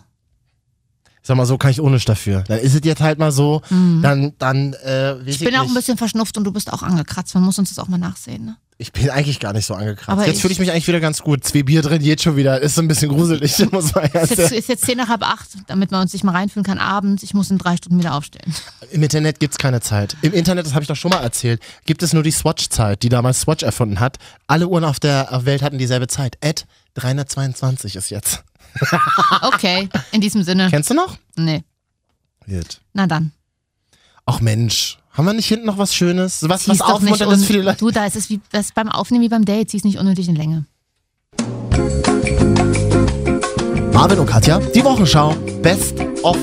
Sag 1.22 1.36
mal, 1.36 1.46
so 1.46 1.58
kann 1.58 1.72
ich 1.72 1.80
ohne 1.80 1.98
dafür. 1.98 2.44
Dann 2.46 2.60
ist 2.60 2.74
es 2.76 2.80
jetzt 2.84 3.00
halt 3.00 3.18
mal 3.18 3.32
so, 3.32 3.60
dann, 3.68 4.34
dann, 4.38 4.74
äh, 4.84 5.14
Mhm. 5.14 5.22
Ich 5.26 5.40
bin 5.40 5.56
auch 5.56 5.62
ein 5.62 5.66
nicht. 5.66 5.74
bisschen 5.74 5.98
verschnupft 5.98 6.38
und 6.38 6.44
du 6.44 6.52
bist 6.52 6.72
auch 6.72 6.84
angekratzt. 6.84 7.34
Man 7.34 7.42
muss 7.42 7.58
uns 7.58 7.70
das 7.70 7.80
auch 7.80 7.88
mal 7.88 7.98
nachsehen. 7.98 8.44
Ne? 8.44 8.56
Ich 8.78 8.92
bin 8.92 9.08
eigentlich 9.08 9.40
gar 9.40 9.54
nicht 9.54 9.64
so 9.64 9.74
angekratzt. 9.74 10.10
Aber 10.10 10.26
jetzt 10.26 10.42
fühle 10.42 10.52
ich 10.52 10.58
mich 10.58 10.70
eigentlich 10.70 10.86
wieder 10.86 11.00
ganz 11.00 11.22
gut. 11.22 11.44
Zwei 11.44 11.62
Bier 11.62 11.80
drin, 11.80 12.02
geht 12.02 12.20
schon 12.20 12.36
wieder. 12.36 12.60
Ist 12.60 12.74
so 12.74 12.82
ein 12.82 12.88
bisschen 12.88 13.08
gruselig, 13.08 13.58
muss 13.72 13.94
man 13.94 14.04
Ist 14.04 14.36
jetzt, 14.36 14.52
ist 14.52 14.68
jetzt 14.68 14.84
zehn 14.84 14.98
nach 14.98 15.08
halb 15.08 15.22
acht, 15.22 15.48
damit 15.66 15.90
man 15.90 16.02
uns 16.02 16.12
nicht 16.12 16.24
mal 16.24 16.32
reinfühlen 16.32 16.64
kann 16.64 16.78
abends. 16.78 17.22
Ich 17.22 17.32
muss 17.32 17.50
in 17.50 17.56
drei 17.56 17.76
Stunden 17.78 17.98
wieder 17.98 18.14
aufstehen. 18.14 18.54
Im 18.90 19.02
Internet 19.02 19.40
gibt's 19.40 19.56
keine 19.56 19.80
Zeit. 19.80 20.14
Im 20.20 20.34
Internet, 20.34 20.66
das 20.66 20.74
habe 20.74 20.82
ich 20.82 20.88
doch 20.88 20.96
schon 20.96 21.10
mal 21.10 21.22
erzählt, 21.22 21.62
gibt 21.86 22.02
es 22.02 22.12
nur 22.12 22.22
die 22.22 22.30
Swatch-Zeit, 22.30 23.02
die 23.02 23.08
damals 23.08 23.40
Swatch 23.40 23.62
erfunden 23.62 23.98
hat. 23.98 24.18
Alle 24.46 24.68
Uhren 24.68 24.84
auf 24.84 25.00
der 25.00 25.28
Welt 25.44 25.62
hatten 25.62 25.78
dieselbe 25.78 26.06
Zeit. 26.06 26.36
Ad 26.44 26.64
322 26.94 27.96
ist 27.96 28.10
jetzt. 28.10 28.44
Okay, 29.40 29.88
in 30.12 30.20
diesem 30.20 30.42
Sinne. 30.42 30.68
Kennst 30.68 30.90
du 30.90 30.94
noch? 30.94 31.16
Nee. 31.36 31.64
Gut. 32.46 32.82
Na 32.92 33.06
dann. 33.06 33.32
Ach 34.26 34.40
Mensch, 34.40 34.98
haben 35.16 35.24
wir 35.24 35.32
nicht 35.32 35.48
hinten 35.48 35.66
noch 35.66 35.78
was 35.78 35.94
Schönes? 35.94 36.46
Was, 36.48 36.68
was 36.68 36.80
aufmuntert 36.80 37.32
ist 37.32 37.46
für 37.46 37.54
die 37.54 37.60
Leute? 37.60 37.78
Du, 37.78 37.90
da 37.90 38.04
ist 38.04 38.16
es 38.16 38.28
wie 38.28 38.40
das 38.52 38.66
ist 38.66 38.74
beim 38.74 38.90
Aufnehmen 38.90 39.24
wie 39.24 39.28
beim 39.28 39.44
Date. 39.44 39.70
Zieh's 39.70 39.84
nicht 39.84 39.98
unnötig 39.98 40.28
in 40.28 40.36
Länge. 40.36 40.66
Marvin 43.92 44.18
und 44.18 44.26
Katja, 44.26 44.60
die 44.74 44.84
Wochenschau. 44.84 45.34
Best 45.62 45.94
of. 46.22 46.36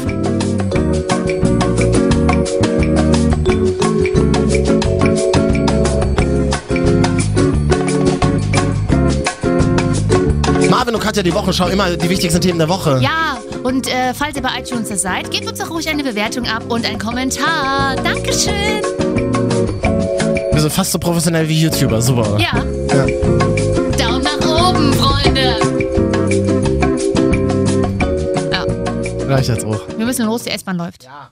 Marvin 10.69 10.95
und 10.95 11.01
Katja, 11.01 11.21
die 11.21 11.33
Wochenschau, 11.33 11.67
immer 11.67 11.95
die 11.95 12.09
wichtigsten 12.09 12.41
Themen 12.41 12.57
der 12.57 12.69
Woche. 12.69 12.99
Ja, 13.03 13.37
und 13.63 13.87
äh, 13.87 14.13
falls 14.13 14.35
ihr 14.35 14.41
bei 14.41 14.59
iTunes 14.59 14.89
das 14.89 15.01
seid, 15.01 15.31
gebt 15.31 15.47
uns 15.47 15.59
doch 15.59 15.69
ruhig 15.69 15.87
eine 15.89 16.03
Bewertung 16.03 16.45
ab 16.47 16.63
und 16.69 16.85
einen 16.85 16.99
Kommentar. 16.99 17.95
Dankeschön. 17.97 18.81
Wir 20.51 20.61
sind 20.61 20.71
fast 20.73 20.91
so 20.91 20.99
professionell 20.99 21.47
wie 21.47 21.61
YouTuber, 21.61 22.01
super. 22.01 22.37
Ja. 22.39 22.63
Ja. 22.93 23.05
Daumen 23.97 24.23
nach 24.23 24.69
oben, 24.69 24.93
Freunde. 24.93 25.55
Ja, 28.51 28.65
Reicht 29.27 29.49
jetzt 29.49 29.65
auch. 29.65 29.79
wir 29.97 30.05
müssen 30.05 30.25
los, 30.25 30.43
die 30.43 30.49
S-Bahn 30.51 30.77
läuft. 30.77 31.03
Ja. 31.05 31.31